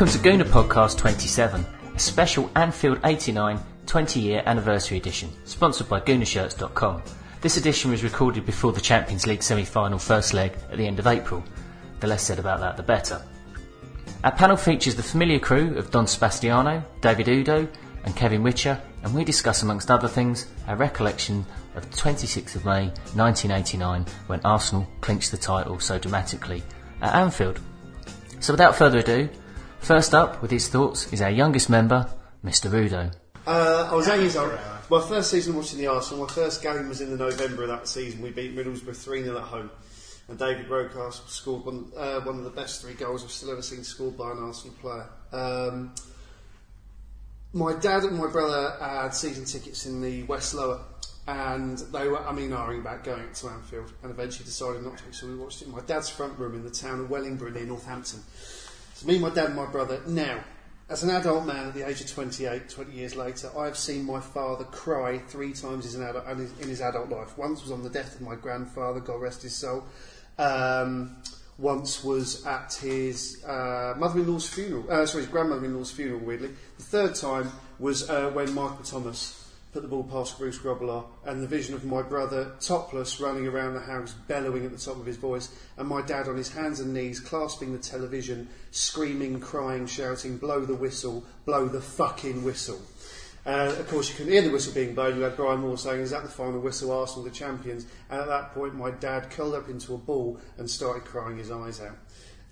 Welcome 0.00 0.22
to 0.22 0.28
Gooner 0.30 0.44
Podcast 0.44 0.96
27, 0.96 1.66
a 1.94 1.98
special 1.98 2.50
Anfield 2.56 3.00
89 3.04 3.60
20 3.84 4.18
year 4.18 4.42
anniversary 4.46 4.96
edition, 4.96 5.28
sponsored 5.44 5.90
by 5.90 6.00
Goonershirts.com. 6.00 7.02
This 7.42 7.58
edition 7.58 7.90
was 7.90 8.02
recorded 8.02 8.46
before 8.46 8.72
the 8.72 8.80
Champions 8.80 9.26
League 9.26 9.42
semi 9.42 9.66
final 9.66 9.98
first 9.98 10.32
leg 10.32 10.54
at 10.72 10.78
the 10.78 10.86
end 10.86 11.00
of 11.00 11.06
April. 11.06 11.44
The 12.00 12.06
less 12.06 12.22
said 12.22 12.38
about 12.38 12.60
that, 12.60 12.78
the 12.78 12.82
better. 12.82 13.20
Our 14.24 14.32
panel 14.32 14.56
features 14.56 14.94
the 14.94 15.02
familiar 15.02 15.38
crew 15.38 15.76
of 15.76 15.90
Don 15.90 16.06
Sebastiano, 16.06 16.82
David 17.02 17.26
Oudot, 17.26 17.68
and 18.04 18.16
Kevin 18.16 18.42
Whitcher, 18.42 18.80
and 19.02 19.14
we 19.14 19.22
discuss, 19.22 19.62
amongst 19.62 19.90
other 19.90 20.08
things, 20.08 20.46
our 20.66 20.76
recollection 20.76 21.44
of 21.74 21.90
the 21.90 21.94
26th 21.98 22.56
of 22.56 22.64
May 22.64 22.86
1989 23.12 24.06
when 24.28 24.40
Arsenal 24.46 24.88
clinched 25.02 25.30
the 25.30 25.36
title 25.36 25.78
so 25.78 25.98
dramatically 25.98 26.62
at 27.02 27.14
Anfield. 27.14 27.60
So 28.40 28.54
without 28.54 28.74
further 28.74 29.00
ado, 29.00 29.28
first 29.80 30.14
up 30.14 30.40
with 30.42 30.50
his 30.50 30.68
thoughts 30.68 31.12
is 31.12 31.20
our 31.20 31.30
youngest 31.30 31.68
member, 31.68 32.08
Mr. 32.44 32.70
Oudot. 32.70 33.12
Uh, 33.46 33.88
I 33.90 33.94
was 33.94 34.08
eight 34.08 34.20
years 34.20 34.36
old. 34.36 34.56
My 34.90 35.00
first 35.00 35.30
season 35.30 35.56
watching 35.56 35.78
the 35.78 35.86
Arsenal, 35.86 36.26
my 36.26 36.32
first 36.32 36.62
game 36.62 36.88
was 36.88 37.00
in 37.00 37.10
the 37.10 37.16
November 37.16 37.62
of 37.62 37.68
that 37.68 37.88
season. 37.88 38.22
We 38.22 38.30
beat 38.30 38.56
Middlesbrough 38.56 38.96
3 38.96 39.22
0 39.22 39.36
at 39.36 39.42
home. 39.44 39.70
And 40.28 40.38
David 40.38 40.68
Rocastle 40.68 41.28
scored 41.28 41.64
one, 41.64 41.90
uh, 41.96 42.20
one 42.20 42.38
of 42.38 42.44
the 42.44 42.50
best 42.50 42.82
three 42.82 42.94
goals 42.94 43.24
I've 43.24 43.32
still 43.32 43.50
ever 43.50 43.62
seen 43.62 43.82
scored 43.82 44.16
by 44.16 44.30
an 44.30 44.38
Arsenal 44.38 44.76
player. 44.80 45.08
Um, 45.32 45.92
my 47.52 47.72
dad 47.74 48.04
and 48.04 48.16
my 48.16 48.28
brother 48.28 48.76
had 48.80 49.10
season 49.10 49.44
tickets 49.44 49.86
in 49.86 50.00
the 50.00 50.22
West 50.24 50.54
Lower, 50.54 50.80
and 51.26 51.78
they 51.78 52.06
were, 52.06 52.24
I 52.24 52.32
mean, 52.32 52.52
arguing 52.52 52.82
about 52.82 53.02
going 53.02 53.32
to 53.32 53.48
Anfield, 53.48 53.92
and 54.02 54.12
eventually 54.12 54.44
decided 54.44 54.82
not 54.84 54.98
to, 54.98 55.12
so 55.12 55.26
we 55.26 55.34
watched 55.34 55.62
it 55.62 55.66
in 55.66 55.72
my 55.72 55.80
dad's 55.80 56.08
front 56.08 56.38
room 56.38 56.54
in 56.54 56.62
the 56.62 56.70
town 56.70 57.00
of 57.00 57.10
Wellingborough 57.10 57.50
near 57.50 57.66
Northampton. 57.66 58.20
Me, 59.04 59.18
my 59.18 59.30
dad, 59.30 59.46
and 59.46 59.56
my 59.56 59.66
brother. 59.66 60.00
Now, 60.06 60.44
as 60.88 61.02
an 61.02 61.10
adult 61.10 61.46
man 61.46 61.68
at 61.68 61.74
the 61.74 61.88
age 61.88 62.00
of 62.00 62.10
28, 62.10 62.68
20 62.68 62.92
years 62.92 63.16
later, 63.16 63.50
I 63.56 63.66
have 63.66 63.76
seen 63.76 64.04
my 64.04 64.20
father 64.20 64.64
cry 64.64 65.18
three 65.18 65.52
times 65.52 65.86
as 65.86 65.94
an 65.94 66.02
adult, 66.02 66.26
in 66.28 66.68
his 66.68 66.80
adult 66.80 67.08
life. 67.08 67.38
Once 67.38 67.62
was 67.62 67.70
on 67.70 67.82
the 67.82 67.88
death 67.88 68.16
of 68.16 68.20
my 68.20 68.34
grandfather, 68.34 69.00
God 69.00 69.20
rest 69.20 69.42
his 69.42 69.54
soul. 69.54 69.84
Um, 70.38 71.16
once 71.58 72.02
was 72.02 72.44
at 72.46 72.72
his 72.82 73.44
uh, 73.44 73.94
mother-in-law's 73.98 74.48
funeral, 74.48 74.90
uh, 74.90 75.06
sorry, 75.06 75.24
his 75.24 75.30
grandmother-in-law's 75.30 75.92
funeral, 75.92 76.20
weirdly. 76.20 76.50
The 76.78 76.82
third 76.82 77.14
time 77.14 77.52
was 77.78 78.08
uh, 78.10 78.30
when 78.30 78.52
Michael 78.54 78.82
Thomas 78.82 79.39
put 79.72 79.82
the 79.82 79.88
ball 79.88 80.04
past 80.04 80.38
Bruce 80.38 80.58
Grobbelaar, 80.58 81.04
and 81.24 81.42
the 81.42 81.46
vision 81.46 81.74
of 81.74 81.84
my 81.84 82.02
brother 82.02 82.52
topless 82.60 83.20
running 83.20 83.46
around 83.46 83.74
the 83.74 83.80
house, 83.80 84.12
bellowing 84.26 84.64
at 84.64 84.72
the 84.72 84.78
top 84.78 84.96
of 84.96 85.06
his 85.06 85.16
voice, 85.16 85.54
and 85.76 85.88
my 85.88 86.02
dad 86.02 86.28
on 86.28 86.36
his 86.36 86.52
hands 86.52 86.80
and 86.80 86.92
knees, 86.92 87.20
clasping 87.20 87.72
the 87.72 87.78
television, 87.78 88.48
screaming, 88.72 89.38
crying, 89.38 89.86
shouting, 89.86 90.36
blow 90.38 90.64
the 90.64 90.74
whistle, 90.74 91.24
blow 91.44 91.66
the 91.68 91.80
fucking 91.80 92.42
whistle. 92.42 92.80
Uh, 93.46 93.74
of 93.78 93.88
course, 93.88 94.10
you 94.10 94.16
couldn't 94.16 94.32
hear 94.32 94.42
the 94.42 94.50
whistle 94.50 94.74
being 94.74 94.94
blown. 94.94 95.16
You 95.16 95.22
had 95.22 95.36
Brian 95.36 95.60
Moore 95.60 95.78
saying, 95.78 96.00
Is 96.00 96.10
that 96.10 96.22
the 96.22 96.28
final 96.28 96.60
whistle? 96.60 96.92
Arsenal 96.92 97.24
the 97.24 97.30
champions. 97.30 97.86
And 98.10 98.20
at 98.20 98.26
that 98.26 98.52
point, 98.52 98.74
my 98.74 98.90
dad 98.90 99.30
curled 99.30 99.54
up 99.54 99.70
into 99.70 99.94
a 99.94 99.98
ball 99.98 100.38
and 100.58 100.68
started 100.68 101.06
crying 101.06 101.38
his 101.38 101.50
eyes 101.50 101.80
out. 101.80 101.96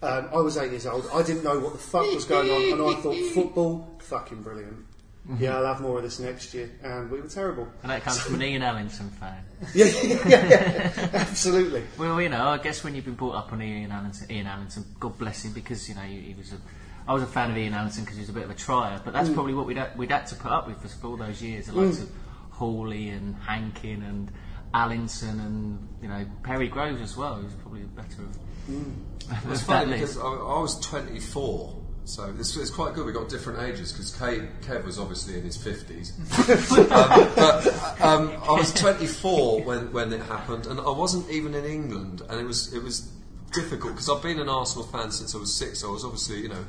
Um, 0.00 0.30
I 0.32 0.38
was 0.38 0.56
eight 0.56 0.70
years 0.70 0.86
old. 0.86 1.06
I 1.12 1.22
didn't 1.22 1.44
know 1.44 1.58
what 1.58 1.72
the 1.72 1.78
fuck 1.78 2.06
was 2.14 2.24
going 2.24 2.50
on, 2.50 2.72
and 2.72 2.96
I 2.96 3.00
thought, 3.00 3.16
football, 3.34 3.98
fucking 4.00 4.42
brilliant. 4.42 4.87
Mm-hmm. 5.30 5.44
Yeah, 5.44 5.58
I'll 5.58 5.66
have 5.66 5.80
more 5.80 5.98
of 5.98 6.02
this 6.02 6.18
next 6.18 6.54
year. 6.54 6.70
And 6.82 7.10
we 7.10 7.20
were 7.20 7.28
terrible. 7.28 7.68
And 7.82 7.90
that 7.90 8.02
comes 8.02 8.18
from 8.20 8.36
an 8.36 8.42
Ian 8.42 8.62
Allinson 8.62 9.10
fan. 9.10 9.44
yeah, 9.74 9.86
yeah, 10.02 10.28
yeah, 10.28 11.08
absolutely. 11.12 11.82
Well, 11.98 12.20
you 12.22 12.30
know, 12.30 12.48
I 12.48 12.58
guess 12.58 12.82
when 12.82 12.94
you've 12.94 13.04
been 13.04 13.14
brought 13.14 13.34
up 13.34 13.52
on 13.52 13.60
Ian 13.60 13.92
Allinson, 13.92 14.30
Ian 14.30 14.46
Allinson, 14.46 14.86
God 14.98 15.18
bless 15.18 15.44
him, 15.44 15.52
because, 15.52 15.88
you 15.88 15.94
know, 15.94 16.00
he, 16.02 16.20
he 16.20 16.34
was 16.34 16.52
a 16.52 16.58
I 17.08 17.14
was 17.14 17.22
a 17.22 17.26
fan 17.26 17.50
of 17.50 17.56
Ian 17.56 17.72
Allinson 17.72 18.04
because 18.04 18.18
he 18.18 18.20
was 18.20 18.28
a 18.28 18.34
bit 18.34 18.44
of 18.44 18.50
a 18.50 18.54
trier, 18.54 19.00
but 19.02 19.14
that's 19.14 19.30
mm. 19.30 19.34
probably 19.34 19.54
what 19.54 19.64
we'd, 19.64 19.82
we'd 19.96 20.10
had 20.10 20.26
to 20.26 20.34
put 20.34 20.52
up 20.52 20.68
with 20.68 20.78
for 21.00 21.06
all 21.06 21.16
those 21.16 21.42
years. 21.42 21.66
The 21.66 21.72
likes 21.72 21.96
mm. 21.96 22.02
of 22.02 22.10
Hawley 22.50 23.08
and 23.08 23.34
Hankin 23.36 24.02
and 24.02 24.30
Allinson 24.74 25.40
and 25.40 25.88
you 26.02 26.08
know 26.08 26.26
Perry 26.42 26.68
Groves 26.68 27.00
as 27.00 27.16
well. 27.16 27.36
He 27.38 27.44
was 27.44 27.54
probably 27.54 27.80
the 27.80 27.88
better 27.88 28.22
of. 28.22 28.38
Mm. 28.70 28.94
It's 29.50 29.62
funny 29.62 29.92
because 29.92 30.18
I, 30.18 30.22
I, 30.22 30.60
was 30.60 30.78
24. 30.80 31.82
So 32.08 32.34
it's, 32.38 32.56
it's 32.56 32.70
quite 32.70 32.94
good. 32.94 33.04
We 33.04 33.12
got 33.12 33.28
different 33.28 33.60
ages 33.60 33.92
because 33.92 34.12
Kev 34.12 34.84
was 34.84 34.98
obviously 34.98 35.36
in 35.36 35.44
his 35.44 35.56
fifties, 35.56 36.12
um, 36.48 36.88
but 37.36 38.00
um, 38.00 38.32
I 38.42 38.52
was 38.52 38.72
24 38.72 39.62
when, 39.62 39.92
when 39.92 40.12
it 40.12 40.22
happened, 40.22 40.66
and 40.66 40.80
I 40.80 40.90
wasn't 40.90 41.28
even 41.30 41.54
in 41.54 41.66
England, 41.66 42.22
and 42.28 42.40
it 42.40 42.44
was 42.44 42.72
it 42.72 42.82
was 42.82 43.10
difficult 43.52 43.92
because 43.92 44.08
I've 44.08 44.22
been 44.22 44.40
an 44.40 44.48
Arsenal 44.48 44.86
fan 44.86 45.10
since 45.10 45.34
I 45.34 45.38
was 45.38 45.54
six. 45.54 45.80
So 45.80 45.90
I 45.90 45.92
was 45.92 46.04
obviously 46.04 46.40
you 46.40 46.48
know 46.48 46.64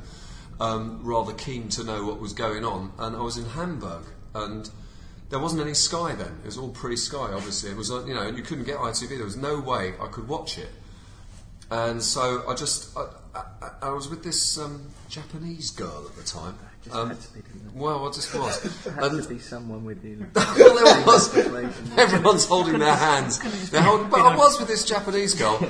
um, 0.60 1.00
rather 1.02 1.32
keen 1.32 1.68
to 1.70 1.84
know 1.84 2.04
what 2.04 2.20
was 2.20 2.32
going 2.32 2.64
on. 2.64 2.92
And 2.98 3.16
I 3.16 3.20
was 3.20 3.38
in 3.38 3.46
Hamburg, 3.46 4.04
and 4.34 4.70
there 5.30 5.38
wasn't 5.38 5.62
any 5.62 5.74
Sky 5.74 6.14
then. 6.14 6.38
It 6.42 6.46
was 6.46 6.58
all 6.58 6.68
pre-Sky, 6.68 7.30
obviously. 7.32 7.70
It 7.70 7.76
was, 7.76 7.90
uh, 7.90 8.04
you 8.04 8.14
know, 8.14 8.22
and 8.22 8.36
you 8.36 8.42
couldn't 8.42 8.64
get 8.64 8.76
ITV. 8.76 9.08
There 9.08 9.24
was 9.24 9.36
no 9.36 9.58
way 9.58 9.94
I 10.00 10.06
could 10.08 10.28
watch 10.28 10.58
it. 10.58 10.68
And 11.70 12.02
so 12.02 12.42
I 12.48 12.54
just, 12.54 12.96
I, 12.96 13.06
I, 13.34 13.70
I 13.82 13.90
was 13.90 14.08
with 14.08 14.24
this 14.24 14.58
um, 14.58 14.88
Japanese 15.08 15.70
girl 15.70 16.06
at 16.08 16.16
the 16.16 16.24
time. 16.24 16.58
Um, 16.92 17.10
be, 17.10 17.42
well, 17.74 18.08
I 18.08 18.10
just 18.10 18.34
was. 18.34 18.60
there 18.84 18.94
had 18.94 19.12
to 19.12 19.28
be 19.28 19.38
someone 19.38 19.84
with 19.84 20.02
you. 20.02 20.26
well, 20.34 20.54
there 20.56 21.06
was. 21.06 21.36
Everyone's 21.98 22.46
holding 22.46 22.78
their 22.78 22.96
hands. 22.96 23.38
They're 23.70 23.82
holding, 23.82 24.08
but 24.08 24.20
I 24.20 24.34
was 24.34 24.58
with 24.58 24.68
this 24.68 24.84
Japanese 24.84 25.34
girl, 25.34 25.60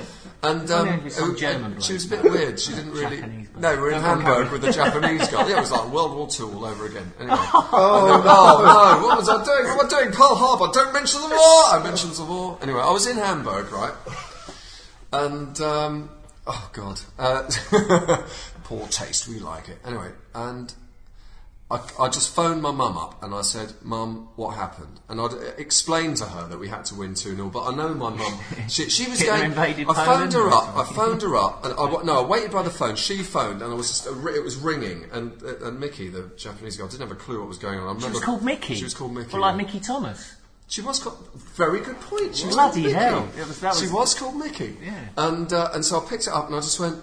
and 0.41 0.71
um, 0.71 0.87
it, 1.05 1.37
German 1.37 1.79
she 1.81 1.93
was 1.93 2.05
a 2.05 2.15
bit 2.15 2.23
weird. 2.23 2.59
She 2.59 2.71
didn't 2.71 2.93
really. 2.93 3.47
No, 3.57 3.75
we 3.75 3.89
are 3.89 3.91
in 3.91 4.01
Hamburg 4.01 4.51
with 4.51 4.63
a 4.63 4.71
Japanese 4.71 5.27
guy. 5.27 5.49
Yeah, 5.49 5.57
it 5.57 5.61
was 5.61 5.71
like 5.71 5.91
World 5.91 6.15
War 6.15 6.27
Two 6.27 6.49
all 6.49 6.65
over 6.65 6.85
again. 6.85 7.11
Anyway. 7.19 7.35
oh, 7.37 7.69
oh 7.73 9.01
no! 9.01 9.07
What 9.07 9.17
was 9.17 9.27
I 9.27 9.43
doing? 9.43 9.75
What 9.75 9.91
am 9.91 9.99
I 9.99 10.03
doing? 10.03 10.13
Pearl 10.13 10.35
Harbor. 10.35 10.71
Don't 10.73 10.93
mention 10.93 11.21
the 11.21 11.27
war. 11.27 11.63
I 11.73 11.81
mentioned 11.83 12.13
the 12.13 12.23
war. 12.23 12.57
Anyway, 12.61 12.79
I 12.79 12.89
was 12.89 13.05
in 13.05 13.17
Hamburg, 13.17 13.69
right? 13.71 13.93
And 15.13 15.59
um, 15.61 16.09
oh 16.47 16.69
god, 16.73 17.01
uh, 17.19 17.49
poor 18.63 18.87
taste. 18.87 19.27
We 19.27 19.39
like 19.39 19.69
it 19.69 19.79
anyway. 19.85 20.11
And 20.33 20.73
I, 21.71 21.79
I, 21.99 22.09
just 22.09 22.35
phoned 22.35 22.61
my 22.61 22.71
mum 22.71 22.97
up 22.97 23.23
and 23.23 23.33
I 23.33 23.41
said, 23.41 23.73
Mum, 23.81 24.27
what 24.35 24.55
happened? 24.55 24.99
And 25.07 25.21
I'd 25.21 25.31
explained 25.57 26.17
to 26.17 26.25
her 26.25 26.47
that 26.47 26.59
we 26.59 26.67
had 26.67 26.83
to 26.85 26.95
win 26.95 27.13
2 27.13 27.35
0, 27.35 27.49
but 27.49 27.63
I 27.63 27.73
know 27.73 27.93
my 27.93 28.09
mum. 28.09 28.39
She, 28.67 28.89
she 28.89 29.09
was 29.09 29.21
going. 29.21 29.53
I 29.57 29.73
phoned 29.73 30.33
her 30.33 30.49
up, 30.49 30.75
I 30.75 30.83
phoned 30.83 31.21
her 31.21 31.35
up, 31.35 31.65
and 31.65 31.73
I, 31.73 32.03
no, 32.03 32.23
I 32.23 32.27
waited 32.27 32.51
by 32.51 32.63
the 32.63 32.69
phone. 32.69 32.95
She 32.95 33.23
phoned, 33.23 33.61
and 33.61 33.71
I 33.71 33.75
was 33.75 33.87
just, 33.87 34.07
it 34.07 34.43
was 34.43 34.57
ringing. 34.57 35.05
And, 35.11 35.41
uh, 35.43 35.67
and 35.67 35.79
Mickey, 35.79 36.09
the 36.09 36.31
Japanese 36.37 36.77
girl, 36.77 36.87
didn't 36.87 37.01
have 37.07 37.11
a 37.11 37.19
clue 37.19 37.39
what 37.39 37.47
was 37.47 37.57
going 37.57 37.79
on. 37.79 37.83
I 37.83 37.93
remember, 37.93 38.07
she 38.07 38.13
was 38.13 38.23
called 38.23 38.43
Mickey? 38.43 38.75
She 38.75 38.83
was 38.83 38.93
called 38.93 39.13
Mickey. 39.13 39.31
Well, 39.31 39.41
like 39.41 39.55
Mickey 39.55 39.79
Thomas. 39.79 40.35
She 40.71 40.79
was 40.79 40.99
called. 40.99 41.17
Very 41.35 41.81
good 41.81 41.99
point. 41.99 42.33
She 42.33 42.47
Bloody 42.47 42.83
called 42.83 42.95
hell. 42.95 43.25
Mickey. 43.25 43.39
Was, 43.39 43.61
was, 43.61 43.79
she 43.81 43.87
was 43.89 44.13
called 44.15 44.37
Mickey. 44.37 44.77
Yeah. 44.81 44.93
And, 45.17 45.51
uh, 45.51 45.69
and 45.73 45.83
so 45.83 45.99
I 45.99 46.09
picked 46.09 46.27
it 46.27 46.33
up 46.33 46.47
and 46.47 46.55
I 46.55 46.59
just 46.61 46.79
went, 46.79 46.95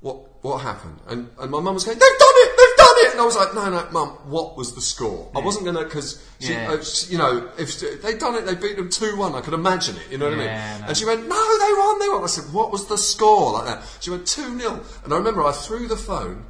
What, 0.00 0.44
what 0.44 0.58
happened? 0.58 0.98
And, 1.08 1.30
and 1.40 1.50
my 1.50 1.60
mum 1.60 1.72
was 1.72 1.84
going, 1.84 1.98
They've 1.98 2.18
done 2.18 2.34
it! 2.36 2.50
They've 2.58 2.76
done 2.76 2.96
it! 2.98 3.12
And 3.12 3.20
I 3.22 3.24
was 3.24 3.36
like, 3.36 3.54
no, 3.54 3.70
no, 3.70 3.88
mum, 3.90 4.08
what 4.30 4.54
was 4.58 4.74
the 4.74 4.82
score? 4.82 5.30
Yeah. 5.32 5.40
I 5.40 5.44
wasn't 5.44 5.64
going 5.64 5.76
to, 5.76 5.84
because, 5.84 6.22
yeah. 6.40 6.70
uh, 6.70 6.84
you 7.08 7.16
know, 7.16 7.50
if 7.58 7.80
they'd 8.02 8.18
done 8.18 8.34
it, 8.34 8.44
they 8.44 8.54
beat 8.54 8.76
them 8.76 8.90
2 8.90 9.16
1, 9.16 9.34
I 9.34 9.40
could 9.40 9.54
imagine 9.54 9.96
it, 9.96 10.10
you 10.10 10.18
know 10.18 10.26
what 10.26 10.34
I 10.34 10.36
mean? 10.36 10.46
No. 10.46 10.86
And 10.88 10.96
she 10.96 11.06
went, 11.06 11.26
no, 11.26 11.58
they 11.58 11.72
won, 11.72 11.98
they 12.00 12.08
won. 12.08 12.22
I 12.22 12.26
said, 12.26 12.52
what 12.52 12.70
was 12.70 12.86
the 12.86 12.98
score? 12.98 13.52
Like 13.54 13.64
that. 13.64 13.82
She 14.00 14.10
went, 14.10 14.26
2 14.26 14.60
0. 14.60 14.80
And 15.04 15.14
I 15.14 15.16
remember 15.16 15.42
I 15.42 15.52
threw 15.52 15.88
the 15.88 15.96
phone 15.96 16.44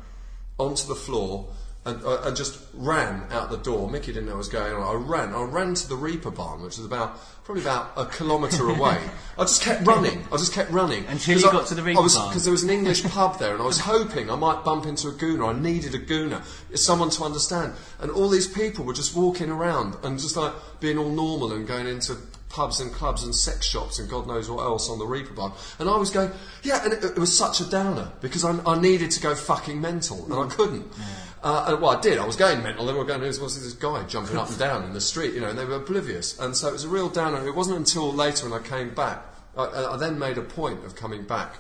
onto 0.59 0.89
the 0.89 0.97
floor 0.97 1.49
and, 1.87 2.05
uh, 2.05 2.23
and 2.25 2.37
just 2.37 2.59
ran 2.75 3.25
out 3.31 3.51
the 3.51 3.57
door. 3.57 3.91
Mickey 3.91 4.13
didn't 4.13 4.27
know 4.27 4.33
what 4.33 4.39
was 4.39 4.49
going 4.49 4.75
on. 4.75 4.83
I 4.83 4.93
ran. 4.99 5.35
I 5.35 5.43
ran 5.43 5.75
to 5.75 5.89
the 5.89 5.95
Reeperbahn, 5.95 6.63
which 6.63 6.77
was 6.77 6.85
about 6.85 7.19
probably 7.45 7.63
about 7.63 7.93
a 7.97 8.05
kilometre 8.05 8.69
away. 8.69 9.01
I 9.39 9.43
just 9.43 9.63
kept 9.63 9.87
running. 9.87 10.25
I 10.31 10.37
just 10.37 10.53
kept 10.53 10.71
running 10.71 11.07
until 11.07 11.39
you 11.39 11.49
I, 11.49 11.53
got 11.53 11.67
to 11.69 11.75
the 11.75 11.83
Reeperbahn. 11.83 12.29
Because 12.29 12.45
there 12.45 12.53
was 12.53 12.63
an 12.63 12.71
English 12.71 13.03
pub 13.11 13.39
there, 13.39 13.55
and 13.55 13.63
I 13.63 13.67
was 13.67 13.81
hoping 13.81 14.31
I 14.31 14.37
might 14.37 14.63
bump 14.63 14.85
into 14.85 15.09
a 15.09 15.13
gooner. 15.13 15.55
I 15.55 15.59
needed 15.59 15.95
a 15.95 15.99
gooner, 15.99 16.45
someone 16.77 17.09
to 17.11 17.25
understand. 17.25 17.73
And 17.99 18.11
all 18.11 18.29
these 18.29 18.47
people 18.47 18.85
were 18.85 18.95
just 18.95 19.17
walking 19.17 19.51
around 19.51 19.97
and 20.03 20.19
just 20.19 20.37
like 20.37 20.53
being 20.81 20.99
all 20.99 21.09
normal 21.09 21.53
and 21.53 21.67
going 21.67 21.87
into 21.87 22.17
pubs 22.51 22.81
and 22.81 22.93
clubs 22.93 23.23
and 23.23 23.35
sex 23.35 23.65
shops 23.65 24.01
and 24.01 24.11
God 24.11 24.27
knows 24.27 24.51
what 24.51 24.63
else 24.65 24.91
on 24.91 24.99
the 24.99 25.05
Reeperbahn. 25.07 25.53
And 25.79 25.89
I 25.89 25.97
was 25.97 26.11
going, 26.11 26.33
yeah, 26.63 26.85
and 26.85 26.93
it, 26.93 27.05
it 27.05 27.19
was 27.19 27.37
such 27.37 27.61
a 27.61 27.65
downer 27.65 28.11
because 28.21 28.45
I, 28.45 28.59
I, 28.67 28.79
needed 28.81 29.13
to 29.13 29.21
go 29.21 29.37
fucking 29.37 29.81
mental 29.81 30.25
and 30.25 30.51
I 30.51 30.53
couldn't. 30.55 30.87
Yeah. 30.99 31.05
Uh, 31.43 31.77
well, 31.81 31.97
I 31.97 32.01
did. 32.01 32.19
I 32.19 32.27
was 32.27 32.37
going 32.37 32.63
mental. 32.63 32.85
They 32.85 32.93
were 32.93 33.05
going, 33.05 33.21
there 33.21 33.29
was 33.29 33.63
this 33.63 33.73
guy 33.73 34.03
jumping 34.05 34.37
up 34.37 34.49
and 34.49 34.59
down 34.59 34.85
in 34.85 34.93
the 34.93 35.01
street, 35.01 35.33
you 35.33 35.41
know, 35.41 35.49
and 35.49 35.59
they 35.59 35.65
were 35.65 35.77
oblivious. 35.77 36.39
And 36.39 36.55
so 36.55 36.69
it 36.69 36.73
was 36.73 36.85
a 36.85 36.89
real 36.89 37.09
downer. 37.09 37.47
It 37.47 37.55
wasn't 37.55 37.79
until 37.79 38.13
later 38.13 38.49
when 38.49 38.61
I 38.61 38.63
came 38.63 38.95
back. 38.95 39.25
I, 39.57 39.95
I 39.95 39.97
then 39.97 40.19
made 40.19 40.37
a 40.39 40.43
point 40.43 40.85
of 40.85 40.95
coming 40.97 41.25
back 41.25 41.55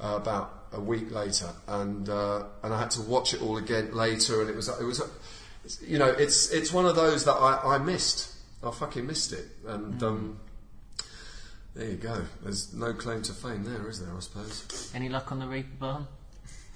uh, 0.00 0.14
about 0.16 0.66
a 0.72 0.80
week 0.80 1.10
later, 1.12 1.48
and 1.66 2.08
uh, 2.08 2.44
and 2.62 2.72
I 2.72 2.78
had 2.78 2.90
to 2.92 3.02
watch 3.02 3.34
it 3.34 3.42
all 3.42 3.56
again 3.56 3.94
later. 3.94 4.40
And 4.40 4.50
it 4.50 4.56
was 4.56 4.68
it 4.68 4.84
was, 4.84 5.02
you 5.80 5.98
know, 5.98 6.08
it's 6.08 6.50
it's 6.50 6.72
one 6.72 6.86
of 6.86 6.96
those 6.96 7.24
that 7.24 7.34
I, 7.34 7.76
I 7.76 7.78
missed. 7.78 8.34
I 8.62 8.70
fucking 8.70 9.06
missed 9.06 9.32
it. 9.32 9.46
And 9.66 10.00
mm. 10.00 10.06
um, 10.06 10.40
there 11.74 11.88
you 11.88 11.96
go. 11.96 12.22
There's 12.42 12.74
no 12.74 12.92
claim 12.92 13.22
to 13.22 13.32
fame 13.32 13.64
there, 13.64 13.88
is 13.88 14.04
there? 14.04 14.14
I 14.14 14.20
suppose. 14.20 14.90
Any 14.94 15.08
luck 15.08 15.32
on 15.32 15.38
the 15.38 15.46
Reeperbahn? 15.46 16.06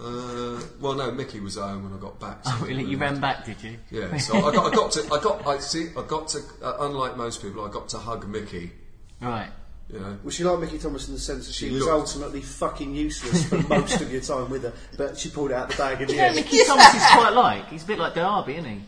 Uh, 0.01 0.61
well, 0.81 0.95
no, 0.95 1.11
Mickey 1.13 1.39
was 1.41 1.57
home 1.57 1.85
when 1.85 1.93
I 1.93 2.01
got 2.03 2.19
back. 2.19 2.45
so 2.45 2.51
Oh, 2.55 2.65
really? 2.67 2.85
You 2.85 2.99
ran 2.99 3.21
back, 3.21 3.45
did 3.47 3.63
you? 3.63 3.79
Yeah, 3.91 4.17
so 4.19 4.37
I 4.39 4.53
got, 4.53 4.73
I 4.73 4.75
got 4.75 4.91
to, 4.93 5.05
I 5.13 5.21
got, 5.21 5.47
I 5.47 5.59
see, 5.59 5.89
I 5.97 6.03
got 6.03 6.29
to, 6.29 6.41
uh, 6.63 6.77
unlike 6.81 7.17
most 7.17 7.41
people, 7.43 7.65
I 7.65 7.71
got 7.71 7.89
to 7.91 7.99
hug 7.99 8.27
Mickey. 8.29 8.73
Right. 9.21 9.49
You 9.93 10.01
know, 10.01 10.19
Was 10.25 10.35
she 10.35 10.45
like 10.45 10.59
Mickey 10.61 10.79
Thomas 10.79 11.07
in 11.09 11.15
the 11.15 11.21
sense 11.21 11.47
that 11.47 11.53
she, 11.53 11.67
She 11.69 11.75
was 11.75 11.83
looked- 11.85 11.93
ultimately 11.93 12.41
fucking 12.41 12.95
useless 12.95 13.45
for 13.49 13.59
most 13.69 14.01
of 14.01 14.11
your 14.11 14.23
time 14.23 14.51
with 14.51 14.63
her, 14.65 14.73
but 14.97 15.17
she 15.19 15.29
pulled 15.31 15.51
it 15.53 15.55
out 15.55 15.71
the 15.71 15.77
bag 15.77 16.01
in 16.01 16.09
the 16.09 16.15
You 16.15 16.21
know, 16.21 16.27
end? 16.27 16.37
Mickey 16.37 16.59
Thomas 16.67 16.95
is 16.95 17.03
quite 17.13 17.31
like. 17.35 17.69
He's 17.69 17.85
a 17.85 17.87
bit 17.87 17.99
like 17.99 18.15
Derby, 18.15 18.55
isn't 18.57 18.65
he? 18.71 18.81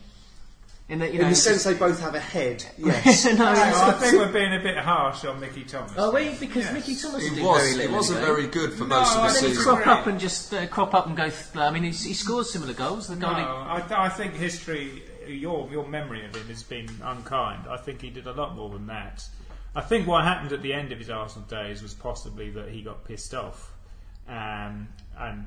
In 0.89 0.99
the, 0.99 1.07
you 1.11 1.17
know, 1.19 1.25
In 1.25 1.29
the 1.31 1.35
sense 1.35 1.65
they 1.65 1.73
both 1.73 1.99
have 1.99 2.15
a 2.15 2.19
head, 2.19 2.63
yes. 2.77 3.25
no, 3.25 3.33
No, 3.33 3.53
he's- 3.53 3.75
I 3.75 3.91
think 3.93 4.13
we're 4.13 4.31
being 4.31 4.53
a 4.53 4.59
bit 4.63 4.77
harsh 4.77 5.25
on 5.25 5.37
Mickey 5.41 5.65
Thomas. 5.65 5.91
Oh, 5.97 6.13
we 6.13 6.29
because 6.35 6.63
Yes. 6.63 6.73
Mickey 6.73 6.95
Thomas 6.95 7.23
he 7.27 7.35
did 7.35 7.43
was, 7.43 7.57
very 7.61 7.71
he 7.71 7.77
little. 7.79 7.95
wasn't 7.97 8.19
in 8.19 8.21
the 8.21 8.27
game. 8.27 8.35
very 8.37 8.47
good 8.47 8.73
for 8.73 8.85
No, 8.85 8.99
most 9.01 9.09
of 9.09 9.15
the 9.15 9.21
I 9.21 9.27
And 9.27 9.35
then 9.35 9.43
he 9.43 9.49
season. 9.49 9.63
crop 9.75 9.87
up 9.87 10.07
and 10.07 10.17
just 10.19 10.53
uh, 10.53 10.65
crop 10.67 10.93
up 10.93 11.07
and 11.07 11.17
go. 11.17 11.29
Th- 11.29 11.57
I 11.57 11.71
mean, 11.71 11.83
he's, 11.83 12.03
he 12.05 12.13
scores 12.13 12.49
similar 12.53 12.73
goals. 12.73 13.07
The 13.09 13.17
No, 13.17 13.27
goal. 13.27 13.35
he- 13.35 13.41
I, 13.43 14.05
I 14.05 14.09
think 14.09 14.35
history, 14.35 15.03
your 15.27 15.67
your 15.69 15.85
memory 15.85 16.25
of 16.25 16.33
him 16.33 16.47
has 16.47 16.63
been 16.63 16.87
unkind. 17.03 17.67
I 17.69 17.75
think 17.75 18.01
he 18.01 18.09
did 18.09 18.25
a 18.27 18.31
lot 18.33 18.55
more 18.55 18.69
than 18.69 18.87
that. 18.87 19.27
I 19.75 19.81
think 19.81 20.07
what 20.07 20.23
happened 20.23 20.53
at 20.53 20.61
the 20.61 20.71
end 20.73 20.93
of 20.93 20.99
his 20.99 21.09
Arsenal 21.09 21.45
days 21.49 21.81
was 21.83 21.93
possibly 21.93 22.49
that 22.51 22.69
he 22.69 22.81
got 22.81 23.03
pissed 23.03 23.33
off, 23.35 23.73
um, 24.29 24.87
and 25.19 25.45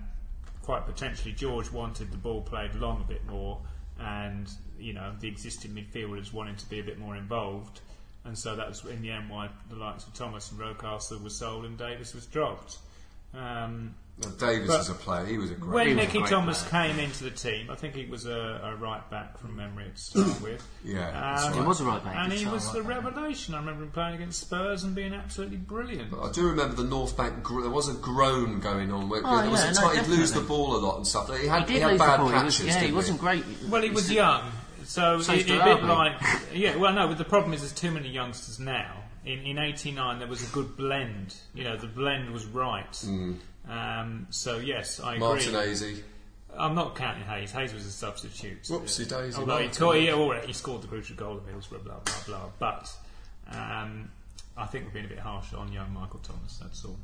quite 0.63 0.85
potentially 0.85 1.33
George 1.33 1.73
wanted 1.73 2.13
the 2.13 2.19
ball 2.19 2.43
played 2.43 2.75
long 2.75 3.01
a 3.01 3.09
bit 3.09 3.27
more, 3.27 3.59
and 4.01 4.51
you 4.79 4.93
know 4.93 5.13
the 5.21 5.29
existing 5.29 5.73
midfielders 5.73 6.33
wanted 6.33 6.59
to 6.59 6.69
be 6.69 6.81
a 6.81 6.83
bit 6.83 6.99
more 6.99 7.17
involved, 7.17 7.81
and 8.25 8.37
so 8.37 8.57
that 8.57 8.69
was 8.69 8.85
in 8.85 9.03
the 9.03 9.11
end 9.11 9.31
why 9.31 9.49
the 9.69 9.77
likes 9.77 10.07
of 10.07 10.15
Thomas 10.15 10.51
and 10.51 10.61
Rocastle 10.61 11.23
were 11.23 11.31
sold 11.31 11.65
and 11.65 11.77
Davis 11.77 12.15
was 12.15 12.27
dropped. 12.27 12.79
Um, 13.35 13.95
Now, 14.21 14.29
Davis 14.39 14.69
But- 14.69 14.79
was 14.79 14.89
a 14.91 14.95
player. 14.95 15.25
He 15.25 15.39
was 15.39 15.51
a 15.51 15.55
great. 15.55 15.71
Player. 15.73 15.87
When 15.87 15.97
was 15.97 16.07
Nicky 16.07 16.19
great 16.19 16.31
Thomas 16.31 16.63
player. 16.65 16.89
came 16.89 16.99
into 17.01 17.25
the 17.25 17.31
team, 17.31 17.71
I 17.71 17.75
think 17.75 17.95
he 17.95 18.05
was 18.07 18.27
a, 18.27 18.61
a 18.65 18.77
right 18.77 19.09
back 19.11 19.39
from 19.39 19.57
memory 19.57 19.91
to 19.95 20.01
start 20.01 20.41
with. 20.43 20.63
Yeah, 20.85 21.11
that's 21.11 21.45
Um, 21.47 21.55
He 21.55 21.61
was 21.61 21.81
a 21.81 21.85
right 21.85 22.05
back. 22.05 22.17
And 22.17 22.33
he 22.33 22.41
start 22.41 22.53
was 22.55 22.67
right 22.67 22.75
the 22.75 22.83
back. 22.83 23.05
revelation. 23.05 23.55
I 23.55 23.59
remember 23.59 23.85
him 23.85 23.91
playing 23.93 24.15
against 24.17 24.41
Spurs 24.41 24.85
and 24.85 24.95
being 24.95 25.15
absolutely 25.15 25.57
brilliant. 25.57 26.13
I 26.13 26.31
do 26.33 26.47
remember 26.47 26.77
the 26.77 26.85
North 26.85 27.17
Bank. 27.17 27.43
Gr- 27.43 27.63
there 27.63 27.71
was 27.71 27.89
a 27.89 27.95
groan 27.95 28.61
going 28.61 28.93
on. 28.93 29.09
Where, 29.09 29.23
Oh, 29.25 29.41
there 29.41 29.51
was 29.51 29.61
yeah, 29.65 29.71
a 29.71 29.75
no, 29.75 29.81
time 29.95 30.05
he'd 30.05 30.11
lose 30.11 30.33
the 30.33 30.41
ball 30.41 30.77
a 30.77 30.81
lot 30.85 30.97
and 30.99 31.07
stuff. 31.07 31.35
He 31.35 31.47
had, 31.47 31.67
He 31.69 31.75
did 31.75 31.83
had 31.83 31.99
bad 31.99 32.21
the 32.21 32.25
ball. 32.25 32.29
He 32.39 32.45
was, 32.45 32.61
yeah, 32.61 32.73
didn't 32.75 32.89
he 32.89 32.93
wasn't 32.95 33.21
great. 33.21 33.45
Well, 33.69 33.81
he 33.83 33.91
was 33.91 34.13
young, 34.13 34.53
so 34.85 35.21
So 35.23 35.33
it, 35.33 35.49
a 35.49 35.65
bit 35.65 35.83
like 35.85 36.21
yeah. 36.53 36.77
Well, 36.77 36.93
no, 36.93 37.09
but 37.09 37.17
the 37.19 37.25
problem 37.25 37.55
is 37.55 37.61
there's 37.61 37.73
too 37.73 37.91
many 37.91 38.11
youngsters 38.11 38.59
now. 38.61 38.97
In 39.25 39.41
in 39.41 39.59
'89 39.59 40.19
there 40.19 40.29
was 40.29 40.43
a 40.49 40.53
good 40.53 40.77
blend. 40.77 41.35
You 41.55 41.65
know, 41.65 41.77
the 41.77 41.87
blend 41.87 42.31
was 42.31 42.47
right. 42.47 43.05
Um, 43.69 44.27
so 44.31 44.59
yes, 44.59 45.01
I 45.01 45.15
agree. 45.15 45.21
Martin 45.21 45.55
Hazy. 45.55 46.03
I'm 46.59 46.75
not 46.75 46.97
counting 46.97 47.23
Hayes. 47.25 47.53
Hayes 47.53 47.73
was 47.73 47.87
a 47.87 47.91
substitute. 47.91 48.65
Whoopsie 48.65 49.09
daisy, 49.09 49.39
Although 49.39 49.59
he, 49.59 49.73
scored, 49.73 49.97
he, 49.99 50.11
right, 50.11 50.45
he 50.45 50.53
scored 50.53 50.83
the 50.83 50.89
crucial 50.89 51.15
goal 51.17 51.37
at 51.37 51.47
Middlesbrough, 51.47 51.85
blah 51.85 52.01
blah 52.05 52.15
blah. 52.27 52.49
But 52.59 52.93
um, 53.53 54.11
I 54.57 54.67
think 54.67 54.87
we're 54.87 54.93
being 54.93 55.05
a 55.05 55.09
bit 55.09 55.19
harsh 55.19 55.55
on 55.55 55.73
young 55.73 55.93
Michael 55.93 56.21
Thomas. 56.21 56.59
That's 56.59 56.85
all. 56.85 56.97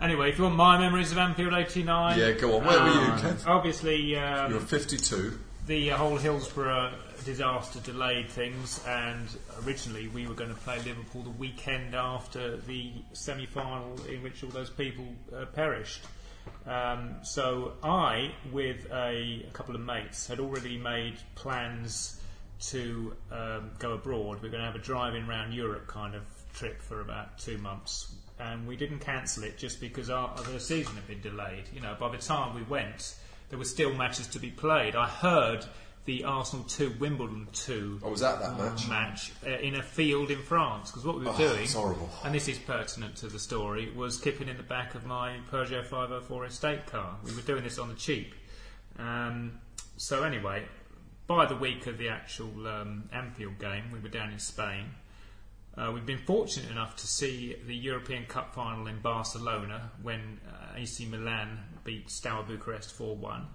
Anyway, 0.00 0.30
if 0.30 0.38
you 0.38 0.44
want 0.44 0.56
my 0.56 0.78
memories 0.78 1.12
of 1.12 1.18
Anfield 1.18 1.52
'89, 1.54 2.18
Yeah, 2.18 2.32
go 2.32 2.56
on. 2.58 2.64
Where 2.66 2.80
were 2.80 2.88
you, 2.88 3.00
um, 3.00 3.18
Kev? 3.18 3.46
Obviously, 3.46 4.16
um, 4.16 4.50
You 4.50 4.58
were 4.58 4.64
52. 4.64 5.38
The 5.66 5.88
whole 5.90 6.16
Hillsborough 6.16 6.92
disaster 7.24 7.78
delayed 7.80 8.28
things, 8.28 8.82
and 8.86 9.28
originally 9.64 10.08
we 10.08 10.26
were 10.26 10.34
going 10.34 10.50
to 10.50 10.56
play 10.56 10.78
Liverpool 10.78 11.22
the 11.22 11.30
weekend 11.30 11.94
after 11.94 12.56
the 12.56 12.92
semi 13.12 13.46
final 13.46 13.96
in 14.08 14.22
which 14.22 14.42
all 14.42 14.50
those 14.50 14.70
people 14.70 15.04
uh, 15.34 15.44
perished. 15.46 16.00
Um, 16.66 17.16
so 17.22 17.74
I, 17.82 18.32
with 18.50 18.90
a, 18.90 19.44
a 19.46 19.50
couple 19.52 19.74
of 19.76 19.80
mates, 19.80 20.26
had 20.26 20.40
already 20.40 20.76
made 20.76 21.14
plans 21.36 22.20
to 22.62 23.14
um, 23.30 23.70
go 23.78 23.92
abroad. 23.92 24.42
We 24.42 24.48
are 24.48 24.50
going 24.50 24.62
to 24.62 24.66
have 24.66 24.74
a 24.74 24.84
driving 24.84 25.24
around 25.28 25.52
Europe 25.52 25.86
kind 25.86 26.14
of 26.14 26.22
trip 26.54 26.82
for 26.82 27.00
about 27.00 27.38
two 27.38 27.58
months. 27.58 28.14
And 28.38 28.66
we 28.66 28.76
didn't 28.76 29.00
cancel 29.00 29.44
it 29.44 29.58
just 29.58 29.80
because 29.80 30.10
our, 30.10 30.34
the 30.36 30.58
season 30.58 30.94
had 30.94 31.06
been 31.06 31.20
delayed. 31.20 31.64
You 31.72 31.80
know, 31.80 31.96
by 31.98 32.08
the 32.08 32.18
time 32.18 32.54
we 32.54 32.62
went, 32.62 33.14
there 33.52 33.58
were 33.58 33.66
still 33.66 33.92
matches 33.92 34.26
to 34.28 34.38
be 34.38 34.48
played. 34.50 34.96
I 34.96 35.06
heard 35.06 35.66
the 36.06 36.24
Arsenal 36.24 36.64
2, 36.64 36.94
Wimbledon 36.98 37.48
2 37.52 38.00
I 38.02 38.08
was 38.08 38.22
at 38.22 38.40
that 38.40 38.56
match. 38.58 38.88
match 38.88 39.32
uh, 39.46 39.50
in 39.50 39.74
a 39.74 39.82
field 39.82 40.30
in 40.30 40.38
France 40.38 40.90
because 40.90 41.04
what 41.04 41.18
we 41.18 41.26
were 41.26 41.32
Oh, 41.32 41.36
doing, 41.36 41.62
it's 41.64 41.74
horrible. 41.74 42.08
and 42.24 42.34
this 42.34 42.48
is 42.48 42.56
pertinent 42.58 43.14
to 43.16 43.26
the 43.28 43.38
story, 43.38 43.92
was 43.94 44.18
kipping 44.18 44.48
in 44.48 44.56
the 44.56 44.62
back 44.62 44.94
of 44.94 45.04
my 45.04 45.36
Peugeot 45.50 45.84
504 45.84 46.46
estate 46.46 46.86
car. 46.86 47.16
We 47.26 47.34
were 47.34 47.42
doing 47.42 47.62
this 47.62 47.78
on 47.78 47.88
the 47.90 47.94
cheap. 47.94 48.34
Um, 48.98 49.60
so 49.98 50.22
anyway, 50.24 50.64
by 51.26 51.44
the 51.44 51.56
week 51.56 51.86
of 51.86 51.98
the 51.98 52.08
actual 52.08 52.66
um, 52.66 53.10
Anfield 53.12 53.58
game, 53.58 53.90
we 53.92 53.98
were 54.00 54.08
down 54.08 54.30
in 54.32 54.38
Spain. 54.38 54.86
Uh, 55.76 55.90
we've 55.92 56.04
been 56.04 56.18
fortunate 56.18 56.70
enough 56.70 56.96
to 56.96 57.06
see 57.06 57.56
the 57.66 57.74
European 57.74 58.26
Cup 58.26 58.54
final 58.54 58.86
in 58.86 59.00
Barcelona 59.00 59.90
when 60.02 60.38
uh, 60.46 60.76
AC 60.76 61.06
Milan 61.06 61.58
beat 61.82 62.10
Steaua 62.10 62.42
Bucharest 62.42 62.92
4 62.92 63.16
1, 63.16 63.46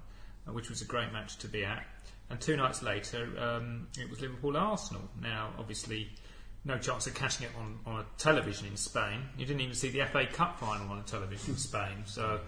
uh, 0.48 0.52
which 0.52 0.70
was 0.70 0.82
a 0.82 0.86
great 0.86 1.14
match 1.14 1.38
to 1.38 1.48
be 1.48 1.64
at. 1.64 1.86
And 2.30 2.42
two 2.42 2.58
nights 2.58 2.82
later, 2.82 3.30
um, 3.40 3.88
it 4.00 4.10
was 4.10 4.20
Liverpool 4.20 4.58
Arsenal. 4.58 5.04
Now, 5.22 5.52
obviously, 5.60 6.10
no 6.66 6.78
chance 6.80 7.06
of 7.06 7.14
catching 7.14 7.46
it 7.46 7.52
on, 7.58 7.80
on 7.86 8.00
a 8.02 8.06
television 8.18 8.68
in 8.68 8.78
Spain. 8.78 9.22
You 9.38 9.46
didn't 9.46 9.62
even 9.62 9.76
see 9.76 9.90
the 9.90 10.04
FA 10.06 10.26
Cup 10.26 10.60
final 10.60 10.90
on 10.90 10.98
a 10.98 11.04
television 11.04 11.52
in 11.52 11.58
Spain. 11.58 12.04
So, 12.06 12.40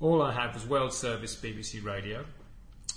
all 0.00 0.22
I 0.22 0.32
had 0.32 0.54
was 0.54 0.66
World 0.66 0.92
Service 0.92 1.36
BBC 1.36 1.84
Radio 1.84 2.24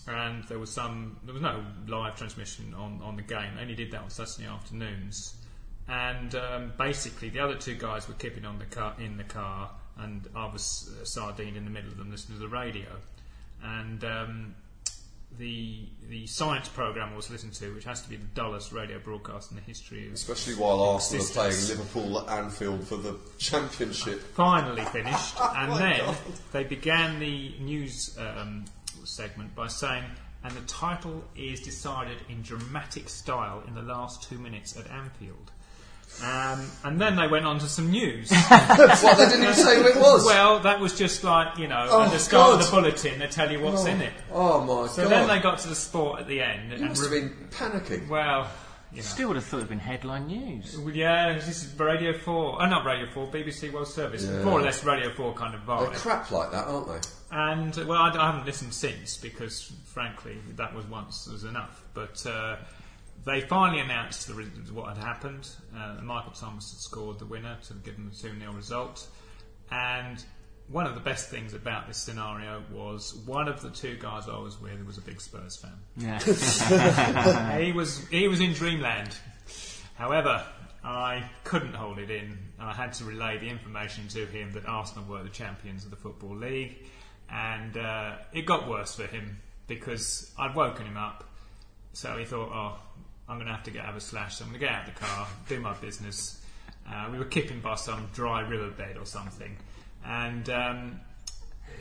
and 0.07 0.43
there 0.45 0.57
was 0.57 0.71
some 0.71 1.17
there 1.23 1.33
was 1.33 1.43
no 1.43 1.63
live 1.87 2.15
transmission 2.15 2.73
on, 2.73 2.99
on 3.03 3.15
the 3.15 3.21
game. 3.21 3.55
They 3.55 3.61
only 3.61 3.75
did 3.75 3.91
that 3.91 4.01
on 4.01 4.09
Saturday 4.09 4.47
afternoons. 4.47 5.35
And 5.87 6.35
um, 6.35 6.73
basically, 6.77 7.29
the 7.29 7.39
other 7.39 7.55
two 7.55 7.75
guys 7.75 8.07
were 8.07 8.13
keeping 8.13 8.45
on 8.45 8.59
the 8.59 8.65
car 8.65 8.95
in 8.99 9.17
the 9.17 9.23
car, 9.23 9.69
and 9.97 10.27
I 10.35 10.45
was 10.51 10.89
uh, 11.01 11.05
sardined 11.05 11.57
in 11.57 11.65
the 11.65 11.71
middle 11.71 11.91
of 11.91 11.97
them 11.97 12.11
listening 12.11 12.37
to 12.37 12.43
the 12.43 12.49
radio. 12.49 12.87
And 13.63 14.03
um, 14.03 14.55
the 15.37 15.87
the 16.09 16.27
science 16.27 16.67
program 16.67 17.13
I 17.13 17.15
was 17.15 17.29
listening 17.29 17.53
to, 17.53 17.73
which 17.73 17.85
has 17.85 18.01
to 18.01 18.09
be 18.09 18.15
the 18.15 18.25
dullest 18.33 18.71
radio 18.71 18.99
broadcast 18.99 19.51
in 19.51 19.57
the 19.57 19.63
history 19.63 20.07
of 20.07 20.13
Especially 20.13 20.55
while 20.55 20.81
Arsenal 20.81 21.25
are 21.25 21.29
playing. 21.29 21.67
Liverpool 21.67 22.19
at 22.19 22.39
Anfield 22.39 22.85
for 22.87 22.97
the 22.97 23.17
Championship. 23.37 24.19
finally 24.35 24.83
finished, 24.85 25.35
and 25.55 25.73
then 25.73 25.99
God. 25.99 26.17
they 26.51 26.63
began 26.63 27.19
the 27.19 27.55
news 27.59 28.17
um, 28.19 28.65
segment 29.03 29.55
by 29.55 29.67
saying, 29.67 30.03
and 30.43 30.53
the 30.53 30.61
title 30.61 31.23
is 31.35 31.61
decided 31.61 32.17
in 32.29 32.41
dramatic 32.41 33.09
style 33.09 33.63
in 33.67 33.73
the 33.73 33.81
last 33.81 34.23
two 34.23 34.37
minutes 34.37 34.77
at 34.77 34.89
Anfield. 34.91 35.51
Um, 36.23 36.69
and 36.83 37.01
then 37.01 37.15
they 37.15 37.27
went 37.27 37.45
on 37.45 37.57
to 37.59 37.65
some 37.67 37.89
news. 37.89 38.29
what, 38.47 39.17
they 39.17 39.25
didn't 39.25 39.41
even 39.43 39.55
say 39.55 39.81
who 39.81 39.87
it 39.87 39.95
was? 39.95 40.23
well, 40.25 40.59
that 40.59 40.79
was 40.79 40.95
just 40.97 41.23
like, 41.23 41.57
you 41.57 41.67
know, 41.67 41.87
Oh, 41.89 42.03
at 42.03 42.11
the 42.11 42.19
start 42.19 42.59
of 42.59 42.65
the 42.65 42.69
bulletin, 42.71 43.17
they 43.19 43.27
tell 43.27 43.51
you 43.51 43.59
what's 43.59 43.85
in 43.85 44.01
it. 44.01 44.13
oh 44.31 44.61
my 44.61 44.67
god. 44.67 44.91
So 44.91 45.03
god. 45.03 45.11
then 45.11 45.27
they 45.27 45.39
got 45.39 45.59
to 45.59 45.67
the 45.69 45.75
sport 45.75 46.19
at 46.19 46.27
the 46.27 46.41
end. 46.41 46.73
you 46.79 46.85
must 46.85 47.01
have 47.01 47.11
been 47.11 47.47
panicking. 47.49 48.07
well, 48.07 48.47
you 48.91 48.97
know. 48.97 49.03
Still 49.03 49.29
would 49.29 49.37
have 49.37 49.45
thought 49.45 49.57
it'd 49.57 49.69
been 49.69 49.79
headline 49.79 50.27
news. 50.27 50.77
Well, 50.77 50.93
Yeah, 50.93 51.33
this 51.33 51.47
is 51.47 51.79
Radio 51.79 52.11
4. 52.15 52.61
Oh, 52.61 52.65
not 52.67 52.85
Radio 52.85 53.09
4, 53.13 53.27
BBC 53.27 53.71
World 53.71 53.87
Service. 53.87 54.25
Yeah. 54.25 54.43
More 54.43 54.59
or 54.59 54.61
less 54.61 54.83
Radio 54.83 55.11
4 55.13 55.33
kind 55.33 55.55
of 55.55 55.61
vibe. 55.61 55.79
They're 55.79 55.89
vibe. 55.91 55.95
crap 55.95 56.31
like 56.31 56.51
that, 56.51 56.67
aren't 56.67 56.87
they? 56.87 57.09
And 57.31 57.79
uh, 57.79 57.85
well, 57.87 57.97
I, 58.01 58.09
I 58.09 58.25
haven't 58.27 58.45
listened 58.45 58.73
since 58.73 59.15
because, 59.17 59.71
frankly, 59.85 60.37
that 60.57 60.75
was 60.75 60.85
once 60.85 61.25
was 61.31 61.45
enough. 61.45 61.83
But 61.93 62.23
uh, 62.27 62.57
they 63.25 63.41
finally 63.41 63.79
announced 63.79 64.27
the, 64.27 64.33
what 64.73 64.95
had 64.95 65.03
happened. 65.03 65.49
Uh, 65.75 65.97
Michael 66.01 66.31
Thomas 66.31 66.71
had 66.71 66.79
scored 66.79 67.19
the 67.19 67.25
winner 67.25 67.57
to 67.67 67.73
give 67.75 67.95
them 67.95 68.11
a 68.11 68.15
2 68.15 68.39
0 68.39 68.53
result. 68.53 69.07
And 69.71 70.23
one 70.67 70.87
of 70.87 70.95
the 70.95 71.01
best 71.01 71.29
things 71.29 71.53
about 71.53 71.87
this 71.87 71.97
scenario 71.97 72.63
was 72.71 73.13
one 73.25 73.47
of 73.47 73.61
the 73.61 73.69
two 73.69 73.97
guys 73.97 74.27
I 74.27 74.37
was 74.37 74.59
with 74.59 74.85
was 74.85 74.97
a 74.97 75.01
big 75.01 75.21
Spurs 75.21 75.57
fan. 75.57 75.73
Yeah. 75.97 76.19
he 77.59 77.71
was 77.71 78.07
he 78.07 78.27
was 78.27 78.39
in 78.39 78.53
dreamland. 78.53 79.15
However, 79.95 80.45
I 80.83 81.29
couldn't 81.43 81.73
hold 81.73 81.99
it 81.99 82.09
in. 82.09 82.37
I 82.59 82.73
had 82.73 82.93
to 82.93 83.05
relay 83.05 83.37
the 83.37 83.47
information 83.47 84.07
to 84.09 84.25
him 84.25 84.51
that 84.53 84.65
Arsenal 84.65 85.05
were 85.05 85.23
the 85.23 85.29
champions 85.29 85.83
of 85.83 85.91
the 85.91 85.97
Football 85.97 86.37
League, 86.37 86.77
and 87.29 87.77
uh, 87.77 88.15
it 88.33 88.45
got 88.45 88.67
worse 88.67 88.95
for 88.95 89.05
him 89.05 89.37
because 89.67 90.31
I'd 90.39 90.55
woken 90.55 90.85
him 90.85 90.97
up. 90.97 91.25
So 91.93 92.17
he 92.17 92.25
thought, 92.25 92.49
"Oh, 92.51 92.79
I'm 93.31 93.37
going 93.37 93.47
to 93.47 93.53
have 93.53 93.63
to 93.63 93.71
get 93.71 93.85
have 93.85 93.95
a 93.95 94.01
slash. 94.01 94.35
So 94.35 94.45
I'm 94.45 94.51
going 94.51 94.59
to 94.59 94.65
get 94.67 94.75
out 94.75 94.87
of 94.87 94.93
the 94.93 94.99
car, 94.99 95.27
do 95.47 95.59
my 95.59 95.73
business." 95.75 96.37
Uh, 96.87 97.07
we 97.11 97.17
were 97.17 97.25
kipping 97.25 97.61
by 97.61 97.75
some 97.75 98.09
dry 98.13 98.41
riverbed 98.41 98.97
or 98.97 99.05
something, 99.05 99.55
and. 100.05 100.49
Um, 100.49 100.99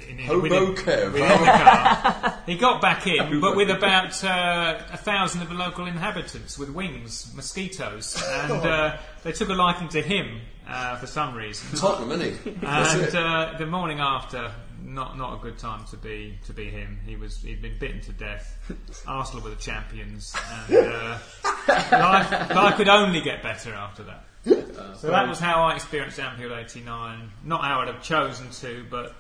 in, 0.09 0.19
in, 0.19 0.27
Hobo 0.27 0.41
within- 0.43 0.75
Kev. 0.77 1.13
within 1.13 1.29
the 1.29 1.45
car. 1.45 2.35
He 2.47 2.57
got 2.57 2.81
back 2.81 3.07
in, 3.07 3.41
but 3.41 3.55
with 3.55 3.71
about 3.71 4.25
uh, 4.25 4.79
a 4.93 4.97
thousand 4.97 5.43
of 5.43 5.51
the 5.51 5.55
local 5.55 5.87
inhabitants 5.87 6.59
with 6.59 6.71
wings, 6.71 7.33
mosquitoes, 7.35 8.17
and 8.27 8.53
uh, 8.53 8.97
they 9.25 9.33
took 9.33 9.51
a 9.51 9.55
liking 9.55 9.89
to 9.89 10.01
him 10.01 10.41
uh, 10.67 10.97
for 10.97 11.07
some 11.07 11.35
reason. 11.35 11.79
Tottenham, 11.79 12.13
isn't 12.21 12.45
he? 12.45 12.51
And 12.67 13.15
uh, 13.15 13.55
the 13.59 13.67
morning 13.67 14.01
after, 14.01 14.53
not 14.95 15.17
not 15.17 15.39
a 15.39 15.43
good 15.43 15.59
time 15.59 15.85
to 15.87 15.97
be 15.97 16.39
to 16.47 16.53
be 16.53 16.65
him. 16.71 16.99
He 17.07 17.17
was 17.17 17.43
he'd 17.43 17.63
been 17.63 17.79
bitten 17.79 18.01
to 18.03 18.13
death. 18.13 18.57
Arsenal 19.07 19.43
were 19.43 19.51
the 19.51 19.57
champions, 19.57 20.35
and 20.69 20.77
uh, 20.77 21.19
life, 21.69 22.31
life 22.51 22.77
could 22.77 22.89
only 22.89 23.21
get 23.21 23.43
better 23.43 23.73
after 23.73 24.05
that. 24.05 24.25
So 24.99 25.09
that 25.09 25.29
was 25.29 25.39
how 25.39 25.63
I 25.63 25.75
experienced 25.75 26.19
Anfield 26.19 26.53
'89. 26.53 27.31
Not 27.45 27.63
how 27.63 27.81
I'd 27.81 27.89
have 27.89 28.03
chosen 28.03 28.51
to, 28.51 28.85
but 28.91 29.15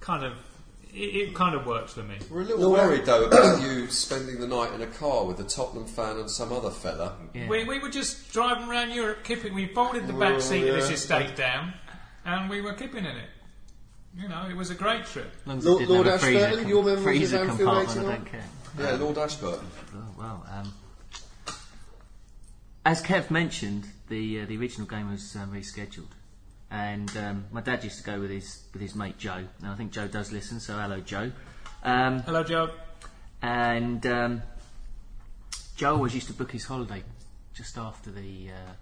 kind 0.00 0.24
of 0.24 0.34
it, 0.94 1.28
it 1.28 1.34
kind 1.34 1.54
of 1.54 1.66
worked 1.66 1.90
for 1.90 2.02
me. 2.02 2.16
We're 2.30 2.42
a 2.42 2.44
little 2.44 2.70
worried 2.70 3.04
though 3.04 3.24
about 3.24 3.62
you 3.62 3.88
spending 3.88 4.40
the 4.40 4.48
night 4.48 4.72
in 4.72 4.80
a 4.82 4.86
car 4.86 5.24
with 5.24 5.40
a 5.40 5.44
Tottenham 5.44 5.86
fan 5.86 6.18
and 6.18 6.30
some 6.30 6.52
other 6.52 6.70
fella. 6.70 7.16
Yeah. 7.34 7.48
We, 7.48 7.64
we 7.64 7.78
were 7.78 7.90
just 7.90 8.32
driving 8.32 8.68
around 8.68 8.92
Europe, 8.92 9.24
keeping. 9.24 9.54
We 9.54 9.66
folded 9.66 10.06
the 10.06 10.12
back 10.12 10.40
seat 10.40 10.66
of 10.68 10.76
this 10.76 10.90
estate 10.90 11.36
down, 11.36 11.74
and 12.24 12.48
we 12.48 12.60
were 12.60 12.72
keeping 12.72 13.04
in 13.04 13.16
it. 13.16 13.28
You 14.16 14.28
know, 14.28 14.46
it 14.50 14.56
was 14.56 14.70
a 14.70 14.74
great 14.74 15.06
trip. 15.06 15.32
As 15.42 15.46
long 15.46 15.58
as 15.58 15.64
Lord- 15.66 15.82
it 15.82 15.86
didn't 15.86 15.96
have 15.96 16.06
Lord 16.06 16.14
a 16.14 16.18
freezer 16.18 16.44
Ashburton, 16.46 16.68
your 16.68 16.82
memories 16.82 16.98
of 16.98 17.04
freezer 17.04 17.36
Anfield 17.38 17.58
compartment, 17.58 17.88
I 17.88 18.00
89? 18.00 18.16
don't 18.16 18.26
care. 18.26 18.44
Yeah, 18.78 18.90
Lord 19.04 19.18
Ashburton. 19.18 19.66
Oh, 19.94 20.04
well, 20.18 20.46
um, 20.52 20.72
as 22.84 23.02
Kev 23.02 23.30
mentioned, 23.30 23.86
the 24.08 24.40
uh, 24.40 24.46
the 24.46 24.56
original 24.56 24.86
game 24.86 25.10
was 25.10 25.36
um, 25.36 25.52
rescheduled, 25.52 26.10
and 26.70 27.14
um, 27.16 27.44
my 27.52 27.60
dad 27.60 27.84
used 27.84 27.98
to 27.98 28.04
go 28.04 28.20
with 28.20 28.30
his 28.30 28.62
with 28.72 28.82
his 28.82 28.94
mate 28.94 29.18
Joe. 29.18 29.44
Now 29.62 29.72
I 29.72 29.76
think 29.76 29.92
Joe 29.92 30.08
does 30.08 30.32
listen, 30.32 30.60
so 30.60 30.74
hello 30.78 31.00
Joe. 31.00 31.30
Um, 31.82 32.20
Hello, 32.20 32.42
Joe. 32.44 32.70
and 33.42 34.04
um, 34.06 34.42
Joe 35.76 35.94
always 35.94 36.14
used 36.14 36.26
to 36.26 36.34
book 36.34 36.50
his 36.52 36.64
holiday 36.64 37.02
just 37.54 37.78
after 37.78 38.10
the 38.10 38.50
uh, 38.50 38.72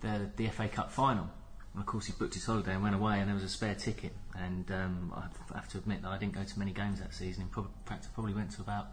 the 0.00 0.30
the 0.36 0.48
FA 0.48 0.68
Cup 0.68 0.90
final. 0.92 1.28
And 1.74 1.80
of 1.80 1.86
course, 1.86 2.06
he 2.06 2.12
booked 2.12 2.34
his 2.34 2.44
holiday 2.44 2.74
and 2.74 2.82
went 2.82 2.94
away, 2.94 3.18
and 3.18 3.28
there 3.28 3.34
was 3.34 3.44
a 3.44 3.48
spare 3.48 3.74
ticket. 3.74 4.12
And 4.38 4.70
um, 4.70 5.12
I 5.16 5.54
have 5.56 5.68
to 5.68 5.78
admit 5.78 6.02
that 6.02 6.08
I 6.08 6.18
didn't 6.18 6.34
go 6.34 6.44
to 6.44 6.58
many 6.58 6.72
games 6.72 7.00
that 7.00 7.14
season. 7.14 7.42
In, 7.44 7.48
prob- 7.48 7.70
fact, 7.86 8.06
I 8.10 8.14
probably 8.14 8.34
went 8.34 8.50
to 8.52 8.60
about 8.60 8.88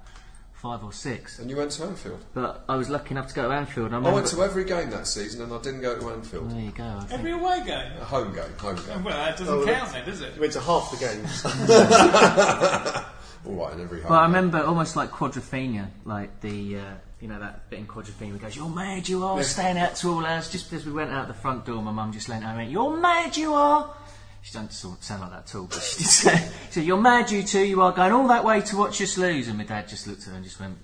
five 0.54 0.84
or 0.84 0.92
six. 0.92 1.40
And 1.40 1.50
you 1.50 1.56
went 1.56 1.72
to 1.72 1.84
Anfield. 1.86 2.24
But 2.34 2.66
I 2.68 2.76
was 2.76 2.90
lucky 2.90 3.12
enough 3.12 3.28
to 3.30 3.34
go 3.36 3.48
to 3.48 3.54
Anfield. 3.54 3.94
And 3.94 4.06
I, 4.06 4.10
I 4.10 4.14
went 4.14 4.28
to 4.28 4.44
every 4.44 4.66
game 4.66 4.90
that 4.92 5.08
season 5.08 5.42
and 5.42 5.54
I 5.54 5.62
didn't 5.62 5.80
go 5.82 5.98
to 5.98 6.10
Anfield. 6.10 6.52
There 6.52 6.60
you 6.60 6.72
go. 6.72 6.84
I 6.84 7.00
think. 7.06 7.14
Every 7.20 7.32
away 7.32 7.64
game. 7.66 7.92
A 8.02 8.04
home 8.04 8.34
game, 8.34 8.52
home 8.58 8.76
game. 8.76 9.04
Well, 9.06 9.16
that 9.16 9.38
doesn't 9.38 9.54
Oh, 9.54 9.66
count 9.66 9.94
then, 9.94 10.06
does 10.06 10.20
it? 10.22 10.34
We 10.36 10.42
went 10.42 10.54
to 10.54 10.60
half 10.60 10.92
the 10.92 10.98
games. 10.98 11.46
All 13.46 13.54
right, 13.54 13.74
in 13.74 13.82
every 13.82 14.02
home. 14.02 14.10
Well, 14.12 14.20
I 14.20 14.24
remember 14.26 14.62
almost 14.62 14.98
like 14.98 15.12
Quadrophenia, 15.12 15.88
like 16.04 16.42
the 16.42 16.80
uh, 16.80 16.84
you 17.22 17.28
know 17.28 17.40
that 17.40 17.70
bit 17.70 17.80
in 17.80 17.88
Quadrophenia 17.88 18.28
where 18.30 18.36
it 18.36 18.42
goes, 18.42 18.56
"You're 18.56 18.70
mad, 18.70 19.08
you 19.08 19.24
are, 19.26 19.36
staying 19.44 19.78
out 19.78 19.96
to 19.98 20.10
all 20.10 20.26
hours." 20.26 20.50
Just 20.50 20.72
as 20.74 20.86
we 20.86 20.92
went 20.92 21.12
out 21.12 21.28
the 21.28 21.34
front 21.34 21.66
door, 21.66 21.82
my 21.82 21.92
mum 21.92 22.12
just 22.14 22.30
leant 22.30 22.44
over 22.44 22.50
and 22.52 22.58
went, 22.60 22.72
"You're 22.72 22.96
mad, 22.98 23.36
you 23.38 23.54
are." 23.54 23.94
She 24.42 24.54
doesn't 24.54 24.72
sort 24.72 24.98
of 25.00 25.04
sound 25.04 25.22
like 25.22 25.32
that 25.32 25.50
at 25.50 25.56
all, 25.56 25.66
but 25.66 25.82
she 25.82 25.98
did 26.00 26.08
say, 26.08 26.38
she 26.68 26.72
said, 26.72 26.84
"You're 26.86 27.02
mad, 27.02 27.30
you 27.30 27.44
two. 27.44 27.60
You 27.64 27.82
are 27.82 27.92
going 27.92 28.14
all 28.14 28.28
that 28.30 28.46
way 28.46 28.62
to 28.62 28.78
watch 28.78 29.02
us 29.02 29.18
lose." 29.18 29.48
And 29.50 29.58
my 29.58 29.66
dad 29.66 29.88
just 29.90 30.08
looked 30.08 30.22
at 30.24 30.30
her 30.30 30.36
and 30.36 30.44
just 30.46 30.60
went, 30.60 30.78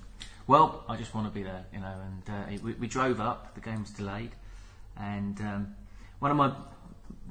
"Well, 0.45 0.83
I 0.89 0.97
just 0.97 1.15
want 1.15 1.27
to 1.27 1.33
be 1.33 1.43
there, 1.43 1.65
you 1.73 1.79
know." 1.79 1.93
And 2.05 2.35
uh, 2.35 2.51
it- 2.53 2.61
we, 2.61 2.73
we 2.73 2.87
drove 2.87 3.21
up. 3.21 3.55
The 3.55 3.61
game 3.61 3.79
was 3.81 3.91
delayed, 3.91 4.31
and 4.97 5.39
um, 5.41 5.75
one 6.19 6.31
of 6.31 6.37
my 6.37 6.51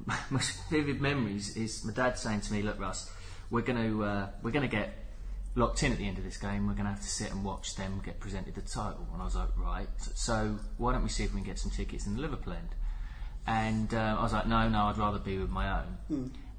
most 0.31 0.67
vivid 0.71 0.99
memories 0.99 1.55
is 1.55 1.85
my 1.85 1.93
dad 1.93 2.17
saying 2.17 2.41
to 2.41 2.53
me, 2.53 2.63
"Look, 2.63 2.79
Russ, 2.79 3.11
we're 3.51 3.61
going 3.61 3.91
to 3.91 4.03
uh, 4.03 4.27
we're 4.41 4.51
going 4.51 4.67
to 4.67 4.75
get 4.75 5.04
locked 5.55 5.83
in 5.83 5.91
at 5.91 5.97
the 5.97 6.07
end 6.07 6.17
of 6.17 6.23
this 6.23 6.37
game. 6.37 6.67
We're 6.67 6.73
going 6.73 6.85
to 6.85 6.91
have 6.91 7.01
to 7.01 7.07
sit 7.07 7.31
and 7.31 7.43
watch 7.43 7.75
them 7.75 8.01
get 8.05 8.19
presented 8.19 8.55
the 8.55 8.61
title." 8.61 9.07
And 9.13 9.21
I 9.21 9.25
was 9.25 9.35
like, 9.35 9.57
"Right, 9.57 9.87
so, 10.13 10.57
why 10.77 10.93
don't 10.93 11.03
we 11.03 11.09
see 11.09 11.23
if 11.23 11.33
we 11.33 11.41
can 11.41 11.49
get 11.49 11.59
some 11.59 11.71
tickets 11.71 12.05
in 12.05 12.15
the 12.15 12.21
Liverpool 12.21 12.53
end?" 12.53 12.69
And 13.47 13.93
uh, 13.93 14.17
I 14.19 14.23
was 14.23 14.33
like, 14.33 14.47
"No, 14.47 14.67
no, 14.69 14.85
I'd 14.85 14.97
rather 14.97 15.19
be 15.19 15.37
with 15.37 15.49
my 15.49 15.79
own." 15.79 15.97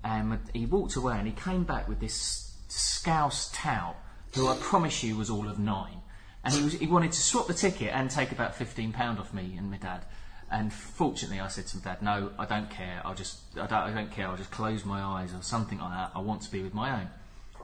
And 0.04 0.38
he 0.52 0.66
walked 0.66 0.94
away 0.96 1.18
and 1.18 1.26
he 1.26 1.32
came 1.32 1.64
back 1.64 1.88
with 1.88 1.98
this 1.98 2.54
scouse 2.68 3.50
tout, 3.52 3.96
who 4.34 4.46
I 4.48 4.56
promise 4.56 5.02
you 5.02 5.16
was 5.16 5.30
all 5.30 5.48
of 5.48 5.58
nine. 5.58 6.00
And 6.44 6.54
he, 6.54 6.62
was, 6.62 6.72
he 6.74 6.86
wanted 6.86 7.10
to 7.10 7.20
swap 7.20 7.48
the 7.48 7.54
ticket 7.54 7.90
and 7.92 8.08
take 8.08 8.30
about 8.30 8.54
fifteen 8.54 8.92
pound 8.92 9.18
off 9.18 9.34
me 9.34 9.54
and 9.58 9.70
my 9.70 9.78
dad. 9.78 10.04
And 10.48 10.72
fortunately, 10.72 11.40
I 11.40 11.48
said 11.48 11.66
to 11.68 11.78
my 11.78 11.82
dad, 11.82 12.02
"No, 12.02 12.30
I 12.38 12.46
don't 12.46 12.70
care. 12.70 13.02
I'll 13.04 13.16
just, 13.16 13.40
I 13.56 13.66
don't, 13.66 13.72
I 13.72 13.92
don't 13.92 14.12
care. 14.12 14.28
I'll 14.28 14.36
just 14.36 14.52
close 14.52 14.84
my 14.84 15.00
eyes 15.02 15.34
or 15.34 15.42
something 15.42 15.78
like 15.78 15.90
that. 15.90 16.12
I 16.14 16.20
want 16.20 16.42
to 16.42 16.50
be 16.52 16.62
with 16.62 16.72
my 16.72 17.00
own." 17.00 17.08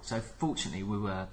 So 0.02 0.21
fortunately, 0.21 0.82
we 0.82 0.99
were 0.99 1.26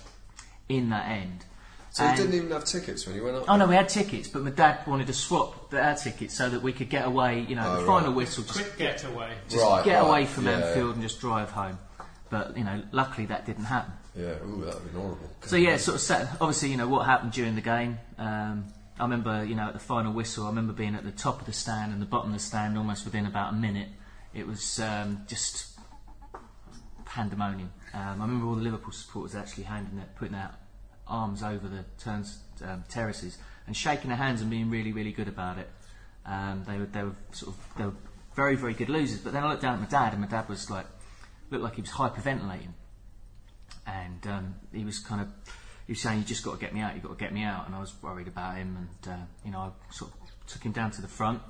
in 0.68 0.90
that 0.90 1.10
end. 1.10 1.46
So 1.92 2.08
you 2.08 2.16
didn't 2.16 2.36
even 2.36 2.52
have 2.52 2.66
tickets 2.66 3.08
when 3.08 3.16
you 3.16 3.24
went 3.24 3.38
up? 3.38 3.46
Oh 3.48 3.58
no, 3.58 3.66
we 3.66 3.74
had 3.74 3.90
tickets, 3.90 4.28
but 4.28 4.44
my 4.44 4.52
dad 4.52 4.86
wanted 4.86 5.08
to 5.08 5.14
swap 5.14 5.72
the- 5.72 5.84
our 5.84 5.96
tickets 5.96 6.36
so 6.36 6.48
that 6.48 6.62
we 6.62 6.72
could 6.72 6.90
get 6.90 7.06
away. 7.08 7.42
You 7.42 7.56
know, 7.56 7.64
Oh, 7.66 7.72
the 7.72 7.78
right. 7.80 7.88
final 7.88 8.14
whistle, 8.14 8.44
just 8.44 8.60
Quick 8.60 8.78
getaway. 8.78 9.34
just 9.50 9.64
Right, 9.66 9.84
get 9.84 10.00
right. 10.02 10.08
away 10.08 10.26
from 10.28 10.46
Yeah, 10.46 10.52
Anfield 10.60 10.94
and 10.94 11.02
just 11.02 11.20
drive 11.20 11.50
home. 11.50 11.80
But 12.30 12.56
you 12.56 12.64
know, 12.64 12.84
luckily 12.92 13.26
that 13.28 13.48
didn't 13.48 13.66
happen. 13.66 13.94
Yeah, 14.16 14.34
ooh, 14.46 14.62
that 14.66 14.66
would 14.66 14.74
have 14.76 14.84
been 14.94 15.02
horrible. 15.02 15.30
So 15.46 15.56
yeah, 15.56 15.78
sort 15.78 15.96
of 15.96 16.02
set, 16.02 16.28
obviously 16.40 16.70
you 16.70 16.78
know 16.78 16.88
what 16.88 17.08
happened 17.08 17.32
during 17.32 17.56
the 17.56 17.62
game. 17.62 17.98
Um, 18.20 18.66
I 19.00 19.04
remember 19.04 19.44
you 19.44 19.56
know 19.56 19.68
at 19.68 19.74
the 19.74 19.80
final 19.80 20.14
whistle, 20.14 20.46
I 20.46 20.50
remember 20.50 20.74
being 20.74 20.94
at 20.94 21.04
the 21.04 21.12
top 21.12 21.40
of 21.40 21.48
the 21.48 21.54
stand 21.54 21.92
and 21.92 22.00
the 22.00 22.06
bottom 22.06 22.30
of 22.30 22.36
the 22.38 22.44
stand 22.44 22.78
almost 22.78 23.04
within 23.04 23.26
about 23.26 23.54
a 23.54 23.56
minute. 23.56 23.90
It 24.36 24.46
was 24.46 24.80
um, 24.80 25.24
just 25.28 25.80
pandemonium. 27.06 27.72
Um, 27.94 28.22
I 28.22 28.26
remember 28.26 28.48
all 28.48 28.56
the 28.56 28.62
Liverpool 28.62 28.92
supporters 28.92 29.36
actually 29.36 29.64
handing 29.64 29.98
their, 29.98 30.08
putting 30.18 30.36
out 30.36 30.54
arms 31.08 31.42
over 31.42 31.68
the 31.68 31.84
turns 31.98 32.40
um, 32.64 32.84
terraces 32.88 33.38
and 33.66 33.76
shaking 33.76 34.10
their 34.10 34.18
hands 34.18 34.42
and 34.42 34.50
being 34.50 34.70
really 34.70 34.92
really 34.92 35.12
good 35.12 35.28
about 35.28 35.58
it. 35.58 35.70
Um, 36.26 36.64
they 36.68 36.78
were 36.78 36.86
they 36.86 37.04
were 37.04 37.16
sort 37.32 37.56
of 37.56 37.78
they 37.78 37.86
were 37.86 37.96
very 38.36 38.56
very 38.56 38.74
good 38.74 38.90
losers. 38.90 39.20
But 39.20 39.34
then 39.34 39.44
I 39.44 39.50
looked 39.50 39.62
down 39.62 39.76
at 39.76 39.80
my 39.80 39.88
dad 39.88 40.14
and 40.14 40.22
my 40.22 40.28
dad 40.28 40.48
was 40.48 40.70
like 40.70 40.86
looked 41.50 41.64
like 41.64 41.76
he 41.76 41.82
was 41.82 41.92
hyperventilating 41.92 42.74
and 43.88 44.28
um, 44.28 44.56
he 44.72 44.86
was 44.86 45.00
kind 45.00 45.22
of 45.22 45.28
he 45.88 45.94
was 45.94 46.02
saying 46.02 46.20
you 46.20 46.26
just 46.26 46.44
got 46.44 46.54
to 46.54 46.60
get 46.60 46.74
me 46.74 46.82
out 46.82 46.96
you 46.96 47.02
got 47.02 47.18
to 47.18 47.24
get 47.24 47.34
me 47.34 47.44
out 47.44 47.66
and 47.66 47.76
I 47.76 47.80
was 47.80 47.94
worried 48.02 48.28
about 48.28 48.56
him 48.56 48.78
and 48.78 49.14
uh, 49.14 49.26
you 49.44 49.52
know 49.52 49.60
I 49.60 49.94
sort 49.94 50.12
of 50.12 50.48
took 50.48 50.64
him 50.64 50.72
down 50.72 50.92
to 50.92 51.02
the 51.02 51.08
front 51.08 51.42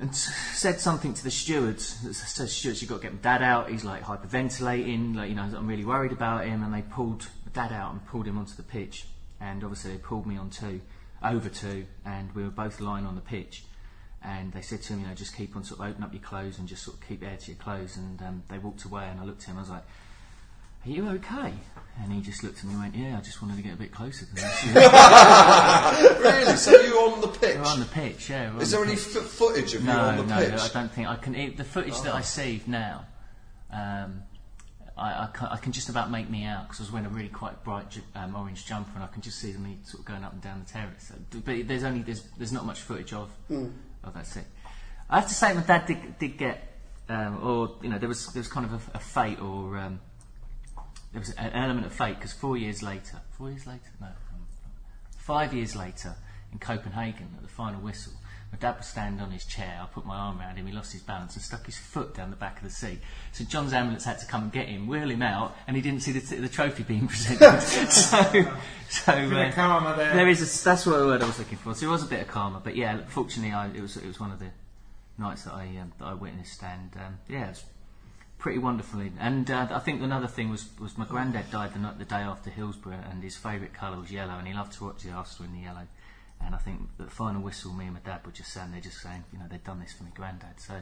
and 0.00 0.14
said 0.14 0.80
something 0.80 1.12
to 1.14 1.22
the 1.22 1.30
stewards 1.30 2.16
said 2.16 2.48
stewards 2.48 2.80
you've 2.80 2.90
got 2.90 2.96
to 2.96 3.02
get 3.02 3.12
my 3.12 3.18
dad 3.20 3.42
out 3.42 3.70
he's 3.70 3.84
like 3.84 4.02
hyperventilating 4.02 5.14
like 5.14 5.28
you 5.28 5.34
know 5.34 5.42
I'm 5.42 5.66
really 5.66 5.84
worried 5.84 6.12
about 6.12 6.46
him 6.46 6.62
and 6.62 6.72
they 6.72 6.82
pulled 6.82 7.28
dad 7.52 7.72
out 7.72 7.92
and 7.92 8.06
pulled 8.06 8.26
him 8.26 8.38
onto 8.38 8.54
the 8.54 8.62
pitch 8.62 9.06
and 9.40 9.62
obviously 9.62 9.92
they 9.92 9.98
pulled 9.98 10.26
me 10.26 10.36
on 10.36 10.50
two 10.50 10.80
over 11.22 11.48
two 11.48 11.86
and 12.04 12.34
we 12.34 12.42
were 12.42 12.50
both 12.50 12.80
lying 12.80 13.06
on 13.06 13.14
the 13.14 13.20
pitch 13.20 13.64
and 14.22 14.52
they 14.52 14.60
said 14.60 14.82
to 14.82 14.92
him, 14.92 15.00
you 15.00 15.06
know, 15.06 15.14
just 15.14 15.34
keep 15.34 15.56
on 15.56 15.64
sort 15.64 15.80
of 15.80 15.86
open 15.86 16.04
up 16.04 16.12
your 16.12 16.22
clothes 16.22 16.58
and 16.58 16.68
just 16.68 16.82
sort 16.82 16.98
of 16.98 17.08
keep 17.08 17.22
air 17.22 17.36
to 17.36 17.50
your 17.50 17.56
clothes. 17.56 17.96
And 17.96 18.20
um, 18.22 18.42
they 18.48 18.58
walked 18.58 18.84
away, 18.84 19.06
and 19.08 19.18
I 19.18 19.24
looked 19.24 19.42
at 19.42 19.48
him. 19.48 19.56
I 19.56 19.60
was 19.60 19.70
like, 19.70 19.84
"Are 20.84 20.90
you 20.90 21.08
okay?" 21.08 21.54
And 22.02 22.12
he 22.12 22.20
just 22.22 22.42
looked 22.42 22.58
at 22.58 22.64
me 22.64 22.70
and 22.72 22.80
went, 22.80 22.94
"Yeah, 22.94 23.18
I 23.18 23.20
just 23.20 23.42
wanted 23.42 23.56
to 23.56 23.62
get 23.62 23.74
a 23.74 23.76
bit 23.76 23.92
closer 23.92 24.24
to 24.24 24.34
this." 24.34 24.64
really? 26.20 26.56
So 26.56 26.70
you 26.80 26.94
on 26.98 27.20
the 27.20 27.28
pitch? 27.28 27.56
we're 27.56 27.64
on 27.64 27.80
the 27.80 27.86
pitch, 27.86 28.30
yeah. 28.30 28.54
we're 28.54 28.62
Is 28.62 28.70
there 28.70 28.80
the 28.80 28.86
any 28.86 28.94
f- 28.94 29.00
footage 29.00 29.74
of 29.74 29.82
you 29.82 29.86
No, 29.88 29.98
on 30.00 30.16
the 30.16 30.24
no, 30.24 30.36
pitch? 30.38 30.50
No, 30.54 30.62
I 30.62 30.68
don't 30.68 30.90
think 30.90 31.08
I 31.08 31.16
can. 31.16 31.34
It, 31.34 31.56
the 31.58 31.64
footage 31.64 32.00
that 32.02 32.14
I 32.14 32.22
see 32.22 32.62
now, 32.66 33.04
um, 33.70 34.22
I, 34.96 35.24
I, 35.24 35.28
can, 35.32 35.48
I 35.48 35.56
can 35.56 35.72
just 35.72 35.88
about 35.90 36.10
make 36.10 36.30
me 36.30 36.44
out 36.44 36.64
because 36.68 36.80
I 36.80 36.82
was 36.84 36.92
wearing 36.92 37.06
a 37.06 37.10
really 37.10 37.28
quite 37.28 37.62
bright 37.64 37.90
ju- 37.90 38.00
um, 38.14 38.34
orange 38.34 38.64
jumper, 38.66 38.92
and 38.94 39.04
I 39.04 39.06
can 39.08 39.20
just 39.22 39.38
see 39.38 39.52
me 39.52 39.78
sort 39.84 40.00
of 40.00 40.06
going 40.06 40.24
up 40.24 40.32
and 40.32 40.40
down 40.40 40.64
the 40.64 40.70
terrace. 40.72 41.08
So, 41.08 41.40
but 41.44 41.68
there's 41.68 41.84
only 41.84 42.02
there's 42.02 42.22
there's 42.38 42.52
not 42.52 42.64
much 42.64 42.80
footage 42.80 43.12
of 43.12 43.30
of 43.50 44.14
that 44.14 44.26
scene. 44.26 44.44
I 45.10 45.16
have 45.20 45.28
to 45.28 45.34
say, 45.34 45.52
my 45.54 45.62
dad 45.62 45.86
did, 45.86 46.18
did 46.20 46.38
get, 46.38 46.62
um, 47.08 47.40
or 47.42 47.76
you 47.82 47.88
know, 47.90 47.98
there 47.98 48.08
was 48.08 48.28
there 48.28 48.40
was 48.40 48.48
kind 48.48 48.64
of 48.64 48.72
a, 48.72 48.96
a 48.98 49.00
fate, 49.00 49.40
or 49.40 49.76
um, 49.76 50.00
there 51.12 51.20
was 51.20 51.30
an 51.30 51.52
element 51.52 51.86
of 51.86 51.92
fate 51.92 52.16
because 52.16 52.32
four 52.32 52.56
years 52.56 52.82
later, 52.82 53.20
four 53.32 53.50
years 53.50 53.66
later, 53.66 53.90
no, 54.00 54.06
um, 54.06 54.46
five 55.18 55.52
years 55.52 55.74
later 55.74 56.14
in 56.52 56.58
Copenhagen 56.58 57.28
at 57.36 57.42
the 57.42 57.48
final 57.48 57.80
whistle, 57.80 58.12
my 58.52 58.58
dad 58.58 58.76
was 58.78 58.86
standing 58.86 59.20
on 59.20 59.30
his 59.30 59.44
chair. 59.44 59.80
I 59.80 59.86
put 59.86 60.04
my 60.04 60.16
arm 60.16 60.40
around 60.40 60.56
him. 60.56 60.66
He 60.66 60.72
lost 60.72 60.92
his 60.92 61.02
balance 61.02 61.34
and 61.36 61.42
stuck 61.42 61.66
his 61.66 61.78
foot 61.78 62.14
down 62.14 62.30
the 62.30 62.36
back 62.36 62.56
of 62.56 62.64
the 62.64 62.70
seat. 62.70 62.98
So 63.32 63.44
John's 63.44 63.72
ambulance 63.72 64.04
had 64.04 64.18
to 64.18 64.26
come 64.26 64.44
and 64.44 64.52
get 64.52 64.68
him, 64.68 64.88
wheel 64.88 65.08
him 65.08 65.22
out, 65.22 65.56
and 65.68 65.76
he 65.76 65.82
didn't 65.82 66.00
see 66.00 66.12
the, 66.12 66.36
the 66.36 66.48
trophy 66.48 66.82
being 66.82 67.06
presented. 67.08 67.60
so, 67.92 68.22
so 68.88 69.12
Bit 69.12 69.32
uh, 69.32 69.48
of 69.48 69.54
karma 69.54 69.94
there. 69.96 70.14
there 70.14 70.28
is 70.28 70.40
a, 70.40 70.64
that's 70.64 70.84
what 70.84 70.98
the 70.98 71.06
word 71.06 71.22
I 71.22 71.26
was 71.26 71.38
looking 71.38 71.58
for. 71.58 71.74
So 71.74 71.86
it 71.86 71.90
was 71.90 72.02
a 72.02 72.06
bit 72.06 72.20
of 72.22 72.28
karma, 72.28 72.60
but 72.62 72.74
yeah, 72.74 73.00
fortunately, 73.06 73.52
I, 73.52 73.68
it 73.68 73.80
was 73.80 73.96
it 73.96 74.06
was 74.06 74.18
one 74.18 74.32
of 74.32 74.40
the 74.40 74.50
nights 75.16 75.44
that 75.44 75.54
I 75.54 75.66
um, 75.80 75.92
that 75.98 76.06
I 76.06 76.14
witnessed, 76.14 76.60
and 76.64 76.90
um, 76.96 77.18
yeah, 77.28 77.46
it 77.46 77.50
was 77.50 77.64
pretty 78.40 78.58
wonderful. 78.58 79.00
And 79.20 79.48
uh, 79.50 79.68
I 79.70 79.78
think 79.78 80.02
another 80.02 80.26
thing 80.26 80.50
was 80.50 80.68
was 80.80 80.98
my 80.98 81.04
granddad 81.04 81.50
died 81.50 81.74
the, 81.74 81.78
night, 81.78 81.98
the 81.98 82.04
day 82.04 82.16
after 82.16 82.50
Hillsborough, 82.50 83.04
and 83.10 83.22
his 83.22 83.36
favourite 83.36 83.72
colour 83.74 84.00
was 84.00 84.10
yellow, 84.10 84.34
and 84.38 84.48
he 84.48 84.54
loved 84.54 84.72
to 84.74 84.84
watch 84.84 85.02
the 85.02 85.10
Arsenal 85.12 85.50
in 85.52 85.56
the 85.58 85.62
yellow. 85.64 85.86
And 86.42 86.54
I 86.54 86.58
think 86.58 86.80
the 86.98 87.04
final 87.04 87.42
whistle, 87.42 87.72
me 87.74 87.84
and 87.84 87.94
my 87.94 88.00
dad 88.00 88.24
were 88.24 88.32
just 88.32 88.50
saying, 88.52 88.70
they're 88.72 88.80
just 88.80 89.02
saying, 89.02 89.24
you 89.30 89.38
know, 89.38 89.44
they'd 89.50 89.62
done 89.62 89.78
this 89.78 89.92
for 89.92 90.04
my 90.04 90.10
granddad. 90.14 90.58
So 90.58 90.74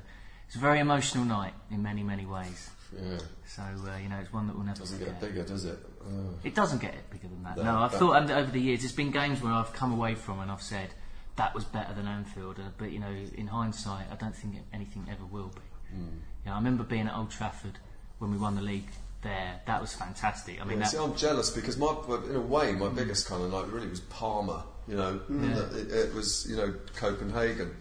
it's 0.47 0.55
a 0.55 0.61
very 0.61 0.79
emotional 0.79 1.25
night 1.25 1.53
in 1.73 1.83
many, 1.83 2.05
many 2.05 2.25
ways. 2.27 2.71
Yeah, 2.97 3.19
So, 3.45 3.63
uh, 3.63 3.97
you 3.99 4.09
know, 4.09 4.19
it's 4.19 4.33
one 4.33 4.47
that 4.47 4.55
we'll 4.57 4.65
never 4.65 4.79
doesn't 4.79 4.99
forget. 5.01 5.21
get 5.21 5.29
bigger, 5.29 5.43
does 5.45 5.65
it? 5.65 5.79
Oh. 6.07 6.35
It 6.45 6.55
doesn't 6.55 6.81
get 6.81 6.95
it 6.95 7.11
bigger 7.11 7.27
than 7.27 7.43
that. 7.43 7.57
No, 7.57 7.65
No, 7.65 7.79
I've 7.81 7.91
that- 7.91 7.99
thought 7.99 8.15
under, 8.15 8.35
over 8.37 8.51
the 8.53 8.61
years, 8.61 8.81
there's 8.81 8.93
been 8.93 9.11
games 9.11 9.43
where 9.43 9.53
I've 9.53 9.73
come 9.73 9.93
away 9.93 10.15
from 10.15 10.39
and 10.39 10.49
I've 10.51 10.63
said 10.63 10.91
that 11.35 11.55
was 11.57 11.65
better 11.65 11.93
than 11.93 12.07
Anfield, 12.07 12.61
uh, 12.61 12.71
but 12.79 12.93
you 12.93 13.01
know, 13.01 13.13
in 13.35 13.49
hindsight, 13.49 14.07
I 14.13 14.15
don't 14.15 14.35
think 14.35 14.59
anything 14.73 15.07
ever 15.11 15.25
will 15.25 15.49
be. 15.49 15.61
Hmm. 15.91 16.19
You 16.45 16.47
know, 16.47 16.53
I 16.53 16.57
remember 16.57 16.85
being 16.85 17.07
at 17.07 17.17
Old 17.17 17.31
Trafford 17.31 17.79
when 18.19 18.31
we 18.31 18.37
won 18.37 18.55
the 18.55 18.63
league 18.63 18.89
there. 19.23 19.61
That 19.67 19.81
was 19.81 19.95
fantastic. 19.95 20.61
I 20.61 20.65
mean, 20.65 20.79
Yeah, 20.79 20.85
that, 20.85 20.91
see, 20.91 20.99
I'm 20.99 21.15
jealous 21.17 21.51
because 21.51 21.77
my, 21.77 21.95
in 22.29 22.37
a 22.37 22.41
way, 22.41 22.73
my 22.73 22.89
biggest 22.89 23.29
kind 23.29 23.43
of 23.43 23.53
like 23.53 23.71
really 23.73 23.89
was 23.89 24.01
Parma. 24.01 24.65
You 24.87 24.97
know, 24.97 25.19
That 25.29 25.77
it, 25.77 25.93
it 25.93 26.15
was 26.15 26.47
you 26.49 26.57
know 26.57 26.75
Copenhagen, 26.97 27.77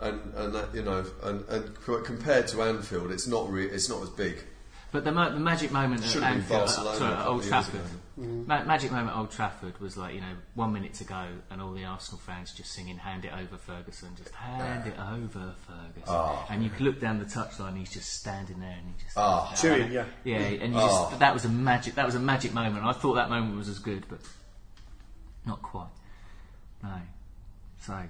and 0.00 0.20
and 0.34 0.54
that 0.54 0.74
you 0.74 0.82
know, 0.82 1.04
and, 1.24 1.44
and 1.48 1.74
compared 2.04 2.46
to 2.48 2.62
Anfield, 2.62 3.10
it's 3.10 3.26
not 3.26 3.50
re- 3.50 3.66
it's 3.66 3.88
not 3.88 4.02
as 4.02 4.10
big. 4.10 4.44
But 4.94 5.02
the, 5.02 5.10
mo- 5.10 5.32
the 5.32 5.40
magic 5.40 5.72
moment 5.72 6.04
at 6.04 6.08
Should 6.10 6.22
have 6.22 6.34
been 6.34 6.42
Anfield, 6.42 6.60
uh, 6.60 6.64
Barcelona 6.66 6.96
sorry, 6.98 7.10
a 7.10 7.12
at 7.14 7.16
couple 7.18 7.32
Old 7.32 7.40
of 7.40 7.44
years 7.46 7.50
Trafford. 7.50 7.80
ago. 7.80 8.44
Ma- 8.46 8.62
magic 8.64 8.92
moment 8.92 9.10
at 9.10 9.16
Old 9.18 9.30
Trafford 9.32 9.80
was 9.80 9.96
like 9.96 10.14
you 10.14 10.20
know 10.20 10.34
one 10.54 10.72
minute 10.72 10.94
to 10.94 11.04
go 11.04 11.26
and 11.50 11.60
all 11.60 11.72
the 11.72 11.84
Arsenal 11.84 12.20
fans 12.20 12.52
just 12.54 12.70
singing 12.72 12.96
"Hand 12.96 13.24
it 13.24 13.32
over, 13.32 13.56
Ferguson," 13.58 14.10
just 14.16 14.30
hand 14.30 14.86
it 14.86 14.94
over, 14.96 15.52
Ferguson. 15.66 16.02
Ah. 16.06 16.46
And 16.48 16.62
you 16.62 16.70
could 16.70 16.82
look 16.82 17.00
down 17.00 17.18
the 17.18 17.24
touchline, 17.24 17.70
and 17.70 17.78
he's 17.78 17.90
just 17.92 18.12
standing 18.20 18.60
there 18.60 18.70
and 18.70 18.86
he 18.86 19.04
just 19.04 19.18
Ah. 19.18 19.52
Chewing, 19.56 19.90
yeah. 19.90 20.04
yeah, 20.22 20.36
and 20.36 20.72
you 20.74 20.78
Ah. 20.78 20.86
just 21.08 21.18
that 21.18 21.34
was 21.34 21.44
a 21.44 21.48
magic 21.48 21.96
that 21.96 22.06
was 22.06 22.14
a 22.14 22.20
magic 22.20 22.54
moment. 22.54 22.84
I 22.84 22.92
thought 22.92 23.14
that 23.14 23.30
moment 23.30 23.56
was 23.56 23.68
as 23.68 23.80
good, 23.80 24.06
but 24.08 24.20
not 25.44 25.60
quite. 25.60 25.88
No. 26.84 27.00
So, 27.80 28.00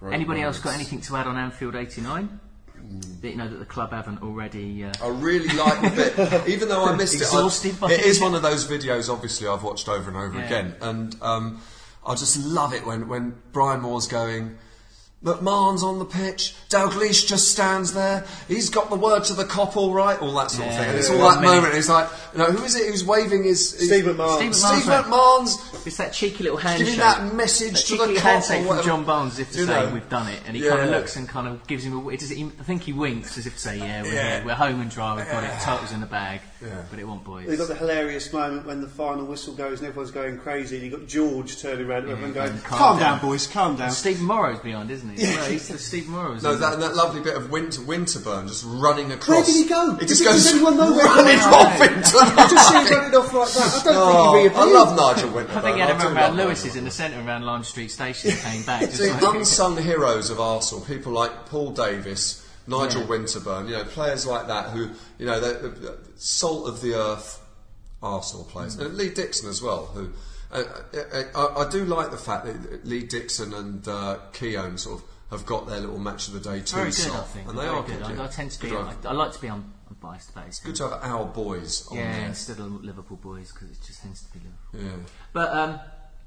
Great 0.00 0.14
anybody 0.14 0.40
else 0.40 0.56
moments. 0.56 0.64
got 0.64 0.74
anything 0.74 1.02
to 1.02 1.16
add 1.18 1.26
on 1.26 1.36
Anfield 1.36 1.74
'89? 1.76 2.40
That 3.20 3.30
you 3.30 3.36
know 3.36 3.48
that 3.48 3.58
the 3.58 3.64
club 3.64 3.92
haven't 3.92 4.22
already. 4.22 4.84
Uh, 4.84 4.92
I 5.02 5.08
really 5.08 5.48
like 5.56 5.80
the 5.82 6.12
bit, 6.16 6.48
even 6.54 6.68
though 6.68 6.84
I 6.84 6.96
missed 6.96 7.14
Exhausted 7.14 7.74
it. 7.76 7.82
I, 7.82 7.92
it 7.92 8.00
it. 8.00 8.06
is 8.06 8.20
one 8.20 8.34
of 8.34 8.42
those 8.42 8.66
videos, 8.66 9.08
obviously, 9.12 9.46
I've 9.46 9.62
watched 9.62 9.88
over 9.88 10.08
and 10.10 10.16
over 10.18 10.38
Yeah. 10.38 10.46
again, 10.46 10.74
and 10.80 11.16
um, 11.22 11.60
I 12.04 12.14
just 12.16 12.36
love 12.44 12.74
it 12.74 12.84
when 12.84 13.06
when 13.08 13.36
Brian 13.52 13.80
Moore's 13.82 14.08
going. 14.08 14.58
McMahon's 15.24 15.82
on 15.84 15.98
the 16.00 16.04
pitch. 16.04 16.54
Dalglish 16.68 17.26
just 17.28 17.48
stands 17.52 17.92
there. 17.92 18.24
He's 18.48 18.70
got 18.70 18.90
the 18.90 18.96
word 18.96 19.24
to 19.24 19.34
the 19.34 19.44
Kop, 19.44 19.76
all 19.76 19.92
right, 19.94 20.20
all 20.20 20.34
that 20.34 20.50
sort 20.50 20.68
of 20.68 20.74
thing. 20.74 20.88
And 20.88 20.98
it's 20.98 21.08
yeah. 21.08 21.16
all 21.16 21.22
One 21.22 21.34
that 21.36 21.40
minute. 21.42 21.54
moment. 21.56 21.74
He's 21.74 21.88
like, 21.88 22.08
you 22.32 22.38
know, 22.38 22.46
who 22.46 22.64
is 22.64 22.74
it 22.74 22.88
who's 22.90 23.04
waving 23.04 23.44
his, 23.44 23.72
his 23.72 23.88
Steve 23.88 24.04
McMahon. 24.04 24.36
Steve 24.36 24.54
Steve 24.56 24.82
McMahon's- 24.84 25.56
McMahon's 25.58 25.86
It's 25.86 25.96
that 25.98 26.12
cheeky 26.12 26.42
little 26.44 26.58
handshake. 26.58 26.86
giving 26.86 27.00
that 27.00 27.34
message 27.34 27.72
that 27.74 27.86
to 27.86 27.96
the 27.98 28.06
cheeky 28.06 28.18
Kop 28.18 28.22
handshake 28.22 28.56
or 28.56 28.60
from 28.60 28.66
whatever. 28.68 28.86
John 28.88 29.04
Barnes, 29.04 29.32
as 29.34 29.38
if 29.40 29.52
to 29.52 29.58
You 29.60 29.66
say 29.66 29.84
know. 29.86 29.90
we've 29.94 30.08
done 30.08 30.28
it, 30.28 30.40
and 30.46 30.56
he 30.56 30.64
Yeah. 30.64 30.70
kind 30.70 30.82
of 30.82 30.90
looks 30.90 31.16
and 31.16 31.28
kind 31.28 31.46
of 31.46 31.66
gives 31.66 31.84
him 31.84 31.92
a. 31.98 32.08
It 32.08 32.20
does, 32.20 32.30
he, 32.30 32.44
I 32.58 32.62
think 32.64 32.82
he 32.82 32.92
winks 32.92 33.38
as 33.38 33.46
if 33.46 33.54
to 33.54 33.60
say, 33.60 33.78
"Yeah, 33.78 34.02
we're 34.02 34.12
Yeah. 34.14 34.36
here, 34.38 34.42
we're 34.46 34.54
home 34.54 34.80
and 34.80 34.90
dry, 34.90 35.14
we've 35.16 35.30
got 35.30 35.44
it, 35.44 35.50
totals 35.62 35.92
in 35.92 36.00
the 36.00 36.06
bag." 36.06 36.40
Yeah. 36.60 36.68
But 36.90 36.98
it 37.00 37.04
won't, 37.08 37.24
boys. 37.24 37.46
You've 37.48 37.58
got 37.58 37.68
the 37.68 37.74
hilarious 37.74 38.32
moment 38.32 38.66
when 38.66 38.80
the 38.80 38.86
final 38.88 39.24
whistle 39.26 39.54
goes 39.54 39.80
and 39.80 39.88
everyone's 39.88 40.12
going 40.12 40.38
crazy, 40.38 40.76
and 40.76 40.84
you've 40.84 40.98
got 41.00 41.08
George 41.08 41.60
turning 41.60 41.86
around 41.86 42.02
and 42.04 42.12
everyone 42.12 42.32
going, 42.32 42.48
going, 42.50 42.60
calm, 42.62 42.78
"Calm 42.78 42.98
down, 43.00 43.18
down." 43.18 43.28
boys, 43.28 43.46
calm 43.48 43.76
down. 43.76 43.90
Stephen 43.90 44.24
Morrow's 44.26 44.60
behind, 44.60 44.90
isn't 44.90 45.10
he? 45.16 45.22
Yeah, 45.22 45.48
he's 45.48 45.68
the 45.68 45.78
Steve 45.78 46.08
Morrow's. 46.08 46.42
No, 46.42 46.54
that, 46.56 46.78
that 46.80 46.94
lovely 46.94 47.20
bit 47.20 47.36
of 47.36 47.50
Winter, 47.50 47.80
Winterburn 47.82 48.48
just 48.48 48.64
running 48.66 49.12
across. 49.12 49.28
Where 49.28 49.44
did 49.44 49.54
he 49.54 49.68
go? 49.68 49.94
He 49.96 50.06
just 50.06 50.22
Does- 50.22 50.32
goes 50.32 50.44
does 50.44 50.54
anyone 50.54 50.76
know 50.76 50.92
where 50.92 51.04
running 51.06 51.38
went? 51.38 51.52
off 51.52 51.80
into 51.80 52.18
I 52.18 52.48
just 52.50 52.68
see 52.68 52.76
him 52.94 53.00
running 53.00 53.14
off 53.16 53.32
like 53.32 53.48
that. 53.52 53.80
I 53.80 53.84
don't 53.84 53.94
Oh, 53.96 54.32
think 54.34 54.52
he 54.52 54.58
I 54.58 54.64
love 54.64 54.96
Nigel 54.96 55.30
Winterburn. 55.30 55.56
I 55.56 55.60
think 55.60 55.74
he 55.76 55.80
had 55.80 55.90
I 55.90 55.94
a 55.94 55.98
do 55.98 56.04
run 56.04 56.14
love 56.14 56.16
around 56.16 56.36
Nigel 56.36 56.46
Lewis's 56.46 56.76
in 56.76 56.84
the 56.84 56.90
centre 56.90 57.20
around 57.26 57.42
Lime 57.44 57.64
Street 57.64 57.90
Station 57.90 58.30
and 58.30 58.40
came 58.40 58.62
back. 58.64 58.80
Just 58.82 58.96
See, 58.96 59.10
like, 59.10 59.34
unsung 59.34 59.76
heroes 59.76 60.30
of 60.30 60.40
Arsenal, 60.40 60.84
people 60.84 61.12
like 61.12 61.46
Paul 61.46 61.70
Davis, 61.72 62.46
Nigel 62.66 63.02
Yeah. 63.02 63.06
Winterburn, 63.08 63.66
you 63.68 63.72
know, 63.76 63.84
players 63.84 64.26
like 64.26 64.46
that 64.48 64.70
who, 64.70 64.90
you 65.18 65.26
know, 65.26 65.40
they're, 65.40 65.68
they're 65.68 65.96
salt 66.16 66.68
of 66.68 66.80
the 66.80 66.94
earth 66.94 67.40
Arsenal 68.02 68.44
players. 68.44 68.76
And 68.76 68.94
Lee 68.96 69.10
Dixon 69.10 69.48
as 69.48 69.62
well, 69.62 69.86
who. 69.86 70.10
Uh, 70.52 70.64
uh, 70.94 71.22
I, 71.34 71.62
I 71.64 71.70
do 71.70 71.84
like 71.86 72.10
the 72.10 72.18
fact 72.18 72.44
that 72.44 72.84
Lee 72.84 73.04
Dixon 73.04 73.54
and 73.54 73.88
uh, 73.88 74.18
Keown 74.34 74.76
sort 74.76 75.00
of 75.00 75.08
have 75.32 75.44
got 75.46 75.66
their 75.66 75.80
little 75.80 75.98
match 75.98 76.28
of 76.28 76.34
the 76.34 76.40
day 76.40 76.60
too. 76.60 76.76
very 76.76 76.88
good, 76.88 76.94
sort 76.94 77.18
I 77.18 77.22
think. 77.24 77.48
And 77.48 77.58
they 77.58 77.62
very 77.62 77.74
are 77.76 77.82
good. 77.82 77.98
good. 77.98 78.06
I, 78.06 78.12
yeah. 78.14 78.24
I 78.24 78.26
tend 78.28 78.50
to 78.52 78.60
be. 78.60 78.68
Good 78.68 78.76
to 78.78 78.82
I, 78.84 78.88
have- 78.90 79.06
I 79.06 79.12
like 79.12 79.32
to 79.32 79.40
be 79.40 79.48
un- 79.48 79.72
unbiased 79.90 80.30
about 80.30 80.46
it. 80.48 80.60
Good 80.64 80.76
to 80.76 80.82
have 80.88 80.92
our 81.02 81.24
boys 81.26 81.86
on 81.90 81.96
Yeah, 81.98 82.12
there. 82.18 82.26
instead 82.28 82.58
of 82.60 82.84
Liverpool 82.84 83.16
boys 83.16 83.50
because 83.52 83.70
it 83.70 83.78
just 83.84 84.02
tends 84.02 84.22
to 84.22 84.32
be 84.32 84.40
Liverpool. 84.44 84.98
Yeah. 84.98 85.04
But 85.32 85.50
um, 85.50 85.80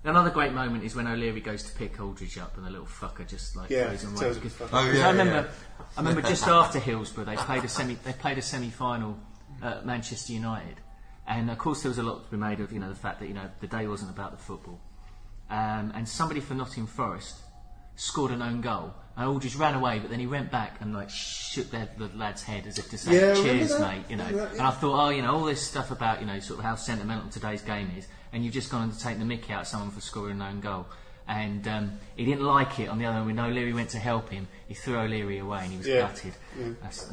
another 0.04 0.30
great 0.30 0.54
moment 0.54 0.84
is 0.84 0.96
when 0.96 1.08
O'Leary 1.08 1.42
goes 1.42 1.64
to 1.64 1.74
pick 1.78 2.00
Aldridge 2.02 2.38
up 2.38 2.58
and 2.58 2.66
the 2.66 2.70
little 2.72 2.86
fucker 2.88 3.28
just 3.28 3.56
like 3.56 3.70
Yeah, 3.70 3.90
goes 3.92 4.04
and 4.04 4.18
tells 4.18 4.38
waves. 4.38 4.56
Because- 4.58 4.70
Oh, 4.74 4.84
because 4.86 5.00
yeah, 5.00 5.08
I 5.08 5.12
remember, 5.12 5.34
yeah. 5.80 5.86
I 5.98 6.00
remember 6.02 6.22
just 6.28 6.48
after 6.48 6.80
Hillsborough 6.80 7.26
they 7.26 7.36
played 7.38 7.64
a 7.64 7.68
semi. 7.70 7.96
They 8.04 8.14
played 8.14 8.38
a 8.38 8.42
semi-final 8.42 9.18
at 9.62 9.86
Manchester 9.86 10.34
United, 10.34 10.76
and 11.28 11.50
of 11.50 11.58
course 11.58 11.82
there 11.84 11.90
was 11.90 11.98
a 11.98 12.04
lot 12.04 12.26
to 12.26 12.32
be 12.32 12.38
made 12.38 12.60
of 12.60 12.72
you 12.74 12.80
know 12.80 12.90
the 12.90 12.96
fact 12.96 13.20
that 13.20 13.28
you 13.28 13.34
know 13.34 13.50
the 13.62 13.68
day 13.68 13.88
wasn't 13.88 14.10
about 14.12 14.32
the 14.32 14.38
football, 14.44 14.80
um, 15.50 15.92
and 15.96 16.08
somebody 16.10 16.40
for 16.40 16.54
Nottingham 16.56 16.88
Forest 16.88 17.36
scored 17.96 18.32
an 18.32 18.42
own 18.42 18.62
goal. 18.62 18.94
And 19.18 19.30
all 19.30 19.40
just 19.40 19.56
ran 19.58 19.76
away, 19.76 20.00
but 20.00 20.10
then 20.10 20.20
he 20.20 20.28
went 20.28 20.52
back 20.52 20.76
and 20.82 20.94
like 20.94 21.10
shook 21.10 21.72
their, 21.72 21.88
the 21.98 22.10
lad's 22.18 22.44
head 22.44 22.68
as 22.68 22.78
if 22.78 22.90
to 22.90 22.98
say, 22.98 23.14
Yeah, 23.14 23.34
"Cheers, 23.34 23.80
mate." 23.80 24.04
You 24.10 24.18
know. 24.18 24.30
That, 24.30 24.52
And 24.52 24.62
I 24.62 24.72
thought, 24.72 25.06
oh, 25.06 25.10
you 25.10 25.22
know, 25.22 25.34
all 25.34 25.46
this 25.46 25.62
stuff 25.62 25.90
about 25.90 26.20
you 26.20 26.26
know 26.28 26.38
sort 26.42 26.60
of 26.60 26.66
how 26.66 26.76
sentimental 26.76 27.30
today's 27.30 27.62
game 27.62 27.90
is, 27.98 28.08
and 28.34 28.44
you've 28.44 28.54
just 28.54 28.70
gone 28.70 28.82
on 28.82 28.92
to 28.92 29.00
take 29.00 29.18
the 29.18 29.24
mickey 29.24 29.54
out 29.54 29.62
of 29.62 29.68
someone 29.68 29.90
for 29.92 30.02
scoring 30.02 30.42
an 30.42 30.42
own 30.42 30.60
goal. 30.60 30.86
And 31.30 31.66
um, 31.70 31.94
he 32.18 32.26
didn't 32.26 32.44
like 32.44 32.78
it. 32.80 32.90
On 32.90 33.00
the 33.00 33.06
other 33.06 33.16
hand, 33.16 33.26
we 33.26 33.32
know 33.32 33.46
O'Leary 33.46 33.72
went 33.74 33.90
to 33.92 34.00
help 34.00 34.30
him, 34.30 34.50
he 34.68 34.74
threw 34.74 34.98
O'Leary 35.00 35.40
away, 35.40 35.60
and 35.64 35.72
he 35.72 35.78
was 35.78 35.88
Yeah. 35.88 36.02
gutted. 36.02 36.34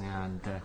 And 0.00 0.40
uh, 0.46 0.58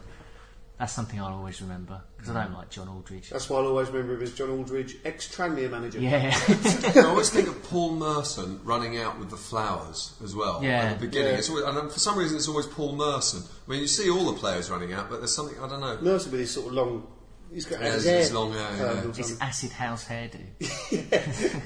that's 0.77 0.93
something 0.93 1.19
I'll 1.19 1.33
always 1.33 1.61
remember 1.61 2.01
because 2.15 2.35
I 2.35 2.43
don't 2.43 2.53
like 2.53 2.69
John 2.69 2.87
Aldridge. 2.87 3.29
That's 3.31 3.49
why 3.49 3.59
I'll 3.59 3.67
always 3.67 3.89
remember 3.89 4.15
him 4.15 4.21
as 4.21 4.33
John 4.33 4.49
Aldridge, 4.51 4.97
ex-Tranmere 5.05 5.69
manager. 5.71 5.99
Yeah, 5.99 6.31
I 6.95 7.01
always 7.05 7.29
think 7.29 7.47
of 7.47 7.61
Paul 7.63 7.93
Merson 7.95 8.59
running 8.63 8.97
out 8.99 9.17
with 9.19 9.29
the 9.29 9.37
flowers 9.37 10.13
as 10.23 10.35
well 10.35 10.63
Yeah. 10.63 10.83
at 10.83 10.99
the 10.99 11.05
beginning. 11.07 11.31
Yeah. 11.33 11.37
It's 11.39 11.49
always, 11.49 11.65
and 11.65 11.77
um, 11.77 11.89
for 11.89 11.99
some 11.99 12.17
reason, 12.17 12.37
it's 12.37 12.47
always 12.47 12.67
Paul 12.67 12.95
Merson. 12.95 13.41
I 13.67 13.71
mean, 13.71 13.81
you 13.81 13.87
see 13.87 14.09
all 14.09 14.25
the 14.31 14.37
players 14.39 14.69
running 14.69 14.93
out, 14.93 15.09
but 15.09 15.17
there's 15.17 15.33
something 15.35 15.57
I 15.61 15.67
don't 15.67 15.81
know. 15.81 15.97
Merson 16.01 16.31
with 16.31 16.41
his 16.41 16.51
sort 16.51 16.67
of 16.67 16.73
long. 16.73 17.07
He's 17.51 17.65
got 17.65 17.79
Yeah, 17.79 17.85
his 17.93 17.95
his- 17.95 18.05
hair. 18.05 18.19
his 18.19 18.33
long 18.33 18.51
hair, 18.53 18.67
curled 18.77 18.79
yeah. 18.97 19.03
or 19.11 19.13
his 19.15 19.27
something. 19.29 19.47
acid 19.47 19.71
house 19.71 20.05
hairdo. 20.05 20.41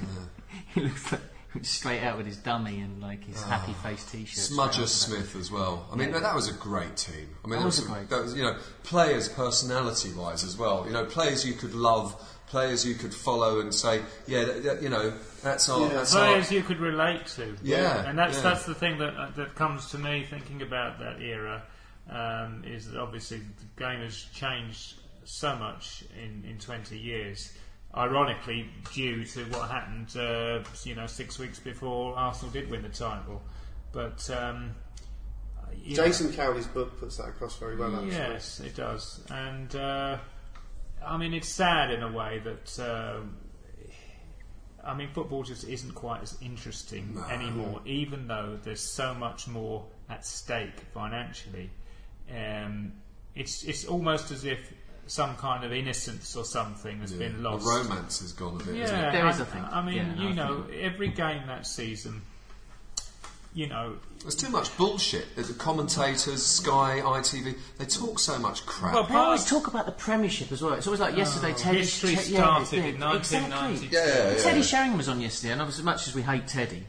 he 0.74 0.80
looks 0.80 1.12
like 1.12 1.20
straight 1.62 2.02
out 2.02 2.16
with 2.16 2.26
his 2.26 2.36
dummy 2.36 2.80
and 2.80 3.00
like 3.00 3.24
his 3.24 3.42
happy 3.42 3.72
face 3.74 4.04
T-shirt. 4.10 4.38
Smudger. 4.56 4.86
Smith 4.86 5.36
as 5.36 5.50
well. 5.50 5.86
I 5.92 5.96
mean, 5.96 6.10
Yeah. 6.10 6.20
that 6.20 6.34
was 6.34 6.48
a 6.48 6.52
great 6.54 6.96
team. 6.96 7.28
I 7.44 7.48
mean, 7.48 7.58
That 7.58 7.62
it 7.62 7.66
was 7.66 7.78
a 7.78 7.88
great 7.88 8.08
that 8.10 8.22
was, 8.22 8.34
you 8.34 8.42
know, 8.42 8.56
players 8.84 9.28
personality-wise 9.28 10.44
as 10.44 10.56
well. 10.56 10.84
You 10.86 10.92
know, 10.92 11.04
players 11.04 11.44
you 11.46 11.54
could 11.54 11.74
love, 11.74 12.14
players 12.46 12.84
you 12.86 12.94
could 12.94 13.14
follow 13.14 13.60
and 13.60 13.74
say, 13.74 14.02
yeah, 14.26 14.44
that, 14.44 14.62
that- 14.64 14.82
you 14.82 14.88
know, 14.88 15.12
that's 15.42 15.68
our, 15.68 15.80
Yeah. 15.80 15.88
that's 15.94 16.14
our. 16.14 16.26
Players 16.28 16.52
you 16.52 16.62
could 16.62 16.80
relate 16.80 17.26
to. 17.36 17.56
Yeah, 17.62 18.08
and 18.08 18.18
that's 18.18 18.36
yeah. 18.36 18.42
that's 18.42 18.66
the 18.66 18.74
thing 18.74 18.98
that 18.98 19.14
uh, 19.16 19.30
that 19.36 19.54
comes 19.54 19.90
to 19.90 19.98
me 19.98 20.26
thinking 20.28 20.62
about 20.62 20.98
that 21.00 21.20
era. 21.20 21.62
Um, 22.10 22.64
is 22.66 22.90
that 22.90 23.00
obviously 23.00 23.38
the 23.38 23.82
game 23.84 24.00
has 24.00 24.24
changed 24.34 24.94
so 25.24 25.54
much 25.54 26.02
in, 26.20 26.44
in 26.48 26.58
20 26.58 26.98
years. 26.98 27.52
Ironically, 27.94 28.70
due 28.94 29.24
to 29.24 29.40
what 29.46 29.70
happened, 29.70 30.16
uh, 30.16 30.60
you 30.84 30.94
know, 30.94 31.06
six 31.06 31.38
weeks 31.38 31.58
before 31.58 32.16
Arsenal 32.16 32.50
did 32.50 32.70
win 32.70 32.82
the 32.82 32.88
title. 32.88 33.42
But 33.92 34.28
um, 34.30 34.74
know- 35.86 35.94
Jason 35.96 36.32
Cowley's 36.32 36.66
book 36.66 36.98
puts 36.98 37.18
that 37.18 37.28
across 37.28 37.56
very 37.58 37.76
well, 37.76 37.94
actually. 37.94 38.12
Yes, 38.12 38.60
it 38.60 38.74
does, 38.74 39.20
and 39.30 39.76
uh, 39.76 40.16
I 41.04 41.16
mean 41.18 41.34
it's 41.34 41.48
sad 41.48 41.90
in 41.90 42.02
a 42.02 42.10
way 42.10 42.40
that 42.44 42.78
uh, 42.82 43.20
I 44.82 44.94
mean 44.94 45.10
football 45.12 45.42
just 45.42 45.64
isn't 45.68 45.94
quite 45.94 46.22
as 46.22 46.38
interesting 46.40 47.22
anymore, 47.30 47.80
even 47.84 48.26
though 48.26 48.58
there's 48.62 48.80
so 48.80 49.12
much 49.14 49.46
more 49.48 49.84
at 50.08 50.24
stake 50.24 50.80
financially. 50.94 51.70
Um, 52.34 52.92
it's 53.34 53.64
it's 53.64 53.84
almost 53.84 54.30
as 54.30 54.44
if 54.44 54.72
some 55.12 55.36
kind 55.36 55.62
of 55.62 55.72
innocence 55.74 56.34
or 56.36 56.44
something 56.44 57.00
has 57.00 57.12
Yeah, 57.12 57.28
been 57.28 57.42
lost. 57.42 57.66
The 57.66 57.70
romance 57.70 58.20
has 58.20 58.32
gone 58.32 58.58
a 58.58 58.64
bit. 58.64 58.76
Yeah, 58.76 58.80
hasn't 58.82 59.04
it? 59.04 59.12
There 59.12 59.28
is, 59.28 59.40
I, 59.40 59.42
I 59.42 59.46
think. 59.46 59.64
I 59.70 59.82
mean, 59.84 59.96
Yeah, 59.96 60.22
you 60.22 60.28
I 60.28 60.32
know, 60.32 60.64
every 60.80 61.08
game 61.08 61.46
that 61.48 61.66
season, 61.66 62.22
you 63.52 63.66
know, 63.66 63.96
There's 64.22 64.34
too 64.34 64.48
much 64.48 64.74
bullshit. 64.78 65.36
The 65.36 65.52
commentators, 65.52 66.42
Sky, 66.46 67.02
ITV, 67.04 67.58
they 67.76 67.84
talk 67.84 68.18
so 68.20 68.38
much 68.38 68.64
crap. 68.64 68.94
Well, 68.94 69.04
They 69.04 69.14
always 69.14 69.44
talk 69.44 69.66
about 69.66 69.84
the 69.84 69.92
Premiership 69.92 70.50
as 70.50 70.62
well. 70.62 70.72
It's 70.72 70.86
always 70.86 71.00
like 71.00 71.14
yesterday. 71.14 71.52
Teddy 71.52 71.78
history 71.80 72.16
Te- 72.16 72.34
started 72.34 72.74
yeah, 72.78 72.84
in 72.84 72.98
yeah, 72.98 73.06
1992. 73.08 73.84
Exactly. 73.84 73.98
Yeah, 73.98 74.32
yeah, 74.32 74.42
Teddy 74.42 74.60
yeah. 74.60 74.64
Sheringham 74.64 74.96
was 74.96 75.10
on 75.10 75.20
yesterday, 75.20 75.52
and 75.52 75.60
obviously, 75.60 75.82
as 75.82 75.84
much 75.84 76.08
as 76.08 76.14
we 76.14 76.22
hate 76.22 76.46
Teddy, 76.48 76.86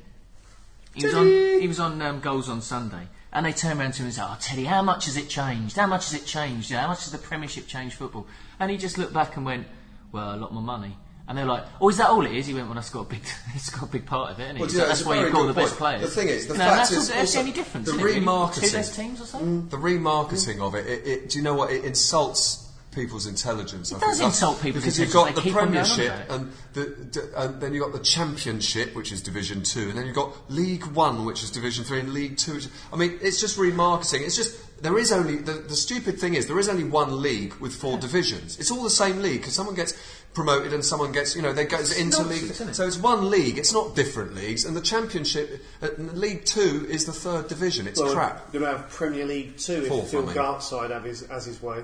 he 0.95 1.05
was 1.05 1.13
on. 1.13 1.25
He 1.27 1.67
was 1.67 1.81
on 1.81 2.01
um, 2.01 2.21
goals 2.21 2.47
on 2.47 2.61
Sunday, 2.61 3.09
and 3.33 3.45
they 3.45 3.51
turned 3.51 3.79
around 3.79 3.93
to 3.93 3.99
him 3.99 4.05
and 4.05 4.13
said, 4.13 4.25
"Oh, 4.29 4.37
Teddy, 4.39 4.65
how 4.65 4.81
much 4.81 5.05
has 5.05 5.17
it 5.17 5.27
changed? 5.27 5.75
How 5.75 5.87
much 5.87 6.09
has 6.09 6.13
it 6.21 6.25
changed? 6.25 6.71
How 6.71 6.87
much 6.87 7.03
has 7.03 7.11
the 7.11 7.17
Premiership 7.17 7.67
changed 7.67 7.95
football?" 7.95 8.27
And 8.59 8.71
he 8.71 8.77
just 8.77 8.97
looked 8.97 9.13
back 9.13 9.35
and 9.35 9.45
went, 9.45 9.67
"Well, 10.11 10.35
a 10.35 10.37
lot 10.37 10.53
more 10.53 10.63
money." 10.63 10.97
And 11.27 11.37
they're 11.37 11.45
like, 11.45 11.63
"Oh, 11.81 11.89
is 11.89 11.97
that 11.97 12.09
all 12.09 12.25
it 12.25 12.31
is?" 12.31 12.45
He 12.45 12.53
went, 12.53 12.67
"Well, 12.67 12.75
that's 12.75 12.89
got 12.91 13.01
a 13.01 13.09
big, 13.09 13.23
it's 13.55 13.69
got 13.69 13.83
a 13.83 13.91
big 13.91 14.05
part 14.05 14.31
of 14.31 14.39
it, 14.39 14.43
isn't 14.43 14.57
it?" 14.57 14.59
Well, 14.59 14.69
He 14.69 14.75
yeah, 14.75 14.81
said, 14.81 14.89
that's 14.89 15.05
why 15.05 15.19
you've 15.19 15.33
got 15.33 15.47
the 15.47 15.53
best 15.53 15.77
players. 15.77 16.01
The 16.01 16.07
thing 16.09 16.27
is, 16.27 16.47
the 16.47 16.53
no, 16.53 16.59
fact 16.59 16.75
that's, 16.75 16.91
is 16.91 17.09
all, 17.09 17.15
that's 17.15 17.19
also 17.19 17.33
the 17.33 17.39
only 17.39 17.51
difference. 17.53 17.87
the 17.87 17.93
isn't 17.93 18.05
really? 18.05 18.21
remarketing- 18.21 18.69
Two 18.69 18.77
less 18.77 18.95
teams 18.95 19.21
or 19.21 19.25
something. 19.25 19.63
Mm, 19.63 19.69
the 19.71 19.77
remarketing 19.77 20.57
mm. 20.57 20.67
of 20.67 20.75
it, 20.75 20.85
it, 20.85 21.07
it, 21.07 21.29
do 21.29 21.37
you 21.39 21.43
know 21.43 21.55
what? 21.55 21.71
It 21.71 21.85
insults 21.85 22.62
people's 22.93 23.27
intelligence. 23.27 23.91
It 23.91 23.95
think. 23.95 24.01
does 24.05 24.19
That's- 24.19 24.35
insult 24.35 24.61
people's 24.61 24.83
because 24.83 24.99
you've 24.99 25.13
got 25.13 25.35
the 25.35 25.41
keep 25.41 25.55
on 25.55 25.71
going 25.71 25.77
on 25.77 25.85
Premiership 25.85 26.29
and, 26.29 26.51
the, 26.73 27.29
and 27.35 27.61
then 27.61 27.73
you've 27.73 27.83
got 27.83 27.93
the 27.93 28.03
Championship, 28.03 28.95
which 28.95 29.11
is 29.11 29.21
Division 29.21 29.63
Two, 29.63 29.89
and 29.89 29.97
then 29.97 30.05
you've 30.05 30.15
got 30.15 30.33
League 30.51 30.85
One, 30.87 31.25
which 31.25 31.43
is 31.43 31.51
Division 31.51 31.83
Three, 31.83 31.99
and 31.99 32.13
League 32.13 32.37
Two. 32.37 32.55
Which, 32.55 32.67
I 32.91 32.95
mean, 32.95 33.17
it's 33.21 33.39
just 33.39 33.57
remarketing. 33.57 34.21
It's 34.21 34.35
just 34.35 34.59
there 34.81 34.97
is 34.97 35.11
only 35.11 35.37
the, 35.37 35.53
the 35.53 35.75
stupid 35.75 36.19
thing 36.19 36.33
is 36.33 36.47
there 36.47 36.59
is 36.59 36.67
only 36.69 36.83
one 36.83 37.21
league 37.21 37.53
with 37.55 37.73
four 37.73 37.97
divisions. 37.97 38.59
It's 38.59 38.71
all 38.71 38.83
the 38.83 38.89
same 38.89 39.21
league 39.21 39.41
because 39.41 39.53
someone 39.53 39.75
gets 39.75 39.93
promoted 40.33 40.73
and 40.73 40.83
someone 40.83 41.11
gets 41.11 41.35
you 41.35 41.41
know 41.41 41.53
they 41.53 41.65
go 41.65 41.79
into 41.79 42.23
league. 42.23 42.43
it? 42.43 42.75
So 42.75 42.85
it's 42.85 42.97
one 42.97 43.29
league. 43.29 43.57
It's 43.57 43.71
not 43.71 43.95
different 43.95 44.35
leagues. 44.35 44.65
And 44.65 44.75
the 44.75 44.81
championship, 44.81 45.63
uh, 45.81 45.89
League 45.97 46.45
Two 46.45 46.85
is 46.89 47.05
the 47.05 47.13
third 47.13 47.47
division. 47.47 47.87
It's 47.87 47.99
Well, 47.99 48.13
crap. 48.13 48.53
We're 48.53 48.59
going 48.59 48.71
to 48.73 48.77
have 48.79 48.89
Premier 48.89 49.25
League 49.25 49.57
2 49.57 49.85
Fourth, 49.87 50.05
if 50.05 50.11
Phil 50.11 50.23
I 50.23 50.25
mean. 50.25 50.35
Gartside 50.35 50.89
have 50.91 51.03
his, 51.03 51.25
has 51.27 51.45
his 51.45 51.61
way, 51.61 51.83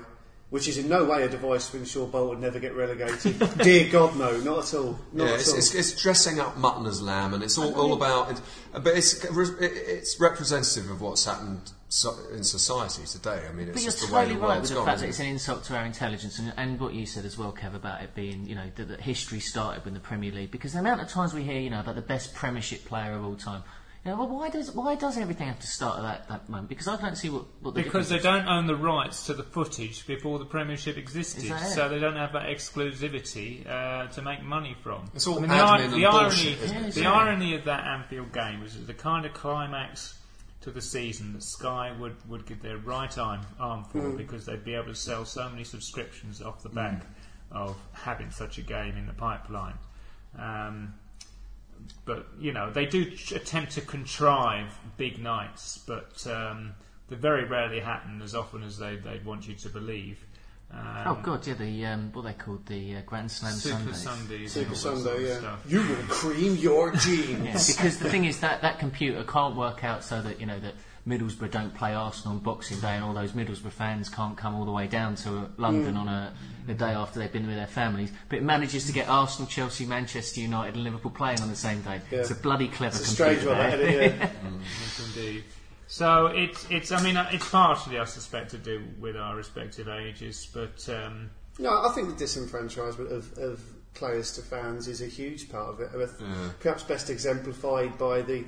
which 0.50 0.66
is 0.66 0.78
in 0.78 0.88
no 0.88 1.04
way 1.04 1.22
a 1.22 1.28
device 1.28 1.70
to 1.70 1.76
ensure 1.76 2.06
Bolton 2.06 2.40
never 2.40 2.58
get 2.58 2.74
relegated. 2.74 3.38
Dear 3.58 3.88
God, 3.90 4.16
no, 4.16 4.36
not 4.40 4.64
at 4.64 4.74
all. 4.74 4.98
Not 5.12 5.26
Yeah, 5.26 5.34
at 5.34 5.40
it's, 5.40 5.50
all. 5.52 5.58
it's, 5.58 5.74
it's 5.74 6.02
dressing 6.02 6.40
up 6.40 6.56
mutton 6.56 6.86
as 6.86 7.00
lamb, 7.00 7.34
and 7.34 7.42
it's 7.42 7.56
all, 7.56 7.72
all 7.74 7.92
about. 7.92 8.32
It, 8.32 8.40
but 8.72 8.96
it's 8.96 9.24
it's 9.24 10.20
representative 10.20 10.90
of 10.90 11.00
what's 11.00 11.24
happened 11.24 11.70
so, 11.88 12.14
in 12.32 12.42
society 12.42 13.04
today. 13.04 13.42
I 13.48 13.52
mean, 13.52 13.68
it's 13.68 13.74
But 13.74 13.82
you're 13.82 13.92
just 13.92 14.08
the 14.08 14.14
way 14.14 14.22
totally 14.22 14.34
the 14.34 14.40
right 14.40 14.48
world's 14.48 14.60
with 14.62 14.70
the 14.70 14.74
gone. 14.76 14.86
fact 14.86 15.00
that 15.00 15.08
isn't 15.08 15.10
it's 15.10 15.20
an 15.20 15.26
insult 15.26 15.64
to 15.64 15.76
our 15.76 15.84
intelligence, 15.84 16.38
and, 16.38 16.52
and 16.56 16.80
what 16.80 16.94
you 16.94 17.06
said 17.06 17.24
as 17.24 17.38
well, 17.38 17.52
Kev, 17.52 17.74
about 17.74 18.02
it 18.02 18.14
being, 18.14 18.46
you 18.46 18.54
know, 18.56 18.70
that, 18.74 18.88
that 18.88 19.00
history 19.00 19.40
started 19.40 19.84
with 19.84 19.94
the 19.94 20.00
Premier 20.00 20.32
League. 20.32 20.50
Because 20.50 20.72
the 20.72 20.80
amount 20.80 21.00
of 21.00 21.08
times 21.08 21.32
we 21.32 21.42
hear, 21.44 21.60
you 21.60 21.70
know, 21.70 21.80
about 21.80 21.94
the 21.94 22.02
best 22.02 22.34
Premiership 22.34 22.84
player 22.84 23.12
of 23.14 23.24
all 23.24 23.36
time, 23.36 23.62
you 24.04 24.10
know, 24.10 24.16
well, 24.16 24.28
why 24.28 24.48
does 24.48 24.72
why 24.72 24.94
does 24.94 25.18
everything 25.18 25.48
have 25.48 25.58
to 25.60 25.66
start 25.66 25.98
at 25.98 26.02
that, 26.02 26.28
that 26.28 26.48
moment? 26.48 26.68
Because 26.70 26.88
I 26.88 26.96
don't 26.96 27.16
see 27.16 27.28
what, 27.28 27.44
what 27.60 27.74
the 27.74 27.82
Because 27.82 28.08
they 28.08 28.16
difference 28.16 28.46
don't 28.46 28.48
own 28.48 28.66
the 28.66 28.76
rights 28.76 29.26
to 29.26 29.34
the 29.34 29.42
footage 29.42 30.06
before 30.06 30.38
the 30.38 30.44
Premiership 30.46 30.96
existed, 30.96 31.44
Is 31.44 31.50
that 31.50 31.62
it? 31.62 31.74
so 31.74 31.88
they 31.88 31.98
don't 31.98 32.16
have 32.16 32.32
that 32.32 32.44
exclusivity 32.46 33.66
uh, 33.68 34.06
to 34.08 34.22
make 34.22 34.42
money 34.42 34.74
from. 34.82 35.10
It's 35.14 35.26
all 35.26 35.38
I 35.38 35.40
mean, 35.42 35.50
admin 35.50 35.78
the, 35.78 35.84
and 35.84 35.92
the 35.94 36.06
irony, 36.06 36.20
bullshit, 36.28 36.60
isn't 36.62 36.76
it? 36.84 36.94
the 36.94 37.00
Yeah, 37.02 37.12
irony 37.12 37.54
of 37.54 37.64
that 37.64 37.86
Anfield 37.86 38.32
game 38.32 38.62
was 38.62 38.86
the 38.86 38.94
kind 38.94 39.26
of 39.26 39.34
climax 39.34 40.16
to 40.62 40.70
the 40.70 40.80
season 40.80 41.32
that 41.34 41.42
Sky 41.42 41.94
would, 41.98 42.16
would 42.28 42.46
give 42.46 42.62
their 42.62 42.76
right 42.78 43.16
arm, 43.18 43.40
arm 43.58 43.84
for 43.84 43.98
Hmm. 44.00 44.16
because 44.16 44.44
they'd 44.46 44.64
be 44.64 44.74
able 44.74 44.86
to 44.88 44.94
sell 44.94 45.24
so 45.24 45.48
many 45.48 45.64
subscriptions 45.64 46.42
off 46.42 46.62
the 46.62 46.68
back 46.68 47.06
of 47.50 47.76
having 47.92 48.30
such 48.30 48.58
a 48.58 48.62
game 48.62 48.96
in 48.96 49.06
the 49.06 49.12
pipeline. 49.14 49.74
Um, 50.38 50.94
but 52.04 52.26
you 52.38 52.52
know 52.52 52.70
they 52.70 52.86
do 52.86 53.10
attempt 53.34 53.72
to 53.72 53.80
contrive 53.80 54.72
big 54.96 55.22
nights, 55.22 55.82
but 55.86 56.26
um, 56.26 56.74
they 57.08 57.16
very 57.16 57.44
rarely 57.44 57.80
happen 57.80 58.20
as 58.22 58.34
often 58.34 58.62
as 58.62 58.78
they 58.78 58.96
they 58.96 59.20
want 59.24 59.46
you 59.48 59.54
to 59.54 59.68
believe. 59.68 60.24
Um, 60.72 61.02
Oh 61.06 61.18
God, 61.22 61.44
yeah, 61.46 61.54
the 61.54 61.86
um, 61.86 62.12
what 62.12 62.22
they 62.22 62.32
called 62.32 62.64
the 62.66 62.96
uh, 62.96 63.00
Grand 63.04 63.30
Slam 63.30 63.52
Super 63.54 63.92
Sundays. 63.92 64.02
Sundays, 64.02 64.52
Super 64.52 64.68
and 64.68 64.76
sort 64.76 64.98
Sunday, 64.98 65.24
of 65.24 65.28
yeah. 65.28 65.38
stuff. 65.38 65.62
You 65.66 65.80
will 65.80 65.96
cream 66.08 66.56
your 66.56 66.92
Yeah, 66.94 67.00
jeans. 67.00 67.74
because 67.76 67.98
the 67.98 68.08
thing 68.08 68.24
is 68.24 68.38
that 68.40 68.62
that 68.62 68.78
computer 68.78 69.24
can't 69.24 69.56
work 69.56 69.82
out 69.82 70.04
so 70.04 70.22
that 70.22 70.38
you 70.40 70.46
know 70.46 70.60
that 70.60 70.74
Middlesbrough 71.10 71.50
don't 71.50 71.74
play 71.74 71.92
Arsenal 71.94 72.34
on 72.36 72.38
Boxing 72.42 72.78
Day, 72.80 72.94
and 72.94 73.04
all 73.04 73.12
those 73.12 73.32
Middlesbrough 73.32 73.72
fans 73.72 74.08
can't 74.08 74.36
come 74.36 74.54
all 74.54 74.64
the 74.64 74.70
way 74.70 74.86
down 74.86 75.16
to 75.16 75.30
uh, 75.38 75.46
London 75.58 75.96
on 75.96 76.08
a 76.08 76.32
the 76.66 76.74
day 76.74 76.90
after 76.92 77.18
they've 77.18 77.32
been 77.32 77.46
with 77.46 77.56
their 77.56 77.66
families. 77.66 78.12
But 78.28 78.38
it 78.38 78.42
manages 78.44 78.86
to 78.86 78.92
get 78.92 79.08
Arsenal, 79.08 79.48
Chelsea, 79.48 79.84
Manchester 79.86 80.40
United, 80.40 80.74
and 80.74 80.84
Liverpool 80.84 81.10
playing 81.10 81.40
on 81.40 81.48
the 81.48 81.56
same 81.56 81.80
day. 81.82 82.00
Yeah. 82.10 82.18
It's 82.20 82.30
a 82.30 82.34
bloody 82.36 82.68
clever 82.68 82.96
It's 82.96 83.08
a 83.10 83.14
strange 83.14 83.44
one, 83.44 83.56
that. 83.58 83.70
that, 83.78 83.80
isn't 83.80 84.22
it? 84.22 84.30
Yes, 84.80 85.14
indeed. 85.16 85.44
So 85.88 86.26
it's 86.28 86.66
it's. 86.70 86.92
I 86.92 87.02
mean, 87.02 87.16
uh, 87.16 87.28
it's 87.32 87.48
partially, 87.50 87.98
I 87.98 88.04
suspect, 88.04 88.52
to 88.52 88.58
do 88.58 88.84
with 89.00 89.16
our 89.16 89.34
respective 89.34 89.88
ages, 89.88 90.46
but 90.54 90.88
um, 90.88 91.30
No, 91.58 91.82
I 91.84 91.90
think 91.92 92.16
the 92.16 92.24
disenfranchisement 92.24 93.10
of, 93.10 93.36
of 93.38 93.60
players 93.94 94.30
to 94.34 94.42
fans 94.42 94.86
is 94.86 95.02
a 95.02 95.06
huge 95.06 95.50
part 95.50 95.68
of 95.70 95.80
it. 95.80 95.90
Uh, 95.94 96.50
Perhaps 96.60 96.84
best 96.84 97.10
exemplified 97.10 97.98
by 97.98 98.22
the 98.22 98.44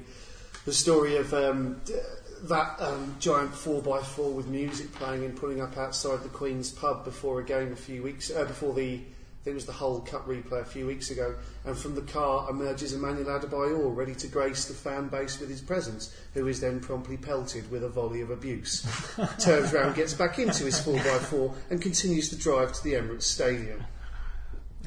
the 0.67 0.73
story 0.73 1.17
of 1.17 1.35
um, 1.35 1.81
d- 1.85 1.95
that 2.43 2.81
um, 2.81 3.17
giant 3.19 3.55
four 3.55 3.83
x 3.99 4.09
four 4.09 4.33
with 4.33 4.49
music 4.49 4.93
playing 4.93 5.25
and 5.25 5.37
pulling 5.37 5.61
up 5.61 5.77
outside 5.77 6.23
the 6.23 6.29
Queen's 6.29 6.71
pub 6.71 7.05
before 7.05 7.41
a 7.41 7.45
game 7.45 7.73
a 7.73 7.77
few 7.77 8.03
weeks 8.03 8.31
uh, 8.31 8.45
before 8.45 8.75
the. 8.75 9.01
I 9.01 9.45
think 9.45 9.55
it 9.55 9.57
was 9.57 9.67
the 9.67 9.73
Hull 9.73 9.99
Cup 10.03 10.29
replay 10.29 10.61
a 10.61 10.65
few 10.65 10.87
weeks 10.87 11.11
ago, 11.11 11.35
and 11.65 11.77
from 11.77 11.97
the 11.97 12.03
car 12.03 12.49
emerges 12.49 12.93
Emmanuel 12.93 13.41
Adebayor, 13.41 13.93
ready 13.93 14.15
to 14.15 14.29
grace 14.29 14.67
the 14.67 14.75
fan 14.75 15.09
base 15.09 15.41
with 15.41 15.49
his 15.49 15.61
presence, 15.61 16.15
who 16.35 16.47
is 16.47 16.61
then 16.61 16.79
promptly 16.79 17.17
pelted 17.17 17.69
with 17.69 17.83
a 17.83 17.89
volley 17.89 18.21
of 18.21 18.31
abuse. 18.31 18.87
Turns 19.41 19.73
round, 19.73 19.97
gets 19.97 20.15
back 20.15 20.39
into 20.39 20.63
his 20.63 20.81
4x4, 20.81 21.53
and 21.71 21.83
continues 21.83 22.31
the 22.31 22.37
drive 22.37 22.73
to 22.73 22.85
the 22.85 22.93
Emirates 22.93 23.25
Stadium. 23.25 23.85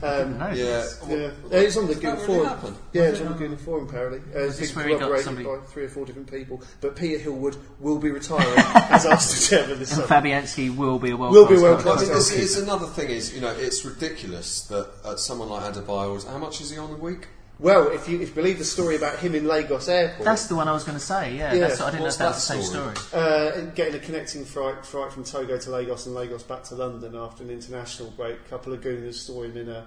Um, 0.03 0.38
No, 0.38 0.47
Yeah, 0.49 0.84
yeah, 1.08 1.31
it's 1.51 1.77
on 1.77 1.88
the 1.88 1.93
That 1.93 2.01
Google 2.01 2.12
really 2.15 2.25
Forum. 2.25 2.45
happened? 2.47 2.75
Yeah, 2.91 3.01
it's 3.03 3.21
on 3.21 3.27
the 3.27 3.34
Google 3.38 3.58
Forum 3.58 3.88
apparently. 3.88 4.19
Uh, 4.36 4.45
it's 4.45 4.58
this 4.60 4.71
been 4.73 4.86
where 4.89 4.97
corroborated 4.97 5.25
somebody- 5.25 5.47
by 5.47 5.58
three 5.67 5.84
or 5.86 5.89
four 5.89 6.05
different 6.05 6.29
people. 6.29 6.62
But 6.81 6.95
Peter 6.97 7.17
Hill-Wood 7.17 7.55
will 7.79 7.97
be 7.97 8.12
retiring 8.12 8.45
as 8.89 9.05
Arsenal 9.05 9.60
chairman 9.60 9.79
this 9.79 9.97
And 9.97 10.05
summer. 10.05 10.21
Fabianski 10.21 10.75
will 10.75 10.99
be 10.99 11.12
a 11.12 11.17
world 11.17 11.34
Will 11.34 11.47
be 11.47 11.55
a 11.55 11.58
class 11.58 11.63
world 11.63 11.77
coach. 11.77 11.86
Well, 11.86 11.97
I 11.97 12.01
mean, 12.01 12.12
it's, 12.17 12.29
goalkeeper. 12.29 12.43
it's 12.43 12.58
another 12.58 12.88
thing 12.88 13.10
is, 13.10 13.34
you 13.34 13.41
know, 13.41 13.51
it's 13.58 13.86
ridiculous 13.86 14.62
that 14.67 14.89
uh, 15.05 15.15
someone 15.15 15.49
like 15.49 15.73
Adebayor, 15.73 16.27
how 16.27 16.38
much 16.39 16.60
is 16.62 16.71
he 16.71 16.77
on 16.77 16.91
a 16.91 16.95
week? 16.97 17.27
Well, 17.57 17.89
if 17.91 18.09
you, 18.09 18.19
if 18.19 18.29
you 18.29 18.35
believe 18.35 18.57
the 18.57 18.65
story 18.65 18.95
about 18.97 19.17
him 19.19 19.33
in 19.33 19.47
Lagos 19.47 19.87
Airport, 19.87 20.25
That's 20.25 20.47
the 20.47 20.55
one 20.55 20.67
I 20.67 20.73
was 20.73 20.83
going 20.83 20.97
to 20.97 21.03
say. 21.03 21.35
Yeah, 21.37 21.53
Yeah. 21.53 21.67
that's, 21.67 21.79
I 21.81 21.89
didn't 21.89 22.01
know 22.03 22.07
if 22.09 22.17
that 22.17 22.27
was 22.33 22.47
the 22.47 22.53
that 22.55 22.61
same 22.61 22.71
story. 22.71 22.95
story? 22.97 23.23
uh, 23.23 23.61
getting 23.75 23.95
a 23.95 23.99
connecting 23.99 24.43
flight, 24.43 24.85
flight 24.85 25.11
from 25.13 25.23
Togo 25.23 25.57
to 25.57 25.69
Lagos 25.71 26.05
and 26.05 26.15
Lagos 26.15 26.43
back 26.43 26.63
to 26.65 26.75
London 26.75 27.15
after 27.15 27.43
an 27.43 27.49
international 27.49 28.11
break, 28.11 28.35
a 28.35 28.49
couple 28.49 28.73
of 28.73 28.81
gooners 28.81 29.15
saw 29.15 29.43
him 29.43 29.55
in 29.57 29.69
a 29.69 29.85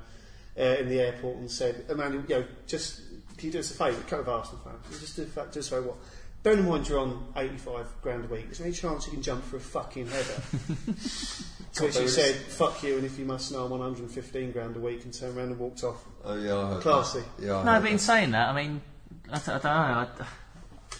uh, 0.58 0.62
in 0.80 0.88
the 0.88 0.98
airport 1.00 1.36
and 1.36 1.48
said, 1.50 1.84
Emmanuel, 1.88 2.24
you 2.28 2.34
know, 2.36 2.44
just 2.66 3.00
can 3.36 3.46
you 3.46 3.52
do 3.52 3.60
us 3.60 3.70
a 3.70 3.74
favour, 3.74 3.98
a 4.00 4.02
couple 4.02 4.20
of 4.20 4.28
Arsenal 4.28 4.60
fans, 4.64 4.82
Can 4.84 4.92
you 4.94 4.98
just 5.00 5.14
do 5.16 5.24
fact, 5.26 5.54
just 5.54 5.70
say 5.70 5.78
what. 5.78 5.94
Bear 6.42 6.54
in 6.54 6.68
mind 6.68 6.88
you're 6.88 6.98
on 7.00 7.26
85 7.36 7.86
grand 8.02 8.24
a 8.24 8.28
week. 8.28 8.46
Is 8.50 8.58
there 8.58 8.66
any 8.66 8.74
chance 8.74 9.06
you 9.06 9.12
can 9.12 9.22
jump 9.22 9.44
for 9.44 9.56
a 9.56 9.60
fucking 9.60 10.06
header? 10.08 10.42
to 11.78 11.84
which 11.84 11.98
he 11.98 12.08
said, 12.08 12.34
fuck 12.36 12.82
you, 12.82 12.96
and 12.96 13.04
if 13.04 13.18
you 13.18 13.24
must 13.24 13.50
know, 13.52 13.64
I'm 13.64 13.72
on 13.72 13.78
115 13.80 14.52
grand 14.52 14.76
a 14.76 14.80
week, 14.80 15.04
and 15.04 15.12
turned 15.12 15.36
around 15.36 15.48
and 15.48 15.58
walked 15.58 15.82
off. 15.84 16.04
Oh, 16.24 16.36
yeah, 16.36 16.56
I 16.56 16.68
heard 16.74 16.82
Classy. 16.82 17.20
That. 17.38 17.46
Yeah, 17.46 17.56
I 17.58 17.64
No, 17.64 17.72
heard 17.72 17.82
but 17.82 17.90
in 17.92 17.98
saying 17.98 18.30
that, 18.32 18.48
I 18.48 18.52
mean, 18.54 18.80
I, 19.30 19.38
th- 19.38 19.48
I 19.48 19.52
don't 19.52 19.64
know. 19.64 19.70
I'd, 19.70 20.26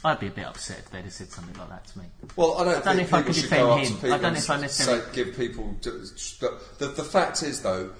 I'd 0.04 0.20
be 0.20 0.28
a 0.28 0.30
bit 0.30 0.46
upset 0.46 0.78
if 0.78 0.90
they'd 0.90 1.02
have 1.02 1.12
said 1.12 1.30
something 1.30 1.58
like 1.58 1.68
that 1.70 1.86
to 1.88 1.98
me. 1.98 2.04
Well, 2.36 2.54
I 2.58 2.64
don't, 2.64 2.68
I 2.68 2.72
don't 2.74 2.84
know 2.84 2.92
think 2.94 3.00
if 3.08 3.14
I 3.14 3.18
people 3.18 3.26
could 3.26 3.34
should 3.34 3.42
defend 3.50 3.62
go 3.62 3.70
up 3.72 3.78
him. 3.80 3.86
to 3.86 3.94
people 3.94 4.12
I 4.14 4.18
don't 4.18 4.32
know 4.32 4.38
if 4.38 4.50
I 4.50 4.60
necessarily- 4.60 5.04
say, 5.04 5.12
give 5.12 5.36
people. 5.36 5.76
But 6.40 6.78
the, 6.78 6.86
the 6.88 7.04
fact 7.04 7.42
is, 7.42 7.62
though, 7.62 7.90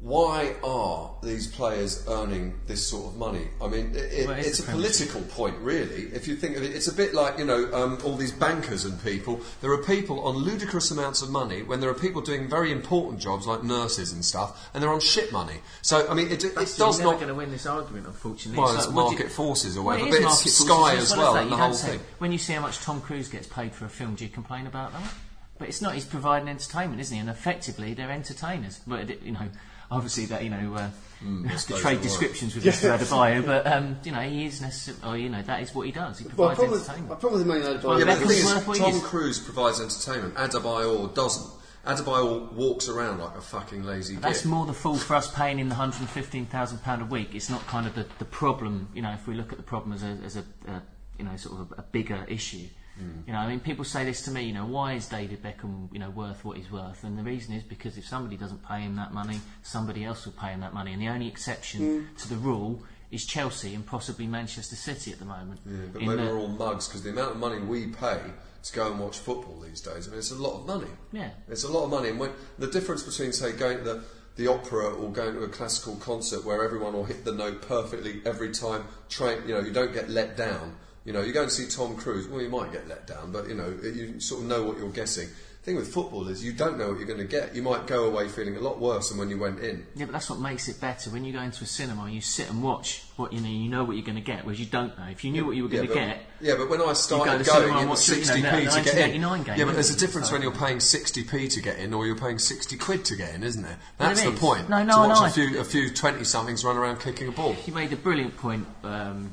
why 0.00 0.54
are 0.64 1.10
these 1.22 1.46
players 1.46 2.06
earning 2.08 2.54
this 2.66 2.86
sort 2.88 3.12
of 3.12 3.18
money? 3.18 3.48
I 3.60 3.68
mean, 3.68 3.90
it, 3.94 3.96
it, 4.12 4.28
Well, 4.28 4.38
it 4.38 4.46
it's 4.46 4.58
a 4.58 4.62
political 4.62 5.20
point, 5.20 5.56
really. 5.58 6.04
If 6.14 6.26
you 6.26 6.36
think 6.36 6.56
of 6.56 6.62
it, 6.62 6.74
it's 6.74 6.88
a 6.88 6.94
bit 6.94 7.12
like 7.12 7.38
you 7.38 7.44
know 7.44 7.70
um, 7.74 7.98
all 8.02 8.16
these 8.16 8.32
bankers 8.32 8.86
and 8.86 9.02
people. 9.04 9.40
There 9.60 9.70
are 9.72 9.82
people 9.82 10.20
on 10.20 10.36
ludicrous 10.36 10.90
amounts 10.90 11.20
of 11.20 11.28
money 11.28 11.62
when 11.62 11.80
there 11.80 11.90
are 11.90 11.94
people 11.94 12.22
doing 12.22 12.48
very 12.48 12.72
important 12.72 13.20
jobs 13.20 13.46
like 13.46 13.62
nurses 13.62 14.10
and 14.12 14.24
stuff, 14.24 14.70
and 14.72 14.82
they're 14.82 14.90
on 14.92 15.00
shit 15.00 15.32
money. 15.32 15.60
So 15.82 16.08
I 16.08 16.14
mean, 16.14 16.30
it, 16.30 16.44
it 16.44 16.54
does 16.54 16.98
not. 17.00 17.16
going 17.16 17.28
to 17.28 17.34
win 17.34 17.50
this 17.50 17.66
argument, 17.66 18.06
unfortunately. 18.06 18.62
Well, 18.62 18.74
It's 18.74 18.86
like, 18.86 18.94
market 18.94 19.24
you- 19.24 19.28
forces 19.28 19.76
or 19.76 19.82
Well, 19.82 19.98
whatever, 19.98 20.16
it 20.16 20.20
is 20.20 20.24
but 20.24 20.46
it's 20.46 20.54
Sky 20.54 20.94
as 20.96 21.10
well, 21.10 21.20
well, 21.20 21.36
as 21.36 21.42
and 21.42 21.52
the 21.52 21.56
whole 21.56 21.74
say- 21.74 21.88
thing. 21.90 22.00
When 22.18 22.32
you 22.32 22.38
see 22.38 22.54
how 22.54 22.62
much 22.62 22.78
Tom 22.80 23.02
Cruise 23.02 23.28
gets 23.28 23.46
paid 23.48 23.72
for 23.72 23.84
a 23.84 23.90
film, 23.90 24.14
do 24.14 24.24
you 24.24 24.30
complain 24.30 24.66
about 24.66 24.92
that? 24.92 25.12
But 25.58 25.68
it's 25.68 25.82
not. 25.82 25.92
He's 25.92 26.06
providing 26.06 26.48
entertainment, 26.48 27.02
isn't 27.02 27.14
he? 27.14 27.20
And 27.20 27.28
effectively, 27.28 27.92
they're 27.92 28.10
entertainers. 28.10 28.80
But 28.86 29.22
you 29.22 29.32
know, 29.32 29.48
obviously 29.90 30.26
that 30.26 30.42
you 30.44 30.50
know. 30.50 30.74
Uh, 30.74 30.90
we 31.42 31.48
have 31.48 31.66
to 31.66 31.74
trade 31.76 32.00
descriptions 32.00 32.54
with 32.54 32.64
Mr. 32.64 32.96
Adebayor, 32.98 33.44
but 33.44 33.66
um, 33.66 33.98
you 34.04 34.10
know 34.10 34.20
he 34.20 34.46
is 34.46 34.62
necessary. 34.62 34.96
or 35.06 35.18
you 35.18 35.28
know 35.28 35.42
that 35.42 35.60
is 35.60 35.74
what 35.74 35.84
he 35.84 35.92
does. 35.92 36.18
He 36.18 36.24
provides 36.24 36.56
problem 36.56 36.70
with, 36.70 36.88
my 36.88 36.94
entertainment. 36.94 37.20
problem 37.20 37.46
with 37.46 37.48
Emmanuel 37.50 37.74
Adebayor 37.78 37.84
Well, 37.84 37.98
Yeah, 37.98 38.04
but 38.06 38.20
the 38.20 38.26
thing 38.26 38.44
worth 38.46 38.66
what 38.66 38.76
is, 38.78 38.78
he 38.78 38.90
Tom 38.90 38.94
is. 38.94 39.02
Cruise 39.02 39.38
provides 39.38 39.80
entertainment. 39.82 40.34
Adebayor 40.36 41.14
doesn't. 41.14 41.60
Adebayor 41.86 42.52
walks 42.52 42.88
around 42.88 43.18
like 43.20 43.36
a 43.36 43.40
fucking 43.42 43.84
lazy 43.84 44.16
That's 44.16 44.42
git. 44.42 44.50
more 44.50 44.64
the 44.64 44.72
fault 44.72 45.00
for 45.00 45.14
us 45.14 45.30
paying 45.34 45.58
him 45.58 45.68
the 45.68 45.74
hundred 45.74 46.00
and 46.00 46.08
fifteen 46.08 46.46
thousand 46.46 46.78
pound 46.82 47.02
a 47.02 47.06
week. 47.06 47.34
It's 47.34 47.50
not 47.50 47.66
kind 47.66 47.86
of 47.86 47.94
the, 47.94 48.06
the 48.18 48.24
problem. 48.24 48.88
You 48.94 49.02
know, 49.02 49.12
if 49.12 49.26
we 49.26 49.34
look 49.34 49.52
at 49.52 49.58
the 49.58 49.62
problem 49.62 49.92
as 49.92 50.02
a, 50.02 50.16
as 50.24 50.36
a, 50.36 50.44
a 50.68 50.82
you 51.18 51.26
know 51.26 51.36
sort 51.36 51.60
of 51.60 51.72
a, 51.72 51.80
a 51.80 51.82
bigger 51.82 52.24
issue. 52.28 52.66
Mm. 53.00 53.26
You 53.26 53.32
know, 53.32 53.38
I 53.38 53.48
mean, 53.48 53.60
people 53.60 53.84
say 53.84 54.04
this 54.04 54.22
to 54.22 54.30
me. 54.30 54.42
You 54.42 54.54
know, 54.54 54.66
why 54.66 54.94
is 54.94 55.06
David 55.08 55.42
Beckham 55.42 55.92
you 55.92 55.98
know 55.98 56.10
worth 56.10 56.44
what 56.44 56.56
he's 56.56 56.70
worth? 56.70 57.04
And 57.04 57.18
the 57.18 57.22
reason 57.22 57.54
is 57.54 57.62
because 57.62 57.96
if 57.96 58.06
somebody 58.06 58.36
doesn't 58.36 58.66
pay 58.66 58.80
him 58.80 58.96
that 58.96 59.12
money, 59.12 59.40
somebody 59.62 60.04
else 60.04 60.26
will 60.26 60.32
pay 60.32 60.48
him 60.48 60.60
that 60.60 60.74
money. 60.74 60.92
And 60.92 61.00
the 61.00 61.08
only 61.08 61.28
exception 61.28 61.80
mm. 61.80 62.18
to 62.18 62.28
the 62.28 62.36
rule 62.36 62.82
is 63.10 63.26
Chelsea 63.26 63.74
and 63.74 63.84
possibly 63.84 64.26
Manchester 64.26 64.76
City 64.76 65.12
at 65.12 65.18
the 65.18 65.24
moment. 65.24 65.60
Yeah, 65.66 65.78
but 65.92 66.02
maybe 66.02 66.16
the- 66.16 66.28
we're 66.28 66.38
all 66.38 66.48
mugs 66.48 66.86
because 66.86 67.02
the 67.02 67.10
amount 67.10 67.32
of 67.32 67.36
money 67.38 67.58
we 67.58 67.88
pay 67.88 68.20
to 68.62 68.72
go 68.72 68.90
and 68.90 69.00
watch 69.00 69.18
football 69.18 69.58
these 69.60 69.80
days, 69.80 70.06
I 70.06 70.10
mean, 70.10 70.18
it's 70.18 70.30
a 70.30 70.34
lot 70.36 70.60
of 70.60 70.66
money. 70.66 70.90
Yeah. 71.12 71.30
It's 71.48 71.64
a 71.64 71.68
lot 71.68 71.84
of 71.84 71.90
money. 71.90 72.10
And 72.10 72.20
when, 72.20 72.30
the 72.58 72.66
difference 72.66 73.02
between, 73.02 73.32
say, 73.32 73.52
going 73.52 73.78
to 73.78 73.84
the, 73.84 74.04
the 74.36 74.46
opera 74.48 74.90
or 74.90 75.10
going 75.10 75.34
to 75.34 75.42
a 75.42 75.48
classical 75.48 75.96
concert 75.96 76.44
where 76.44 76.62
everyone 76.62 76.92
will 76.92 77.04
hit 77.04 77.24
the 77.24 77.32
note 77.32 77.62
perfectly 77.62 78.20
every 78.24 78.50
time, 78.52 78.84
train, 79.08 79.38
you 79.46 79.54
know, 79.54 79.60
you 79.60 79.72
don't 79.72 79.92
get 79.92 80.10
let 80.10 80.36
down. 80.36 80.76
You 81.10 81.16
know, 81.16 81.22
you 81.22 81.32
go 81.32 81.42
and 81.42 81.50
see 81.50 81.66
Tom 81.66 81.96
Cruise, 81.96 82.28
well, 82.28 82.40
you 82.40 82.48
might 82.48 82.70
get 82.70 82.86
let 82.86 83.04
down, 83.08 83.32
but, 83.32 83.48
you 83.48 83.54
know, 83.56 83.76
you 83.82 84.20
sort 84.20 84.42
of 84.42 84.46
know 84.46 84.62
what 84.62 84.78
you're 84.78 84.90
getting. 84.90 85.26
thing 85.62 85.74
with 85.74 85.92
football 85.92 86.28
is 86.28 86.42
you 86.44 86.52
don't 86.52 86.78
know 86.78 86.88
what 86.88 86.98
you're 86.98 87.06
going 87.08 87.18
to 87.18 87.24
get. 87.24 87.52
You 87.52 87.62
might 87.62 87.88
go 87.88 88.04
away 88.04 88.28
feeling 88.28 88.56
a 88.56 88.60
lot 88.60 88.78
worse 88.78 89.08
than 89.08 89.18
when 89.18 89.28
you 89.28 89.36
went 89.36 89.58
in. 89.58 89.84
Yeah, 89.96 90.06
but 90.06 90.12
that's 90.12 90.30
what 90.30 90.38
makes 90.38 90.68
it 90.68 90.80
better. 90.80 91.10
When 91.10 91.24
you 91.24 91.32
go 91.32 91.40
into 91.40 91.64
a 91.64 91.66
cinema, 91.66 92.08
you 92.08 92.20
sit 92.20 92.48
and 92.48 92.62
watch 92.62 93.02
what 93.16 93.32
you 93.32 93.40
know. 93.40 93.48
You 93.48 93.68
know 93.68 93.82
what 93.82 93.96
you're 93.96 94.06
going 94.06 94.16
to 94.16 94.22
get, 94.22 94.44
whereas 94.44 94.60
you 94.60 94.66
don't 94.66 94.96
know. 94.96 95.06
If 95.06 95.24
you 95.24 95.32
knew 95.32 95.44
what 95.44 95.56
you 95.56 95.64
were 95.64 95.68
going 95.68 95.88
yeah, 95.88 95.94
to 95.94 95.94
get, 95.94 96.20
yeah, 96.40 96.54
but 96.56 96.70
when 96.70 96.80
I 96.80 96.92
started 96.92 97.40
the 97.40 97.44
cinema 97.44 97.72
going, 97.72 97.88
it 97.88 97.90
was 97.90 98.08
watch, 98.08 98.18
you 98.36 98.42
know, 98.42 98.50
60p 98.50 98.72
to 98.76 98.82
get 98.84 99.10
in. 99.10 99.22
1989 99.22 99.42
game, 99.42 99.58
yeah, 99.58 99.64
but 99.64 99.74
there's 99.74 99.90
a 99.90 99.98
difference 99.98 100.28
So- 100.28 100.34
when 100.34 100.42
you're 100.42 100.52
paying 100.52 100.78
60p 100.78 101.52
to 101.54 101.60
get 101.60 101.78
in 101.80 101.92
or 101.92 102.06
you're 102.06 102.14
paying 102.16 102.38
60 102.38 102.76
quid 102.78 103.04
to 103.06 103.16
get 103.16 103.34
in, 103.34 103.42
isn't 103.42 103.62
there? 103.62 103.78
That's 103.98 104.22
the 104.22 104.30
is. 104.30 104.38
point. 104.38 104.68
No, 104.70 104.84
no, 104.84 105.02
to 105.02 105.08
watch 105.08 105.20
no. 105.20 105.26
a 105.26 105.30
few 105.48 105.60
a 105.60 105.64
few 105.64 105.90
20 105.90 106.22
somethings 106.22 106.64
run 106.64 106.76
around 106.76 107.00
kicking 107.00 107.26
a 107.28 107.32
ball. 107.32 107.56
You 107.66 107.74
made 107.74 107.92
a 107.92 107.96
brilliant 107.96 108.36
point 108.36 108.66
um, 108.84 109.32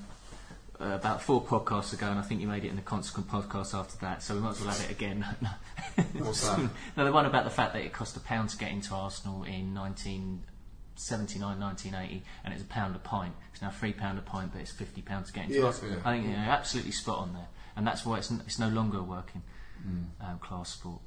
uh, 0.80 0.86
about 0.96 1.22
four 1.22 1.42
podcasts 1.44 1.94
ago, 1.94 2.08
and 2.10 2.20
I 2.20 2.22
think 2.22 2.42
you 2.42 2.48
made 2.48 2.64
it 2.66 2.70
in 2.70 2.76
the 2.76 2.82
consequent 2.82 3.30
podcast 3.30 3.74
after 3.78 3.98
that. 4.06 4.22
So 4.24 4.36
we 4.36 4.42
might 4.42 4.52
as 4.52 4.62
well 4.62 4.70
have 4.70 4.82
it 4.86 4.92
again. 4.92 5.26
What's 6.14 6.48
that? 6.48 6.70
no, 6.96 7.06
the 7.06 7.12
one 7.12 7.26
about 7.26 7.44
the 7.46 7.50
fact 7.50 7.74
that 7.74 7.82
it 7.84 7.94
cost 7.94 8.16
a 8.18 8.20
pound 8.20 8.50
to 8.50 8.58
get 8.58 8.72
into 8.72 8.94
Arsenal 8.94 9.44
in 9.44 9.74
1979, 9.74 11.60
1980, 11.60 12.24
and 12.44 12.54
it's 12.54 12.64
a 12.64 12.66
pound 12.68 12.96
a 12.96 13.00
pint. 13.00 13.34
It's 13.54 13.62
now 13.62 13.70
three 13.72 13.94
pound 13.94 14.20
a 14.20 14.22
pint, 14.22 14.52
but 14.54 14.62
it's 14.62 14.72
fifty 14.72 15.02
pounds 15.02 15.28
to 15.28 15.34
get 15.34 15.46
into 15.46 15.60
Yeah. 15.60 15.66
Arsenal. 15.66 15.96
Yeah. 15.96 16.02
I 16.06 16.14
think 16.18 16.28
you're 16.28 16.38
absolutely 16.38 16.92
spot 16.92 17.20
on 17.20 17.34
there, 17.34 17.48
and 17.76 17.86
that's 17.88 18.06
why 18.06 18.18
it's, 18.20 18.32
n- 18.32 18.42
it's 18.46 18.60
no 18.60 18.70
longer 18.70 19.00
a 19.00 19.04
working 19.04 19.42
Hmm. 19.84 20.04
um, 20.26 20.40
class 20.40 20.70
sport. 20.72 21.02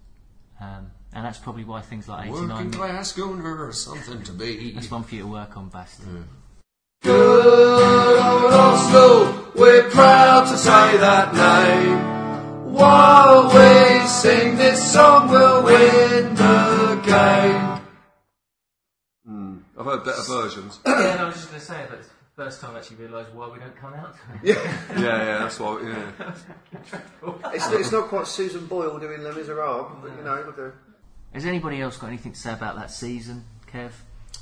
Um, 0.60 0.90
and 1.12 1.24
that's 1.24 1.38
probably 1.38 1.64
why 1.64 1.80
things 1.80 2.06
like 2.08 2.28
Working 2.30 2.50
89. 2.50 2.70
class 2.72 3.12
Gunner, 3.12 3.72
something 3.72 4.22
to 4.24 4.32
be. 4.32 4.72
That's 4.72 4.90
one 4.90 5.02
for 5.04 5.14
you 5.14 5.22
to 5.22 5.28
work 5.28 5.56
on, 5.56 5.68
Bast. 5.70 6.00
Good 7.02 7.10
old 7.10 8.52
Arsenal, 8.52 9.39
we're 9.54 9.90
proud 9.90 10.48
to 10.48 10.56
say 10.56 10.96
that 10.98 11.34
name. 11.34 12.10
While 12.72 13.48
we 13.48 14.06
sing 14.06 14.56
this 14.56 14.92
song, 14.92 15.28
we'll 15.28 15.64
win 15.64 16.34
the 16.34 17.00
game. 17.04 17.80
Hmm, 19.26 19.58
I've 19.78 19.86
heard 19.86 20.04
better 20.04 20.22
versions. 20.22 20.80
yeah, 20.86 21.16
no, 21.16 21.24
I 21.24 21.24
was 21.24 21.34
just 21.34 21.48
going 21.48 21.60
to 21.60 21.66
say 21.66 21.86
that 21.90 21.98
first 22.36 22.60
time 22.60 22.74
I 22.74 22.78
actually 22.78 22.96
realised 22.96 23.34
why 23.34 23.48
we 23.50 23.58
don't 23.58 23.76
come 23.76 23.92
out. 23.92 24.14
yeah, 24.42 24.54
yeah, 24.92 25.00
yeah, 25.00 25.38
that's 25.40 25.60
why. 25.60 25.80
Yeah. 25.82 26.34
It's, 27.52 27.70
it's 27.72 27.92
not 27.92 28.08
quite 28.08 28.26
Susan 28.26 28.66
Boyle 28.66 28.98
doing 28.98 29.22
Les 29.22 29.34
Miserables, 29.34 29.92
but 30.00 30.16
you 30.16 30.22
know, 30.24 30.52
we'll. 30.56 30.72
Has 31.34 31.44
anybody 31.44 31.80
else 31.80 31.96
got 31.96 32.06
anything 32.06 32.32
to 32.32 32.38
say 32.38 32.52
about 32.52 32.76
that 32.76 32.90
season, 32.90 33.44
Kev? 33.70 33.90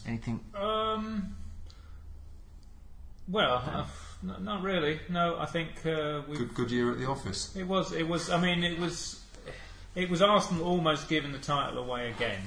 Anything? 0.06 0.40
Um, 0.54 1.36
well, 3.26 3.62
uh, 3.66 3.86
n- 4.22 4.44
not 4.44 4.62
really. 4.62 5.00
No, 5.08 5.38
I 5.38 5.46
think 5.46 5.84
uh, 5.86 6.22
we. 6.28 6.36
Good, 6.36 6.54
good 6.54 6.70
year 6.70 6.92
at 6.92 6.98
the 6.98 7.06
office. 7.06 7.54
It 7.56 7.66
was. 7.66 7.92
It 7.92 8.08
was. 8.08 8.30
I 8.30 8.40
mean, 8.40 8.64
it 8.64 8.78
was. 8.78 9.22
It 9.94 10.10
was 10.10 10.22
Arsenal 10.22 10.64
almost 10.64 11.08
giving 11.08 11.32
the 11.32 11.38
title 11.38 11.78
away 11.78 12.10
again 12.10 12.40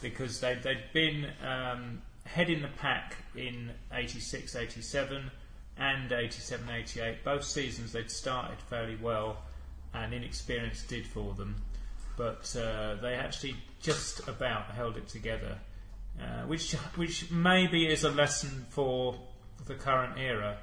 because 0.00 0.40
they 0.40 0.54
they'd 0.54 0.92
been 0.92 1.26
um, 1.46 2.02
heading 2.24 2.62
the 2.62 2.68
pack 2.68 3.16
in 3.34 3.70
86, 3.92 4.54
87 4.54 5.30
and 5.78 6.12
87, 6.12 6.68
88. 6.68 7.24
Both 7.24 7.44
seasons 7.44 7.92
they'd 7.92 8.10
started 8.10 8.58
fairly 8.68 8.96
well, 9.00 9.38
and 9.94 10.12
inexperience 10.12 10.82
did 10.82 11.06
for 11.06 11.34
them, 11.34 11.56
but 12.16 12.54
uh, 12.56 12.96
they 13.00 13.14
actually 13.14 13.56
just 13.80 14.28
about 14.28 14.66
held 14.66 14.96
it 14.96 15.08
together, 15.08 15.58
uh, 16.20 16.46
which 16.46 16.72
which 16.96 17.30
maybe 17.30 17.86
is 17.86 18.04
a 18.04 18.10
lesson 18.10 18.66
for 18.70 19.18
the 19.66 19.74
current 19.74 20.18
era. 20.18 20.58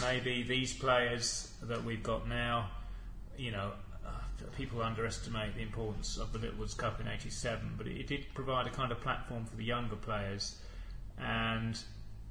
Maybe 0.00 0.42
these 0.42 0.72
players 0.72 1.52
that 1.62 1.82
we've 1.84 2.02
got 2.02 2.28
now, 2.28 2.70
you 3.36 3.50
know, 3.50 3.72
uh, 4.06 4.10
people 4.56 4.82
underestimate 4.82 5.54
the 5.56 5.62
importance 5.62 6.16
of 6.16 6.32
the 6.32 6.38
Littlewoods 6.38 6.74
Cup 6.74 7.00
in 7.00 7.08
'87, 7.08 7.74
but 7.76 7.86
it, 7.86 8.06
did 8.06 8.26
provide 8.34 8.66
a 8.66 8.70
kind 8.70 8.92
of 8.92 9.00
platform 9.00 9.44
for 9.44 9.56
the 9.56 9.64
younger 9.64 9.96
players. 9.96 10.58
And 11.18 11.78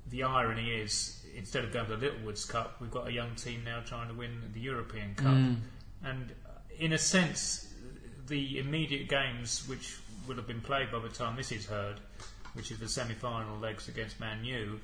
the 0.10 0.24
irony 0.24 0.72
is, 0.72 1.24
instead 1.36 1.63
of 1.63 1.74
going 1.74 1.88
to 1.88 1.98
the 1.98 2.06
Littlewoods 2.08 2.45
Cup, 2.45 2.78
we've 2.80 2.91
got 2.91 3.08
a 3.08 3.12
young 3.12 3.36
team 3.36 3.63
now 3.65 3.82
trying 3.86 4.08
to 4.08 4.13
win 4.13 4.41
the 4.54 4.62
European 4.62 5.13
Cup. 5.15 5.34
And 6.04 6.32
uh, 6.45 6.52
in 6.80 6.93
a 6.93 6.98
sense, 6.98 7.72
the 8.28 8.58
immediate 8.60 9.10
games 9.10 9.67
which 9.67 9.98
will 10.28 10.36
have 10.36 10.48
been 10.48 10.62
played 10.62 10.91
by 10.91 11.00
the 11.00 11.10
time 11.10 11.36
this 11.36 11.52
is 11.52 11.65
heard, 11.65 12.00
which 12.54 12.72
is 12.72 12.80
the 12.80 12.88
semi-final 12.88 13.58
legs 13.60 13.88
against 13.89 14.19
Man 14.19 14.45
U, 14.45 14.80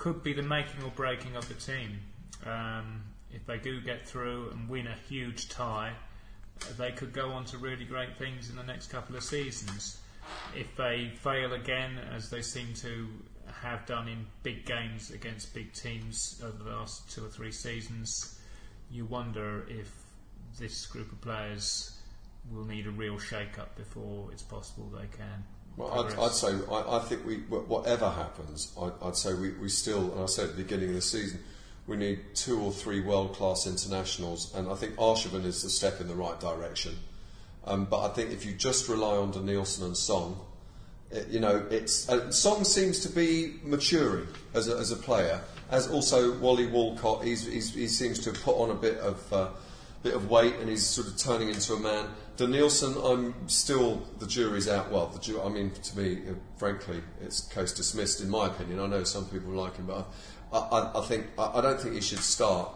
could 0.00 0.22
be 0.22 0.32
the 0.32 0.42
making 0.42 0.82
or 0.82 0.90
breaking 0.92 1.36
of 1.36 1.46
the 1.46 1.54
team. 1.54 2.00
Um, 2.46 3.02
if 3.30 3.44
they 3.44 3.58
do 3.58 3.82
get 3.82 4.08
through 4.08 4.48
and 4.48 4.66
win 4.66 4.86
a 4.86 4.94
huge 5.10 5.50
tie, 5.50 5.92
they 6.78 6.90
could 6.90 7.12
go 7.12 7.28
on 7.32 7.44
to 7.46 7.58
really 7.58 7.84
great 7.84 8.16
things 8.16 8.48
in 8.48 8.56
the 8.56 8.62
next 8.62 8.86
couple 8.86 9.14
of 9.14 9.22
seasons. 9.22 10.00
If 10.56 10.74
they 10.74 11.12
fail 11.16 11.52
again, 11.52 11.98
as 12.14 12.30
they 12.30 12.40
seem 12.40 12.72
to 12.76 13.08
have 13.60 13.84
done 13.84 14.08
in 14.08 14.24
big 14.42 14.64
games 14.64 15.10
against 15.10 15.52
big 15.52 15.74
teams 15.74 16.40
over 16.42 16.64
the 16.64 16.70
last 16.70 17.10
two 17.10 17.26
or 17.26 17.28
three 17.28 17.52
seasons, 17.52 18.40
you 18.90 19.04
wonder 19.04 19.66
if 19.68 19.92
this 20.58 20.86
group 20.86 21.12
of 21.12 21.20
players 21.20 21.94
will 22.50 22.64
need 22.64 22.86
a 22.86 22.90
real 22.90 23.18
shake-up 23.18 23.76
before 23.76 24.32
it's 24.32 24.42
possible 24.42 24.90
they 24.98 25.08
can. 25.14 25.44
Well, 25.76 26.06
I'd, 26.06 26.18
I'd 26.18 26.32
say 26.32 26.52
I, 26.70 26.96
I 26.96 26.98
think 27.00 27.24
we 27.24 27.36
whatever 27.36 28.10
happens, 28.10 28.72
I'd, 28.80 28.92
I'd 29.02 29.16
say 29.16 29.34
we, 29.34 29.52
we 29.52 29.68
still, 29.68 30.12
and 30.12 30.22
I 30.22 30.26
said 30.26 30.50
at 30.50 30.56
the 30.56 30.62
beginning 30.62 30.90
of 30.90 30.94
the 30.96 31.02
season, 31.02 31.40
we 31.86 31.96
need 31.96 32.20
two 32.34 32.60
or 32.60 32.70
three 32.72 33.00
world 33.00 33.34
class 33.34 33.66
internationals, 33.66 34.54
and 34.54 34.68
I 34.68 34.74
think 34.74 34.96
Arshavin 34.96 35.44
is 35.44 35.62
the 35.62 35.70
step 35.70 36.00
in 36.00 36.08
the 36.08 36.14
right 36.14 36.38
direction. 36.38 36.96
Um, 37.64 37.84
but 37.84 38.10
I 38.10 38.14
think 38.14 38.30
if 38.30 38.46
you 38.46 38.52
just 38.52 38.88
rely 38.88 39.16
on 39.16 39.32
Denilson 39.32 39.84
and 39.84 39.96
Song, 39.96 40.40
it, 41.10 41.28
you 41.28 41.40
know, 41.40 41.66
it's 41.70 42.08
uh, 42.08 42.30
Song 42.30 42.64
seems 42.64 43.00
to 43.00 43.08
be 43.08 43.56
maturing 43.64 44.28
as 44.54 44.68
a, 44.68 44.76
as 44.76 44.92
a 44.92 44.96
player. 44.96 45.40
As 45.70 45.88
also 45.88 46.36
Wally 46.38 46.66
Walcott, 46.66 47.24
he's, 47.24 47.46
he's, 47.46 47.74
he 47.74 47.86
seems 47.86 48.18
to 48.20 48.32
have 48.32 48.42
put 48.42 48.56
on 48.56 48.70
a 48.70 48.74
bit 48.74 48.98
of 48.98 49.32
uh, 49.32 49.48
bit 50.02 50.14
of 50.14 50.30
weight, 50.30 50.54
and 50.60 50.68
he's 50.68 50.84
sort 50.84 51.06
of 51.08 51.16
turning 51.16 51.48
into 51.48 51.74
a 51.74 51.80
man. 51.80 52.06
Denilson, 52.40 52.96
I'm 53.04 53.48
still 53.48 54.02
the 54.18 54.26
jury's 54.26 54.68
out. 54.68 54.90
Well, 54.90 55.06
the 55.08 55.18
ju- 55.18 55.40
I 55.42 55.48
mean, 55.48 55.70
to 55.70 55.98
me, 55.98 56.18
uh, 56.28 56.34
frankly, 56.56 57.02
it's 57.20 57.42
case 57.42 57.72
dismissed 57.72 58.20
in 58.20 58.30
my 58.30 58.46
opinion. 58.46 58.80
I 58.80 58.86
know 58.86 59.04
some 59.04 59.26
people 59.26 59.52
like 59.52 59.76
him, 59.76 59.86
but 59.86 60.08
I, 60.52 60.58
I, 60.58 60.98
I 61.00 61.04
think 61.06 61.26
I, 61.38 61.58
I 61.58 61.60
don't 61.60 61.80
think 61.80 61.94
he 61.94 62.00
should 62.00 62.18
start. 62.20 62.70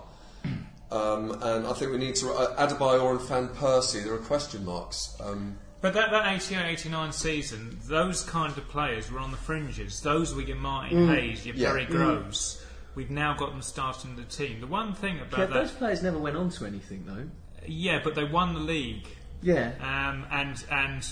Um, 0.90 1.32
and 1.42 1.66
I 1.66 1.72
think 1.72 1.90
we 1.92 1.98
need 1.98 2.14
to 2.16 2.30
uh, 2.32 2.66
Adebayor 2.68 3.10
and 3.12 3.20
Van 3.22 3.48
Persie. 3.48 4.04
There 4.04 4.14
are 4.14 4.18
question 4.18 4.64
marks. 4.64 5.16
Um, 5.20 5.56
But 5.80 5.94
that, 5.94 6.10
that 6.12 6.26
88 6.32 6.64
89 6.72 7.12
season, 7.12 7.78
those 7.88 8.22
kind 8.22 8.56
of 8.56 8.68
players 8.68 9.10
were 9.10 9.18
on 9.18 9.30
the 9.30 9.36
fringes. 9.36 10.00
Those 10.02 10.34
were 10.34 10.42
your 10.42 10.56
Martin 10.56 11.08
Hayes, 11.08 11.44
your 11.46 11.56
Yeah. 11.56 11.68
Perry 11.70 11.86
Groves. 11.86 12.64
We've 12.94 13.10
now 13.10 13.34
got 13.34 13.50
them 13.50 13.62
starting 13.62 14.14
the 14.14 14.22
team. 14.24 14.60
The 14.60 14.68
one 14.68 14.94
thing 14.94 15.18
about 15.18 15.38
Yeah, 15.40 15.46
that. 15.46 15.52
those 15.54 15.72
players 15.72 16.02
never 16.02 16.18
went 16.18 16.36
on 16.36 16.50
to 16.50 16.64
anything, 16.66 17.04
though. 17.06 17.28
Yeah, 17.66 18.00
but 18.04 18.14
they 18.14 18.24
won 18.24 18.54
the 18.54 18.60
league. 18.60 19.08
Yeah. 19.44 19.72
Um, 19.80 20.26
and 20.30 20.64
and 20.70 21.06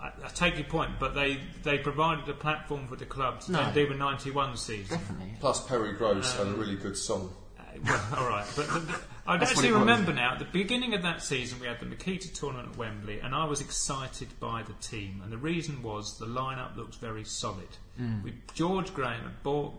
I, 0.00 0.12
I 0.24 0.28
take 0.28 0.56
your 0.56 0.64
point, 0.64 0.92
but 0.98 1.14
they, 1.14 1.38
they 1.62 1.78
provided 1.78 2.28
a 2.28 2.32
platform 2.32 2.88
for 2.88 2.96
the 2.96 3.04
club 3.04 3.40
to 3.42 3.52
No. 3.52 3.70
do 3.72 3.88
the 3.88 3.94
91 3.94 4.56
season. 4.56 4.98
Definitely. 4.98 5.34
plus, 5.40 5.66
Perry 5.66 5.92
Groves 5.92 6.34
had 6.36 6.46
a 6.46 6.52
really 6.52 6.76
good 6.76 6.96
song. 6.96 7.32
Uh, 7.58 7.62
well, 7.84 8.06
all 8.16 8.28
right, 8.28 8.46
but, 8.56 8.68
but, 8.72 8.86
but 8.86 9.00
I 9.26 9.36
actually 9.36 9.72
remember 9.72 10.12
now. 10.12 10.32
At 10.32 10.38
the 10.38 10.46
beginning 10.46 10.94
of 10.94 11.02
that 11.02 11.22
season, 11.22 11.60
we 11.60 11.66
had 11.66 11.80
the 11.80 11.86
Makita 11.86 12.32
tournament 12.32 12.70
at 12.72 12.78
Wembley, 12.78 13.20
and 13.20 13.34
I 13.34 13.44
was 13.44 13.60
excited 13.60 14.28
by 14.40 14.62
the 14.62 14.72
team. 14.74 15.20
And 15.22 15.30
the 15.30 15.38
reason 15.38 15.82
was 15.82 16.18
the 16.18 16.26
lineup 16.26 16.76
looked 16.76 16.96
very 16.96 17.24
solid. 17.24 17.68
Mm. 18.00 18.24
With 18.24 18.54
George 18.54 18.94
Graham 18.94 19.22
had 19.24 19.42
bought 19.42 19.74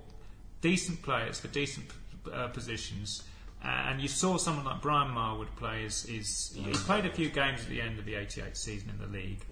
decent 0.62 1.02
players 1.02 1.40
for 1.40 1.48
decent 1.48 1.88
uh, 2.32 2.48
positions, 2.50 3.24
and 3.64 4.02
you 4.02 4.08
saw 4.08 4.38
someone 4.38 4.66
like 4.66 4.82
Brian 4.82 5.12
Marwood 5.14 5.56
play. 5.58 5.84
Is, 5.84 6.06
is 6.06 6.54
he 6.56 6.72
played 6.72 7.06
a 7.06 7.12
few 7.12 7.30
games 7.30 7.62
at 7.62 7.70
the 7.70 7.82
end 7.82 8.00
of 8.00 8.06
the 8.06 8.16
'88 8.16 8.58
season 8.58 8.90
in 8.90 8.98
the 9.00 9.18
league. 9.18 9.46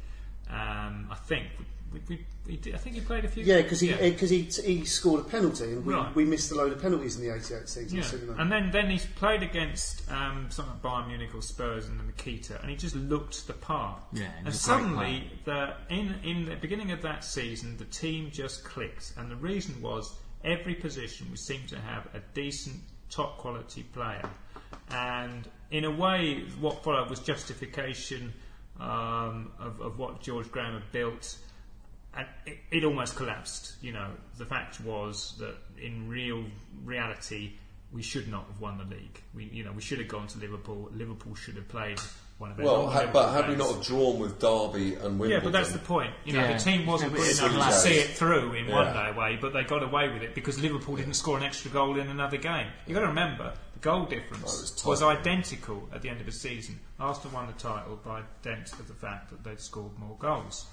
Um, 0.49 1.07
I 1.11 1.15
think. 1.15 1.47
We, 1.91 2.01
we, 2.07 2.25
he 2.47 2.57
did, 2.57 2.75
I 2.75 2.77
think 2.77 2.95
he 2.95 3.01
played 3.01 3.25
a 3.25 3.27
few. 3.27 3.43
Yeah, 3.43 3.63
because 3.63 3.79
he 3.79 3.89
yeah. 3.89 3.97
because 4.09 4.29
he, 4.29 4.43
he 4.43 4.85
scored 4.85 5.21
a 5.21 5.23
penalty 5.23 5.65
and 5.65 5.83
we, 5.83 5.95
Right. 5.95 6.15
we 6.15 6.23
missed 6.23 6.51
a 6.51 6.55
load 6.55 6.71
of 6.71 6.79
penalties 6.79 7.17
in 7.17 7.23
the 7.27 7.33
'88 7.33 7.67
season. 7.67 7.97
Yeah, 7.97 8.03
so, 8.03 8.17
and 8.37 8.51
then 8.51 8.69
then 8.69 8.91
he's 8.91 9.07
played 9.07 9.41
against 9.41 10.07
um, 10.11 10.47
something 10.51 10.73
like 10.73 10.83
Bayern 10.83 11.07
Munich 11.07 11.33
or 11.33 11.41
Spurs 11.41 11.87
and 11.87 11.99
the 11.99 12.03
Makita, 12.03 12.61
and 12.61 12.69
he 12.69 12.75
just 12.75 12.95
looked 12.95 13.47
the 13.47 13.53
part. 13.53 14.03
Yeah, 14.13 14.25
and 14.37 14.45
was 14.45 14.63
a 14.63 14.67
great 14.69 14.81
suddenly, 14.83 15.31
the, 15.45 15.73
in 15.89 16.13
in 16.23 16.45
the 16.45 16.55
beginning 16.57 16.91
of 16.91 17.01
that 17.01 17.23
season, 17.23 17.75
the 17.77 17.85
team 17.85 18.29
just 18.31 18.63
clicked, 18.63 19.13
and 19.17 19.31
the 19.31 19.35
reason 19.37 19.81
was 19.81 20.15
every 20.43 20.75
position 20.75 21.25
we 21.31 21.37
seemed 21.37 21.67
to 21.69 21.79
have 21.79 22.07
a 22.13 22.19
decent, 22.35 22.81
top 23.09 23.37
quality 23.37 23.83
player, 23.83 24.27
and 24.89 25.47
in 25.71 25.85
a 25.85 25.91
way, 25.91 26.45
what 26.59 26.83
followed 26.83 27.09
was 27.09 27.19
justification 27.19 28.33
um, 28.79 29.51
of, 29.59 29.81
of 29.81 29.99
what 29.99 30.21
George 30.21 30.51
Graham 30.51 30.73
had 30.73 30.91
built 30.91 31.37
and 32.15 32.27
it, 32.45 32.57
it 32.71 32.83
almost 32.83 33.15
collapsed. 33.15 33.75
You 33.81 33.93
know, 33.93 34.11
the 34.37 34.45
fact 34.45 34.81
was 34.81 35.35
that 35.39 35.55
in 35.81 36.07
real 36.07 36.43
reality, 36.83 37.53
we 37.91 38.01
should 38.01 38.27
not 38.27 38.45
have 38.47 38.59
won 38.59 38.77
the 38.77 38.83
league. 38.83 39.21
We, 39.33 39.45
you 39.45 39.63
know, 39.63 39.71
we 39.71 39.81
should 39.81 39.99
have 39.99 40.07
gone 40.07 40.27
to 40.27 40.39
Liverpool. 40.39 40.89
Liverpool 40.93 41.35
should 41.35 41.55
have 41.55 41.67
played 41.67 41.99
one 42.39 42.51
of 42.51 42.57
their 42.57 42.65
Well, 42.65 42.89
ha- 42.89 43.05
but 43.13 43.31
had 43.33 43.47
we 43.49 43.55
not 43.55 43.75
have 43.75 43.85
drawn 43.85 44.17
with 44.17 44.39
Derby 44.39 44.95
and 44.95 45.19
Wimbledon? 45.19 45.31
Yeah, 45.31 45.39
but 45.43 45.51
that's 45.51 45.71
the 45.71 45.77
point. 45.79 46.13
You 46.25 46.33
know, 46.33 46.39
Yeah. 46.41 46.53
the 46.57 46.63
team 46.63 46.85
wasn't 46.85 47.13
good 47.13 47.27
It's 47.27 47.39
enough 47.39 47.51
to 47.53 47.59
cliche. 47.59 47.77
see 47.77 47.99
it 47.99 48.17
through 48.17 48.53
in 48.53 48.67
one 48.67 48.85
Yeah. 48.87 49.11
day 49.11 49.17
way, 49.17 49.37
but 49.39 49.53
they 49.53 49.63
got 49.63 49.83
away 49.83 50.09
with 50.09 50.23
it 50.23 50.33
because 50.33 50.57
Liverpool 50.59 50.95
didn't 50.95 51.13
score 51.15 51.37
an 51.37 51.43
extra 51.43 51.69
goal 51.69 51.99
in 51.99 52.07
another 52.07 52.37
game. 52.37 52.67
You've 52.87 52.95
got 52.95 53.01
to 53.01 53.07
remember, 53.07 53.53
the 53.73 53.79
goal 53.79 54.05
difference 54.05 54.43
Oh, 54.43 54.57
it 54.57 54.61
was 54.61 54.85
was, 54.85 54.99
tight. 55.01 55.17
identical 55.19 55.87
at 55.93 56.01
the 56.01 56.09
end 56.09 56.21
of 56.21 56.25
the 56.25 56.31
season. 56.31 56.79
Arsenal 56.99 57.33
won 57.35 57.47
the 57.47 57.53
title 57.53 57.97
by 58.05 58.21
dent 58.41 58.71
of 58.73 58.87
the 58.87 58.93
fact 58.95 59.29
that 59.31 59.43
they'd 59.43 59.59
scored 59.59 59.97
more 59.99 60.15
goals. 60.17 60.65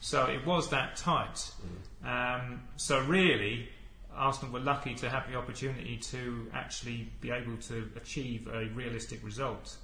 So 0.00 0.26
it 0.26 0.44
was 0.46 0.68
that 0.70 0.96
tight. 0.96 1.50
Um, 2.04 2.60
so 2.76 3.00
really, 3.00 3.70
Arsenal 4.14 4.52
were 4.52 4.60
lucky 4.60 4.94
to 4.96 5.08
have 5.10 5.28
the 5.30 5.36
opportunity 5.36 5.96
to 5.96 6.48
actually 6.52 7.10
be 7.20 7.30
able 7.30 7.56
to 7.56 7.90
achieve 7.96 8.46
a 8.46 8.66
realistic 8.74 9.24
result 9.24 9.76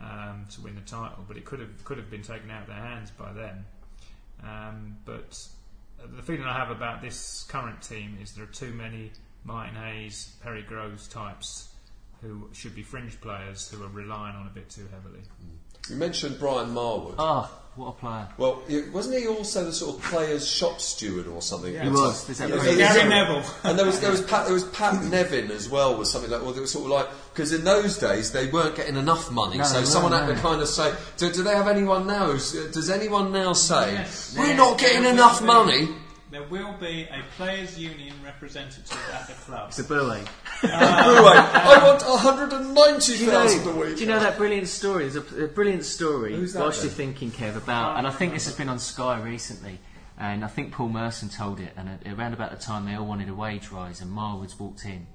um, 0.00 0.46
to 0.54 0.60
win 0.60 0.74
the 0.74 0.80
title, 0.82 1.24
but 1.26 1.36
it 1.36 1.44
could 1.44 1.60
have 1.60 1.84
could 1.84 1.98
have 1.98 2.10
been 2.10 2.22
taken 2.22 2.50
out 2.50 2.62
of 2.62 2.68
their 2.68 2.76
hands 2.76 3.10
by 3.10 3.32
then. 3.32 3.64
Um, 4.42 4.96
but 5.04 5.46
the 6.16 6.22
feeling 6.22 6.44
I 6.44 6.54
have 6.54 6.70
about 6.70 7.00
this 7.02 7.44
current 7.48 7.80
team 7.82 8.18
is 8.20 8.32
there 8.32 8.44
are 8.44 8.48
too 8.48 8.72
many 8.72 9.12
Martin 9.44 9.76
Hayes, 9.76 10.34
Perry 10.42 10.62
Groves 10.62 11.08
types 11.08 11.68
who 12.20 12.48
should 12.52 12.74
be 12.74 12.82
fringe 12.82 13.20
players 13.20 13.68
who 13.68 13.82
are 13.82 13.88
relying 13.88 14.36
on 14.36 14.46
a 14.46 14.50
bit 14.50 14.70
too 14.70 14.86
heavily. 14.92 15.22
You 15.90 15.96
mentioned 15.96 16.38
Brian 16.38 16.68
Marwood. 16.74 17.14
Oh, 17.18 17.50
what 17.74 17.88
a 17.88 17.92
player. 17.92 18.28
Well, 18.36 18.62
he- 18.68 18.82
wasn't 18.82 19.18
he 19.18 19.26
also 19.26 19.64
the 19.64 19.72
sort 19.72 19.96
of 19.96 20.02
players' 20.04 20.46
shop 20.46 20.80
steward 20.80 21.26
or 21.26 21.40
something? 21.42 21.72
Yeah. 21.74 21.84
He 21.84 21.88
was. 21.90 22.24
There's 22.26 22.38
that 22.38 22.48
Yeah, 22.50 22.54
brilliant- 22.56 22.78
there's- 22.78 22.96
Gary 22.96 23.08
Neville. 23.08 23.42
And 23.64 23.78
there 23.78 23.86
was 23.86 23.98
there 24.00 24.10
was 24.10 24.20
Pat 24.22 24.44
there 24.44 24.54
was 24.54 24.64
Pat 24.64 25.02
Nevin 25.04 25.50
as 25.50 25.68
well 25.68 25.96
was 25.96 26.10
something 26.10 26.30
like 26.30 26.42
well, 26.42 26.52
there 26.52 26.60
was 26.60 26.70
sort 26.70 26.84
of 26.84 26.90
like 26.90 27.08
because 27.34 27.52
in 27.52 27.64
those 27.64 27.96
days 27.98 28.30
they 28.30 28.46
weren't 28.48 28.76
getting 28.76 28.96
enough 28.96 29.30
money, 29.30 29.58
No, 29.58 29.64
so 29.64 29.82
someone 29.84 30.12
weren't, 30.12 30.26
had 30.28 30.36
to 30.36 30.42
kind 30.42 30.60
of 30.62 30.68
say, 30.68 30.92
do, 31.16 31.32
do 31.32 31.42
they 31.42 31.54
have 31.56 31.66
anyone 31.68 32.06
now? 32.06 32.26
who's- 32.26 32.52
Does 32.52 32.90
anyone 32.90 33.32
now 33.32 33.52
say 33.54 33.92
Yes. 33.94 34.34
we're 34.38 34.46
Yeah. 34.48 34.56
not 34.56 34.78
getting 34.78 35.02
There 35.02 35.12
enough 35.14 35.40
will 35.40 35.48
money? 35.48 35.88
Be- 36.32 36.38
There 36.38 36.48
will 36.48 36.72
be 36.74 37.02
a 37.04 37.22
players' 37.36 37.78
union 37.78 38.14
representative 38.24 38.98
at 39.12 39.26
the 39.26 39.34
club. 39.34 39.68
It's 39.68 39.78
a 39.78 39.84
buoy. 39.84 40.18
Anyway, 40.18 40.28
ah. 40.64 41.80
I 41.80 41.86
want 41.86 42.02
hundred 42.02 42.52
and 42.52 42.74
ninety 42.74 43.18
Do 43.18 43.24
you, 43.24 43.30
know, 43.30 43.42
a 43.46 43.76
week. 43.76 43.96
do 43.96 44.00
you 44.02 44.06
know 44.06 44.20
that 44.20 44.38
brilliant 44.38 44.68
story? 44.68 45.08
There's 45.08 45.16
a, 45.16 45.44
a 45.44 45.48
brilliant 45.48 45.84
story. 45.84 46.34
Who's 46.34 46.52
that 46.54 46.60
whilst 46.60 46.80
then? 46.80 46.86
you're 46.88 46.94
thinking, 46.94 47.30
Kev, 47.30 47.56
about, 47.56 47.98
and 47.98 48.06
I 48.06 48.10
think 48.10 48.32
this 48.32 48.46
has 48.46 48.54
been 48.54 48.68
on 48.68 48.78
Sky 48.78 49.20
recently, 49.20 49.78
and 50.18 50.44
I 50.44 50.48
think 50.48 50.72
Paul 50.72 50.88
Merson 50.88 51.28
told 51.28 51.60
it, 51.60 51.72
and 51.76 51.88
at, 51.88 52.06
around 52.12 52.32
about 52.34 52.50
the 52.50 52.56
time 52.56 52.86
they 52.86 52.94
all 52.94 53.06
wanted 53.06 53.28
a 53.28 53.34
wage 53.34 53.70
rise, 53.70 54.00
and 54.00 54.10
Marwood's 54.10 54.58
walked 54.58 54.84
in, 54.84 55.06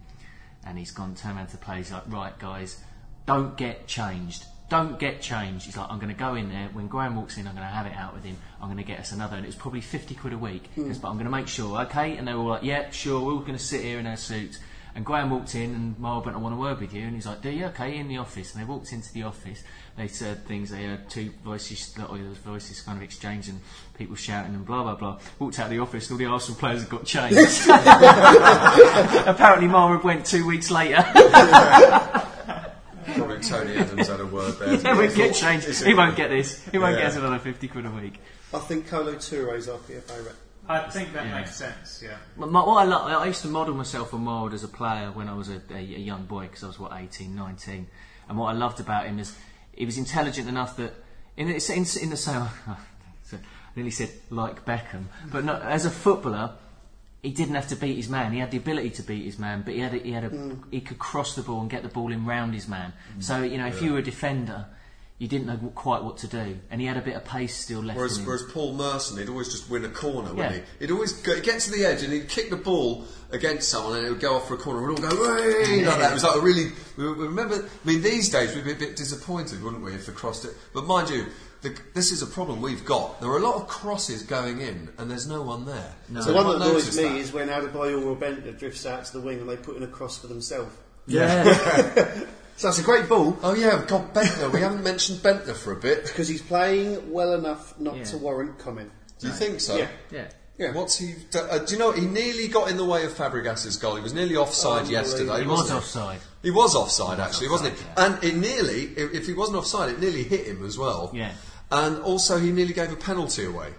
and 0.66 0.78
he's 0.78 0.92
gone, 0.92 1.16
turned 1.16 1.38
around 1.38 1.48
to 1.48 1.58
the 1.58 1.64
players 1.64 1.92
like, 1.92 2.04
right, 2.08 2.38
guys, 2.40 2.82
don't 3.26 3.58
get 3.58 3.88
changed. 3.88 4.46
Don't 4.70 5.00
get 5.00 5.22
changed. 5.22 5.66
He's 5.66 5.78
like, 5.78 5.90
I'm 5.90 5.98
going 5.98 6.14
to 6.14 6.20
go 6.20 6.36
in 6.36 6.50
there. 6.50 6.70
When 6.74 6.88
Graham 6.88 7.16
walks 7.16 7.38
in, 7.38 7.48
I'm 7.48 7.56
going 7.56 7.66
to 7.66 7.74
have 7.74 7.86
it 7.86 7.96
out 7.96 8.14
with 8.14 8.26
him. 8.26 8.36
I'm 8.62 8.68
going 8.68 8.78
to 8.78 8.84
get 8.84 9.00
us 9.00 9.14
another. 9.14 9.38
And 9.38 9.46
it 9.46 9.48
was 9.48 9.56
probably 9.56 9.80
50 9.80 10.16
quid 10.16 10.34
a 10.34 10.38
week. 10.38 10.70
He 10.76 10.84
goes, 10.84 10.98
but 10.98 11.08
I'm 11.08 11.16
going 11.16 11.26
to 11.26 11.32
make 11.32 11.48
sure, 11.48 11.80
okay? 11.84 12.18
And 12.18 12.28
they 12.28 12.34
were 12.34 12.42
all 12.42 12.50
like, 12.50 12.64
yeah, 12.64 12.90
sure. 12.90 13.22
We're 13.22 13.34
all 13.34 13.40
going 13.40 13.58
to 13.58 13.64
sit 13.64 13.82
here 13.82 13.98
in 13.98 14.06
our 14.06 14.18
suits. 14.18 14.60
And 14.94 15.06
Graham 15.06 15.30
walked 15.30 15.54
in, 15.56 15.76
and 15.76 15.98
Marl 16.00 16.22
went, 16.24 16.36
I 16.36 16.40
want 16.40 16.56
a 16.56 16.58
word 16.58 16.82
with 16.82 16.94
you. 16.94 17.04
And 17.04 17.14
he's 17.14 17.28
like, 17.28 17.42
do 17.42 17.50
you? 17.50 17.66
Okay, 17.68 17.98
in 17.98 18.08
the 18.10 18.18
office. 18.18 18.54
And 18.54 18.62
they 18.62 18.66
walked 18.66 18.92
into 18.92 19.14
the 19.14 19.24
office. 19.24 19.64
They 19.96 20.08
said 20.08 20.44
things. 20.46 20.72
They 20.72 20.84
heard 20.84 21.08
two 21.10 21.32
voices, 21.46 21.96
or 22.00 22.18
those 22.18 22.38
voices 22.38 22.82
kind 22.82 22.98
of 22.98 23.04
exchanging, 23.04 23.62
people 23.98 24.16
shouting 24.16 24.54
and 24.54 24.66
blah, 24.66 24.84
blah, 24.84 24.96
blah. 24.96 25.20
Walked 25.40 25.60
out 25.60 25.66
of 25.66 25.72
the 25.72 25.80
office, 25.80 26.10
and 26.10 26.16
all 26.16 26.18
the 26.18 26.26
Arsenal 26.26 26.60
players 26.60 26.82
had 26.82 26.90
got 26.90 27.06
changed. 27.06 27.38
Apparently, 29.28 29.68
Marwood 29.68 30.04
went 30.04 30.26
two 30.26 30.46
weeks 30.46 30.72
later. 30.72 31.06
Probably 33.42 33.74
Tony 33.74 33.78
Adams 33.78 34.08
had 34.08 34.20
a 34.20 34.26
word 34.26 34.54
there. 34.60 34.74
yeah, 34.84 34.98
we 34.98 35.08
get 35.14 35.36
changed. 35.36 35.68
He 35.84 35.94
won't 35.94 36.16
get 36.16 36.30
this. 36.30 36.66
He 36.70 36.78
won't 36.78 36.94
Yeah. 36.94 37.00
get 37.04 37.08
us 37.12 37.16
another 37.18 37.40
50 37.40 37.68
quid 37.68 37.86
a 37.86 37.92
week. 37.92 38.20
I 38.54 38.60
think 38.60 38.88
Kolo 38.88 39.16
Toure 39.16 39.56
is 39.56 39.68
our 39.70 39.78
PFA 39.80 40.26
rep. 40.26 40.36
I 40.70 40.90
think 40.90 41.14
that 41.14 41.26
Yeah. 41.26 41.36
makes 41.40 41.56
sense. 41.56 42.02
Yeah. 42.04 42.18
But 42.38 42.52
my, 42.52 42.60
what 42.66 42.76
I, 42.78 42.84
lo- 42.84 43.06
I 43.20 43.26
used 43.26 43.42
to 43.44 43.48
model 43.48 43.74
myself 43.76 44.14
on 44.14 44.22
Mild 44.24 44.54
as 44.54 44.64
a 44.64 44.68
player 44.68 45.12
when 45.12 45.30
I 45.30 45.34
was 45.34 45.50
a, 45.50 45.62
a, 45.72 45.78
a 45.78 45.82
young 45.82 46.26
boy 46.26 46.44
because 46.44 46.64
I 46.64 46.68
was 46.68 46.78
what 46.80 46.92
18, 46.94 47.34
19. 47.36 47.88
and 48.30 48.38
what 48.38 48.48
I 48.48 48.52
loved 48.54 48.80
about 48.82 49.06
him 49.06 49.20
is 49.20 49.34
he 49.74 49.86
was 49.86 49.98
intelligent 49.98 50.50
enough 50.50 50.76
that 50.78 50.94
in, 51.38 51.48
the- 51.48 51.74
in, 51.74 51.86
in 52.02 52.10
the 52.10 52.18
same. 52.18 52.42
I 52.68 53.38
nearly 53.76 53.92
said 53.92 54.10
like 54.32 54.66
Beckham, 54.66 55.06
but 55.32 55.46
no, 55.46 55.54
as 55.56 55.86
a 55.86 55.92
footballer, 55.92 56.54
he 57.28 57.34
didn't 57.34 57.56
have 57.56 57.68
to 57.68 57.76
beat 57.76 57.98
his 57.98 58.08
man. 58.08 58.32
He 58.32 58.40
had 58.40 58.52
the 58.52 58.58
ability 58.58 58.92
to 58.92 59.04
beat 59.04 59.26
his 59.26 59.38
man, 59.38 59.62
but 59.62 59.74
he 59.74 59.82
had 59.82 59.94
a, 59.94 59.98
he 59.98 60.14
had 60.14 60.24
a, 60.24 60.30
mm. 60.30 60.64
he 60.72 60.80
could 60.80 60.98
cross 60.98 61.36
the 61.36 61.42
ball 61.42 61.60
and 61.60 61.70
get 61.70 61.84
the 61.84 61.90
ball 61.90 62.14
in 62.14 62.26
round 62.26 62.54
his 62.54 62.70
man. 62.70 62.94
Mm. 63.18 63.22
So 63.22 63.44
you 63.44 63.58
know, 63.58 63.68
if 63.68 63.82
you 63.82 63.92
were 63.92 64.00
a 64.00 64.04
defender, 64.04 64.66
you 65.20 65.28
didn't 65.28 65.48
know 65.48 65.58
quite 65.74 66.04
what 66.04 66.18
to 66.18 66.28
do, 66.28 66.60
and 66.70 66.80
he 66.80 66.86
had 66.86 66.96
a 66.98 67.02
bit 67.02 67.16
of 67.16 67.26
pace 67.26 67.56
still 67.56 67.82
left. 67.82 67.98
Whereas, 67.98 68.20
in 68.20 68.26
whereas 68.26 68.44
Paul 68.52 68.74
Merson, 68.76 69.18
he'd 69.18 69.30
always 69.30 69.50
just 69.50 69.70
win 69.70 69.84
a 69.84 69.90
corner, 69.90 70.34
wouldn't 70.34 70.56
he? 70.56 70.62
He'd 70.80 70.92
always 70.92 71.12
go, 71.14 71.34
he'd 71.34 71.44
get 71.44 71.60
to 71.62 71.72
the 71.72 71.86
edge 71.86 72.04
and 72.04 72.14
he'd 72.14 72.30
kick 72.30 72.50
the 72.52 72.56
ball 72.58 73.06
against 73.32 73.70
someone 73.70 73.98
and 73.98 74.06
it 74.06 74.10
would 74.12 74.20
go 74.20 74.36
off 74.36 74.48
for 74.48 74.54
a 74.54 74.58
corner. 74.58 74.80
and 74.88 74.90
We'd 75.00 75.04
all 75.04 75.10
go, 75.10 75.64
"Hey!" 75.66 75.84
like 75.86 75.98
that. 75.98 76.12
It 76.12 76.14
was 76.14 76.24
like 76.24 76.36
a 76.36 76.42
really. 76.42 76.72
We 76.98 77.12
we 77.14 77.26
remember. 77.26 77.56
I 77.56 77.88
mean, 77.88 78.02
these 78.02 78.30
days 78.30 78.54
we'd 78.56 78.66
be 78.66 78.74
a 78.74 78.76
bit 78.76 78.96
disappointed, 78.96 79.64
wouldn't 79.64 79.84
we, 79.84 79.94
if 79.94 80.06
they 80.06 80.14
crossed 80.14 80.46
it? 80.46 80.52
But 80.74 80.86
mind 80.86 81.10
you. 81.10 81.26
The, 81.64 81.76
this 81.96 82.12
is 82.12 82.22
a 82.22 82.28
problem 82.28 82.62
we've 82.62 82.86
got. 82.86 83.20
There 83.20 83.32
are 83.32 83.38
a 83.40 83.42
lot 83.42 83.56
of 83.56 83.68
crosses 83.68 84.22
going 84.22 84.62
in, 84.62 84.90
and 85.00 85.10
there's 85.10 85.28
no 85.28 85.42
one 85.42 85.66
there. 85.66 85.92
No. 86.08 86.22
The 86.22 86.32
one 86.32 86.46
that 86.46 86.58
annoys 86.68 86.96
me 86.96 87.02
that? 87.02 87.16
is 87.16 87.34
when 87.34 87.48
Adebayor 87.50 88.06
or 88.06 88.16
Bendtner 88.16 88.56
drifts 88.60 88.86
out 88.86 89.06
to 89.06 89.14
the 89.14 89.22
wing 89.22 89.40
and 89.40 89.50
they 89.50 89.58
put 89.58 89.76
in 89.76 89.82
a 89.82 89.88
cross 89.88 90.20
for 90.20 90.28
themselves. 90.28 90.72
yeah, 91.08 91.44
So 92.58 92.68
that's 92.68 92.80
a 92.80 92.84
great 92.84 93.08
ball 93.08 93.38
Oh 93.44 93.54
yeah, 93.56 93.84
God, 93.88 94.14
Bendtner. 94.14 94.52
we 94.52 94.60
haven't 94.62 94.84
mentioned 94.84 95.20
Bendtner 95.20 95.56
for 95.56 95.72
a 95.72 95.76
bit. 95.76 96.04
because 96.04 96.28
he's 96.28 96.42
playing 96.42 97.12
well 97.12 97.34
enough 97.34 97.80
not 97.80 97.96
Yeah. 97.98 98.04
to 98.06 98.18
warrant 98.18 98.58
comment. 98.60 98.92
Do 99.20 99.28
you 99.28 99.34
think 99.34 99.62
so? 99.62 99.78
Yeah. 99.78 99.88
yeah. 100.12 100.26
Yeah. 100.60 100.74
What's 100.74 100.98
he? 100.98 101.14
d- 101.30 101.38
Uh, 101.40 101.60
do 101.60 101.74
you 101.74 101.78
know? 101.80 101.92
He 101.92 102.06
nearly 102.08 102.48
got 102.48 102.70
in 102.72 102.78
the 102.78 102.84
way 102.86 103.06
of 103.06 103.14
Fabregas's 103.14 103.78
goal. 103.78 103.96
He 103.96 104.02
was 104.02 104.14
nearly 104.16 104.36
offside 104.36 104.86
Unbelievable. 104.86 104.92
yesterday. 105.10 105.42
He 105.44 105.48
wasn't 105.48 105.78
offside. 105.78 106.20
He 106.42 106.50
was 106.50 106.74
offside, 106.76 107.20
actually, 107.20 107.50
wasn't 107.50 107.76
he? 107.78 107.84
offside, 107.86 108.12
And 108.16 108.24
it 108.24 108.36
nearly, 108.38 108.82
if, 108.98 109.14
if 109.14 109.28
he 109.28 109.34
wasn't 109.34 109.58
offside, 109.58 109.90
it 109.92 110.00
nearly 110.00 110.24
hit 110.24 110.48
him 110.48 110.66
as 110.66 110.76
well. 110.76 111.12
Yeah. 111.14 111.34
And 111.70 112.00
also, 112.00 112.40
he 112.40 112.52
nearly 112.52 112.74
gave 112.74 112.92
a 112.92 112.96
penalty 112.96 113.46
away. 113.46 113.70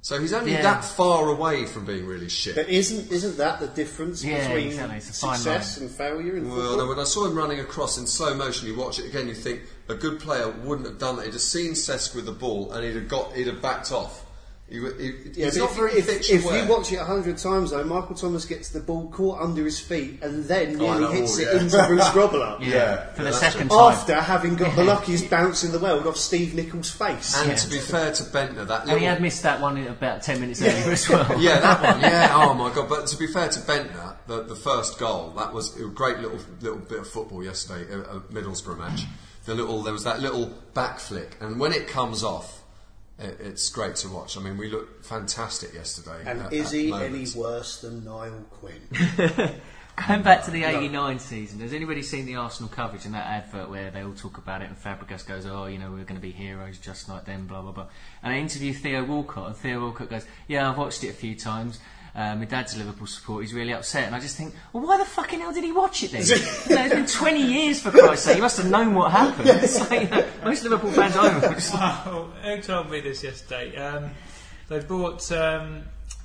So 0.00 0.18
he's 0.20 0.32
only 0.32 0.52
Yeah. 0.52 0.62
that 0.62 0.84
far 0.84 1.28
away 1.28 1.66
from 1.66 1.84
being 1.84 2.06
really 2.06 2.28
shit. 2.28 2.54
But 2.54 2.68
isn't 2.68 3.10
isn't 3.12 3.36
that 3.38 3.60
the 3.60 3.66
difference 3.66 4.22
Yeah, 4.24 4.46
between 4.46 4.68
exactly. 4.68 4.96
It's 4.98 5.10
a 5.10 5.12
fine 5.12 5.36
success 5.38 5.76
and 5.78 5.90
failure 5.90 6.36
in 6.36 6.48
Well, 6.48 6.56
football? 6.60 6.76
no, 6.78 6.86
when 6.86 6.98
I 6.98 7.04
saw 7.04 7.26
him 7.26 7.34
running 7.34 7.60
across 7.60 7.98
in 7.98 8.06
slow 8.06 8.32
motion, 8.34 8.68
you 8.68 8.74
watch 8.76 8.98
it 8.98 9.06
again, 9.06 9.28
you 9.28 9.34
think 9.34 9.62
a 9.88 9.94
good 9.94 10.20
player 10.20 10.48
wouldn't 10.48 10.86
have 10.86 10.98
done 10.98 11.16
that. 11.16 11.24
He'd 11.26 11.32
have 11.32 11.42
seen 11.42 11.72
Cesc 11.72 12.14
with 12.14 12.26
the 12.26 12.32
ball 12.32 12.72
and 12.72 12.84
he'd 12.84 12.94
have 12.94 13.08
got, 13.08 13.32
he'd 13.34 13.48
have 13.48 13.60
backed 13.60 13.92
off. 13.92 14.24
He, 14.70 14.80
wa- 14.80 14.90
he, 14.98 15.06
Yeah, 15.32 15.46
he's 15.46 15.54
but 15.54 15.60
not 15.60 15.70
if, 15.70 15.76
very 15.76 15.92
if, 15.92 16.06
pitch 16.06 16.30
if 16.30 16.44
you 16.44 16.66
watch 16.68 16.92
it 16.92 16.96
a 16.96 17.04
hundred 17.04 17.38
times 17.38 17.70
though, 17.70 17.82
Michael 17.84 18.14
Thomas 18.14 18.44
gets 18.44 18.68
the 18.68 18.80
ball 18.80 19.08
caught 19.10 19.40
under 19.40 19.64
his 19.64 19.80
feet 19.80 20.22
and 20.22 20.44
then 20.44 20.78
Oh, 20.80 20.98
nearly 20.98 21.16
hits 21.20 21.40
yeah. 21.40 21.46
it 21.56 21.62
into 21.62 21.84
Bruce 21.86 22.04
Grobbelaar. 22.10 22.60
Yeah, 22.60 22.66
Yeah, 22.68 23.12
for 23.12 23.22
the 23.22 23.30
that's 23.30 23.38
second 23.40 23.70
time. 23.70 23.92
After 23.92 24.14
having 24.20 24.56
got 24.56 24.76
the 24.76 24.84
luckiest 24.84 25.30
bounce 25.30 25.64
in 25.64 25.72
the 25.72 25.78
world 25.78 26.06
off 26.06 26.18
Steve 26.18 26.54
Nicol's 26.54 26.90
face. 26.90 27.34
and 27.38 27.48
Yeah. 27.48 27.54
to 27.54 27.68
be 27.70 27.78
fair 27.78 28.12
to 28.12 28.22
Bendtner, 28.24 28.66
that 28.66 28.86
And 28.88 28.98
he 28.98 29.06
had 29.06 29.22
missed 29.22 29.42
that 29.44 29.60
one 29.62 29.78
about 29.86 30.22
10 30.22 30.38
minutes 30.38 30.60
earlier 30.62 30.92
as 30.92 31.08
well. 31.08 31.40
yeah, 31.40 31.60
that 31.60 31.82
one. 31.82 32.00
Yeah. 32.02 32.30
Oh 32.34 32.52
my 32.52 32.70
god. 32.74 32.90
But 32.90 33.06
to 33.06 33.16
be 33.16 33.26
fair 33.26 33.48
to 33.48 33.60
Bendtner, 33.60 34.16
the, 34.26 34.42
the 34.42 34.56
first 34.56 34.98
goal 34.98 35.30
that 35.38 35.54
was 35.54 35.80
a 35.80 35.84
great 35.86 36.18
little 36.18 36.38
little 36.60 36.78
bit 36.78 36.98
of 36.98 37.08
football 37.08 37.42
yesterday, 37.42 37.90
a, 37.90 38.00
a 38.00 38.20
Middlesbrough 38.20 38.76
match. 38.78 39.04
The 39.46 39.54
little 39.54 39.82
there 39.82 39.94
was 39.94 40.04
that 40.04 40.20
little 40.20 40.52
back 40.74 40.98
flick, 40.98 41.38
and 41.40 41.58
when 41.58 41.72
it 41.72 41.88
comes 41.88 42.22
off, 42.22 42.54
it, 42.54 42.58
it's 43.18 43.68
great 43.70 43.96
to 43.96 44.08
watch. 44.08 44.36
I 44.36 44.40
mean, 44.40 44.56
we 44.56 44.70
looked 44.70 45.04
fantastic 45.04 45.74
yesterday. 45.74 46.22
And 46.24 46.42
at- 46.42 46.52
is 46.52 46.68
at 46.68 46.74
he 46.74 46.92
any 46.92 47.26
worse 47.36 47.80
than 47.80 48.04
Niall 48.04 48.44
Quinn? 48.50 48.80
Going 50.06 50.22
back 50.22 50.44
to 50.44 50.52
the 50.52 50.62
89 50.62 51.18
season, 51.18 51.58
has 51.58 51.72
anybody 51.72 52.02
seen 52.02 52.24
the 52.24 52.36
Arsenal 52.36 52.70
coverage 52.70 53.04
in 53.04 53.12
that 53.12 53.26
advert 53.26 53.68
where 53.68 53.90
they 53.90 54.04
all 54.04 54.12
talk 54.12 54.38
about 54.38 54.62
it 54.62 54.68
and 54.68 54.80
Fabregas 54.80 55.26
goes, 55.26 55.44
oh, 55.44 55.66
you 55.66 55.76
know, 55.76 55.90
we're 55.90 56.04
going 56.04 56.14
to 56.14 56.20
be 56.20 56.30
heroes 56.30 56.78
just 56.78 57.08
like 57.08 57.24
them, 57.24 57.48
blah, 57.48 57.62
blah, 57.62 57.72
blah. 57.72 57.88
And 58.22 58.32
I 58.32 58.38
interview 58.38 58.72
Theo 58.72 59.04
Walcott, 59.04 59.48
and 59.48 59.56
Theo 59.56 59.80
Walcott 59.80 60.08
goes, 60.08 60.24
yeah, 60.46 60.70
I've 60.70 60.78
watched 60.78 61.02
it 61.02 61.08
a 61.08 61.14
few 61.14 61.34
times. 61.34 61.80
Uh, 62.18 62.34
my 62.34 62.46
dad's 62.46 62.74
a 62.74 62.78
Liverpool 62.78 63.06
supporter, 63.06 63.42
he's 63.42 63.54
really 63.54 63.72
upset. 63.72 64.06
And 64.06 64.12
I 64.12 64.18
just 64.18 64.36
think, 64.36 64.52
well, 64.72 64.82
why 64.82 64.96
the 64.96 65.04
fucking 65.04 65.38
hell 65.38 65.52
did 65.52 65.62
he 65.62 65.70
watch 65.70 66.02
it 66.02 66.10
then? 66.10 66.22
you 66.26 66.74
know, 66.74 66.84
it's 66.84 66.94
been 66.94 67.06
20 67.06 67.40
years, 67.40 67.80
for 67.80 67.92
Christ's 67.92 68.24
sake. 68.24 68.34
He 68.34 68.40
must 68.40 68.56
have 68.56 68.68
known 68.68 68.92
what 68.92 69.12
happened. 69.12 69.48
It's 69.48 69.88
like, 69.88 70.02
you 70.02 70.08
know, 70.08 70.26
most 70.44 70.64
Liverpool 70.64 70.90
fans 70.90 71.16
I 71.16 71.38
know 71.38 71.46
are 71.46 71.54
just 71.54 71.74
like, 71.74 71.92
who 72.42 72.60
told 72.60 72.90
me 72.90 73.02
this 73.02 73.22
yesterday? 73.22 73.76
Um, 73.76 74.10
they 74.68 74.80
bought. 74.80 75.30
Um, 75.30 75.84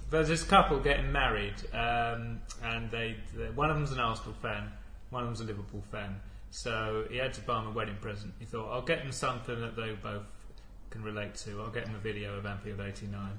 there's 0.10 0.30
this 0.30 0.44
couple 0.44 0.80
getting 0.80 1.12
married, 1.12 1.56
um, 1.74 2.42
and 2.64 2.90
they, 2.90 3.16
they 3.36 3.52
one 3.52 3.70
of 3.70 3.76
them's 3.76 3.92
an 3.92 4.00
Arsenal 4.00 4.34
fan, 4.42 4.72
one 5.12 5.22
of 5.22 5.30
them's 5.30 5.42
a 5.42 5.44
Liverpool 5.44 5.84
fan. 5.92 6.16
So 6.50 7.06
he 7.12 7.18
had 7.18 7.34
to 7.34 7.42
buy 7.42 7.56
them 7.60 7.68
a 7.68 7.72
wedding 7.72 7.98
present. 8.02 8.34
He 8.40 8.46
thought, 8.46 8.72
I'll 8.72 8.82
get 8.82 9.00
them 9.04 9.12
something 9.12 9.62
that 9.62 9.76
they 9.76 9.92
both 10.02 10.24
can 10.94 11.04
relate 11.04 11.34
to. 11.36 11.60
I'll 11.60 11.72
get 11.72 11.88
him 11.88 11.96
a 11.96 12.00
video 12.00 12.38
of 12.38 12.46
Anfield 12.46 12.80
'89. 12.86 13.32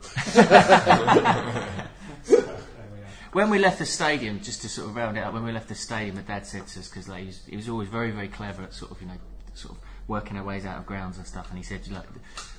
When 3.33 3.49
we 3.49 3.59
left 3.59 3.79
the 3.79 3.87
stadium, 3.87 4.41
just 4.41 4.63
to 4.63 4.69
sort 4.69 4.89
of 4.89 4.97
round 4.97 5.17
it 5.17 5.21
up, 5.23 5.33
when 5.33 5.45
we 5.45 5.53
left 5.53 5.69
the 5.69 5.75
stadium, 5.75 6.17
my 6.17 6.23
dad 6.23 6.47
said 6.47 6.67
to 6.67 6.81
us 6.81 6.89
because 6.89 7.09
like, 7.09 7.21
he, 7.21 7.27
was, 7.27 7.45
he 7.47 7.57
was 7.57 7.69
always 7.69 7.89
very, 7.89 8.11
very 8.11 8.29
clever 8.29 8.63
at 8.63 8.75
sort 8.75 8.91
of 8.91 9.01
you 9.01 9.09
know, 9.09 9.15
sort 9.55 9.77
of 9.77 9.83
working 10.07 10.37
our 10.37 10.45
ways 10.45 10.65
out 10.67 10.79
of 10.79 10.87
grounds 10.87 11.17
and 11.17 11.27
stuff. 11.27 11.49
And 11.49 11.59
he 11.59 11.65
said, 11.65 11.81
like, 11.91 12.07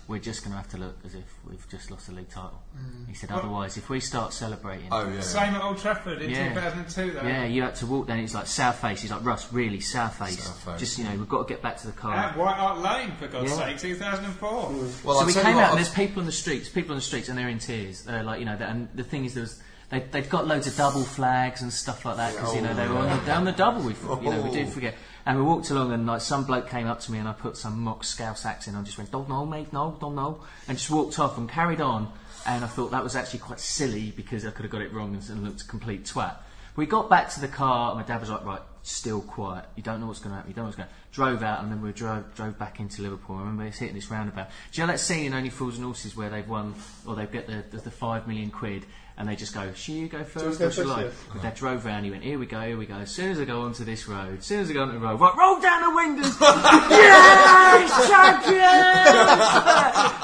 we're 0.08 0.20
just 0.20 0.41
going 0.43 0.51
to 0.51 0.58
have 0.58 0.70
to 0.70 0.78
look 0.78 0.97
as 1.03 1.16
if 1.16 1.24
we've 1.49 1.68
just 1.70 1.89
lost 1.89 2.06
the 2.08 2.14
league 2.14 2.30
title. 2.30 2.62
He 3.08 3.16
said, 3.16 3.32
otherwise, 3.32 3.76
if 3.76 3.89
we 3.89 3.99
start 3.99 4.34
celebrating, 4.34 4.88
Oh 4.91 5.10
yeah. 5.10 5.22
Same 5.22 5.56
at 5.56 5.64
Old 5.64 5.80
Trafford 5.80 6.22
in 6.22 6.30
Yeah. 6.30 6.49
2002, 6.49 7.12
though. 7.12 7.22
yeah, 7.28 7.45
you 7.45 7.64
had 7.64 7.76
to 7.78 7.88
walk 7.88 8.08
down. 8.08 8.20
It's 8.20 8.36
like 8.36 8.45
south 8.45 8.80
face. 8.80 9.01
He's 9.01 9.10
like 9.12 9.26
Russ, 9.26 9.51
really 9.51 9.80
south 9.80 10.18
face. 10.20 10.43
South 10.43 10.60
face. 10.64 10.80
Just 10.80 10.97
you 10.99 11.06
know, 11.06 11.16
we've 11.16 11.28
got 11.30 11.47
to 11.47 11.51
get 11.53 11.64
back 11.64 11.78
to 11.78 11.88
the 11.88 11.93
car. 11.93 12.14
At 12.16 12.38
White 12.38 12.56
Hart 12.56 12.80
Lane, 12.82 13.14
for 13.18 13.28
God's 13.28 13.51
Yeah. 13.51 13.66
sake, 13.66 13.80
2004. 13.80 14.49
Well, 14.51 14.89
so 15.16 15.20
I'll 15.22 15.26
we 15.26 15.34
came 15.34 15.45
out 15.45 15.49
and 15.49 15.60
I've- 15.60 15.76
there's 15.78 15.89
people 15.89 16.20
on 16.20 16.26
the 16.28 16.32
streets, 16.32 16.70
people 16.70 16.91
on 16.91 16.97
the 16.97 17.01
streets, 17.01 17.30
and 17.30 17.38
they're 17.38 17.49
in 17.49 17.60
tears. 17.60 18.08
Uh, 18.08 18.22
like 18.24 18.39
you 18.39 18.45
know, 18.45 18.58
and 18.60 18.88
the 18.93 19.03
thing 19.03 19.26
is, 19.26 19.34
there 19.34 19.41
was 19.41 19.60
they, 19.89 19.99
they've 20.12 20.30
got 20.30 20.47
loads 20.47 20.66
of 20.68 20.76
double 20.76 21.03
flags 21.03 21.62
and 21.62 21.72
stuff 21.72 22.06
like 22.06 22.18
that 22.18 22.34
because 22.34 22.56
you 22.56 22.62
know 22.62 22.74
they 22.74 22.88
were 22.88 22.97
on 22.97 23.10
the, 23.20 23.24
they're 23.26 23.36
on 23.36 23.45
the 23.45 23.51
double. 23.51 23.82
We 23.82 23.93
you 24.24 24.30
know 24.32 24.41
we 24.41 24.51
do 24.51 24.64
Oh. 24.64 24.70
forget. 24.70 24.95
And 25.26 25.39
we 25.39 25.43
walked 25.43 25.71
along 25.71 25.91
and 25.91 26.05
like 26.05 26.21
some 26.21 26.43
bloke 26.43 26.69
came 26.69 26.86
up 26.86 26.99
to 27.01 27.11
me 27.11 27.17
and 27.17 27.28
I 27.28 27.34
put 27.34 27.57
some 27.57 27.80
mock 27.80 28.03
Scouse 28.03 28.45
accent. 28.45 28.76
on. 28.76 28.84
I 28.84 28.86
just 28.86 28.97
went, 28.97 29.11
"Don't 29.11 29.28
know, 29.28 29.45
mate, 29.45 29.73
no, 29.73 29.97
don't 29.99 30.15
know," 30.15 30.41
and 30.67 30.78
just 30.78 30.91
walked 30.91 31.17
off 31.17 31.38
and 31.38 31.49
carried 31.49 31.82
on. 31.82 32.11
And 32.45 32.63
I 32.63 32.67
thought 32.67 32.91
that 32.91 33.03
was 33.03 33.15
actually 33.15 33.39
quite 33.39 33.59
silly 33.59 34.11
because 34.15 34.45
I 34.45 34.51
could 34.51 34.63
have 34.63 34.71
got 34.71 34.82
it 34.82 34.93
wrong 34.93 35.15
and, 35.15 35.43
looked 35.43 35.61
a 35.61 35.65
complete 35.65 36.05
twat. 36.05 36.36
We 36.76 36.86
got 36.86 37.09
back 37.09 37.32
to 37.32 37.39
the 37.39 37.47
car 37.47 37.91
and 37.91 37.99
my 37.99 38.05
dad 38.05 38.21
was 38.21 38.30
like, 38.30 38.45
"Right, 38.45 38.61
still 38.84 39.21
quiet. 39.21 39.65
You 39.76 39.82
don't 39.82 39.99
know 39.99 40.07
what's 40.07 40.19
going 40.19 40.32
to 40.32 40.36
happen. 40.36 40.51
You 40.51 40.55
don't 40.55 40.65
know 40.65 40.67
what's 40.67 40.78
going." 40.78 40.89
to 40.89 40.95
Drove 41.11 41.41
out 41.43 41.63
and 41.63 41.71
then 41.71 41.82
we 41.82 41.91
drove 41.93 42.36
drove 42.36 42.59
back 42.59 42.80
into 42.80 43.01
Liverpool. 43.01 43.38
I 43.38 43.39
remember 43.39 43.63
it's 43.63 43.80
hitting 43.80 43.95
this 43.95 44.11
roundabout. 44.11 44.49
Do 44.71 44.82
you 44.82 44.86
know 44.86 44.91
that 44.91 44.99
scene 44.99 45.26
in 45.26 45.34
Only 45.34 45.49
Fools 45.49 45.76
and 45.76 45.86
Horses 45.86 46.15
where 46.15 46.30
they've 46.30 46.47
won 46.47 46.76
or 47.07 47.15
they've 47.15 47.32
got 47.32 47.47
the, 47.47 47.63
the, 47.71 47.78
the 47.78 47.91
five 47.91 48.28
million 48.28 48.51
quid 48.51 48.86
and 49.18 49.28
they 49.30 49.36
just 49.36 49.53
go, 49.53 49.72
"Shall 49.74 49.95
you 49.95 50.07
go 50.07 50.24
first 50.24 50.59
go 50.59 50.68
or 50.68 50.72
shall 50.72 50.91
I?" 50.91 51.09
My 51.41 51.49
drove 51.51 51.86
round. 51.86 52.05
He 52.05 52.11
went, 52.11 52.24
"Here 52.24 52.38
we 52.38 52.45
go, 52.45 52.59
here 52.61 52.78
we 52.78 52.86
go." 52.86 52.95
As 52.95 53.11
soon 53.11 53.32
as 53.32 53.39
I 53.39 53.45
go 53.45 53.61
onto 53.61 53.86
this 53.86 54.07
road, 54.07 54.39
as 54.39 54.45
soon 54.45 54.59
as 54.59 54.70
I 54.70 54.74
go 54.74 54.82
onto 54.82 54.93
the 54.93 54.99
road, 54.99 55.20
right, 55.20 55.38
roll 55.38 55.59
down 55.61 55.82
the 55.82 55.95
windows. 55.95 56.36
yes, 56.41 58.09
champions! 58.09 59.16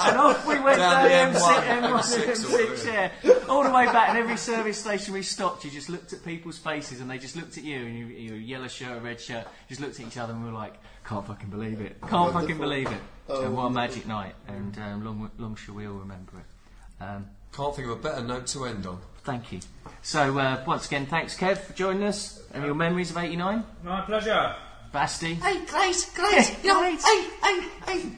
and 0.07 0.17
off 0.17 0.45
we 0.45 0.59
went 0.59 0.77
Down 0.77 1.09
down, 1.09 1.33
the 1.33 1.39
M6, 1.39 1.63
M1, 1.63 1.89
M1, 1.89 2.01
M6 2.01 2.85
yeah, 3.23 3.33
all 3.47 3.63
the 3.63 3.71
way 3.71 3.85
back. 3.85 4.09
And 4.09 4.17
every 4.17 4.37
service 4.37 4.77
station 4.77 5.13
we 5.13 5.23
stopped, 5.23 5.63
you 5.63 5.71
just 5.71 5.89
looked 5.89 6.11
at 6.11 6.25
people's 6.25 6.57
faces, 6.57 6.99
and 6.99 7.09
they 7.09 7.17
just 7.17 7.35
looked 7.35 7.57
at 7.57 7.63
you, 7.63 7.77
and 7.77 7.97
you, 7.97 8.05
you 8.07 8.33
yellow 8.33 8.67
shirt, 8.67 8.97
a 8.97 8.99
red 8.99 9.21
shirt, 9.21 9.47
just 9.69 9.79
looked 9.79 9.99
at 9.99 10.05
each 10.07 10.17
other, 10.17 10.33
and 10.33 10.43
we 10.43 10.49
were 10.49 10.57
like, 10.57 10.73
"Can't 11.05 11.25
fucking 11.25 11.49
believe 11.49 11.79
it! 11.79 11.95
Can't 12.09 12.33
fucking 12.33 12.57
believe 12.57 12.87
it!" 12.87 13.01
Oh, 13.29 13.45
and 13.45 13.55
what 13.55 13.65
a 13.67 13.69
magic 13.69 14.05
night, 14.05 14.35
and 14.47 14.77
um, 14.79 15.05
long, 15.05 15.31
long 15.37 15.55
shall 15.55 15.75
we 15.75 15.87
all 15.87 15.93
remember 15.93 16.33
it. 16.39 17.03
Um, 17.03 17.27
Can't 17.53 17.75
think 17.75 17.87
of 17.89 17.99
a 17.99 18.01
better 18.01 18.23
note 18.23 18.47
to 18.47 18.65
end 18.65 18.85
on. 18.85 18.99
Thank 19.23 19.51
you. 19.51 19.59
So, 20.01 20.37
uh, 20.39 20.63
once 20.65 20.87
again, 20.87 21.05
thanks, 21.05 21.37
Kev, 21.37 21.57
for 21.57 21.73
joining 21.73 22.03
us 22.03 22.41
and 22.53 22.63
your 22.65 22.75
memories 22.75 23.11
of 23.11 23.17
89. 23.17 23.63
My 23.83 24.01
pleasure. 24.01 24.55
Basti, 24.91 25.35
Hey, 25.35 25.63
great, 25.65 26.09
great. 26.15 26.57
Yeah, 26.63 26.73
no, 26.73 26.79
Grace. 26.81 27.05
hey, 27.05 27.27
hey, 27.43 27.67
hey, 27.87 28.09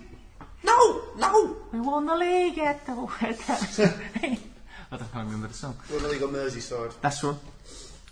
no, 0.64 1.02
no. 1.18 1.56
we 1.72 1.80
won 1.80 2.06
the 2.08 2.16
league 2.16 2.58
at 2.58 2.84
the 2.86 2.94
I 2.94 2.98
don't 4.98 5.12
can't 5.12 5.26
remember 5.26 5.48
the 5.48 5.54
song. 5.54 5.76
Well, 5.90 6.00
then 6.00 6.12
you 6.14 6.20
got 6.20 6.30
Merseyside. 6.30 6.94
That's 7.02 7.22
one. 7.22 7.38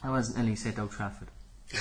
I 0.04 0.10
wasn't 0.12 0.38
nearly 0.40 0.56
said 0.56 0.78
Old 0.78 0.92
Trafford. 0.92 1.30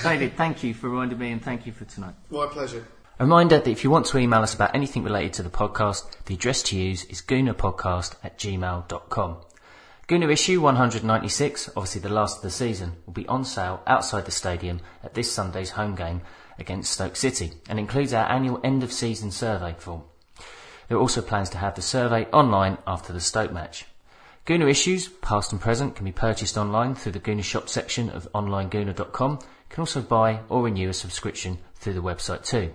David, 0.03 0.35
thank 0.37 0.63
you 0.63 0.73
for 0.73 0.89
reminding 0.89 1.19
me 1.19 1.31
and 1.31 1.41
thank 1.43 1.65
you 1.65 1.71
for 1.71 1.85
tonight. 1.85 2.13
My 2.29 2.47
pleasure. 2.47 2.85
A 3.19 3.23
reminder 3.23 3.59
that 3.59 3.69
if 3.69 3.83
you 3.83 3.91
want 3.91 4.07
to 4.07 4.17
email 4.17 4.41
us 4.41 4.55
about 4.55 4.75
anything 4.75 5.03
related 5.03 5.33
to 5.33 5.43
the 5.43 5.49
podcast, 5.49 6.03
the 6.25 6.33
address 6.33 6.63
to 6.63 6.77
use 6.77 7.03
is 7.05 7.21
goonerpodcast 7.21 8.15
at 8.23 8.39
gmail.com. 8.39 9.37
Gooner 10.07 10.31
issue 10.31 10.59
196, 10.59 11.69
obviously 11.69 12.01
the 12.01 12.09
last 12.09 12.37
of 12.37 12.43
the 12.43 12.49
season, 12.49 12.97
will 13.05 13.13
be 13.13 13.27
on 13.27 13.45
sale 13.45 13.81
outside 13.87 14.25
the 14.25 14.31
stadium 14.31 14.81
at 15.03 15.13
this 15.13 15.31
Sunday's 15.31 15.69
home 15.71 15.95
game 15.95 16.21
against 16.57 16.91
Stoke 16.91 17.15
City 17.15 17.53
and 17.69 17.79
includes 17.79 18.11
our 18.11 18.29
annual 18.29 18.59
end 18.63 18.83
of 18.83 18.91
season 18.91 19.31
survey 19.31 19.73
form. 19.77 20.03
There 20.87 20.97
are 20.97 21.01
also 21.01 21.21
plans 21.21 21.49
to 21.51 21.59
have 21.59 21.75
the 21.75 21.81
survey 21.81 22.25
online 22.33 22.79
after 22.85 23.13
the 23.13 23.21
Stoke 23.21 23.53
match. 23.53 23.85
Gooner 24.45 24.69
issues, 24.69 25.07
past 25.07 25.51
and 25.51 25.61
present, 25.61 25.95
can 25.95 26.03
be 26.03 26.11
purchased 26.11 26.57
online 26.57 26.95
through 26.95 27.11
the 27.13 27.19
Gooner 27.19 27.43
shop 27.43 27.69
section 27.69 28.09
of 28.09 28.27
onlinegooner.com. 28.33 29.31
You 29.31 29.47
can 29.69 29.81
also 29.81 30.01
buy 30.01 30.39
or 30.49 30.63
renew 30.63 30.89
a 30.89 30.93
subscription 30.93 31.59
through 31.75 31.93
the 31.93 32.01
website 32.01 32.43
too. 32.43 32.73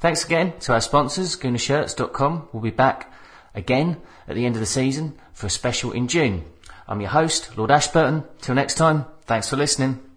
Thanks 0.00 0.24
again 0.24 0.54
to 0.60 0.74
our 0.74 0.80
sponsors, 0.80 1.36
GoonerShirts.com. 1.36 2.48
We'll 2.52 2.62
be 2.62 2.70
back 2.70 3.12
again 3.54 4.00
at 4.28 4.36
the 4.36 4.46
end 4.46 4.54
of 4.54 4.60
the 4.60 4.66
season 4.66 5.18
for 5.32 5.48
a 5.48 5.50
special 5.50 5.90
in 5.90 6.06
June. 6.06 6.44
I'm 6.86 7.00
your 7.00 7.10
host, 7.10 7.56
Lord 7.56 7.72
Ashburton. 7.72 8.24
Till 8.40 8.54
next 8.54 8.74
time, 8.74 9.06
thanks 9.26 9.48
for 9.48 9.56
listening. 9.56 10.07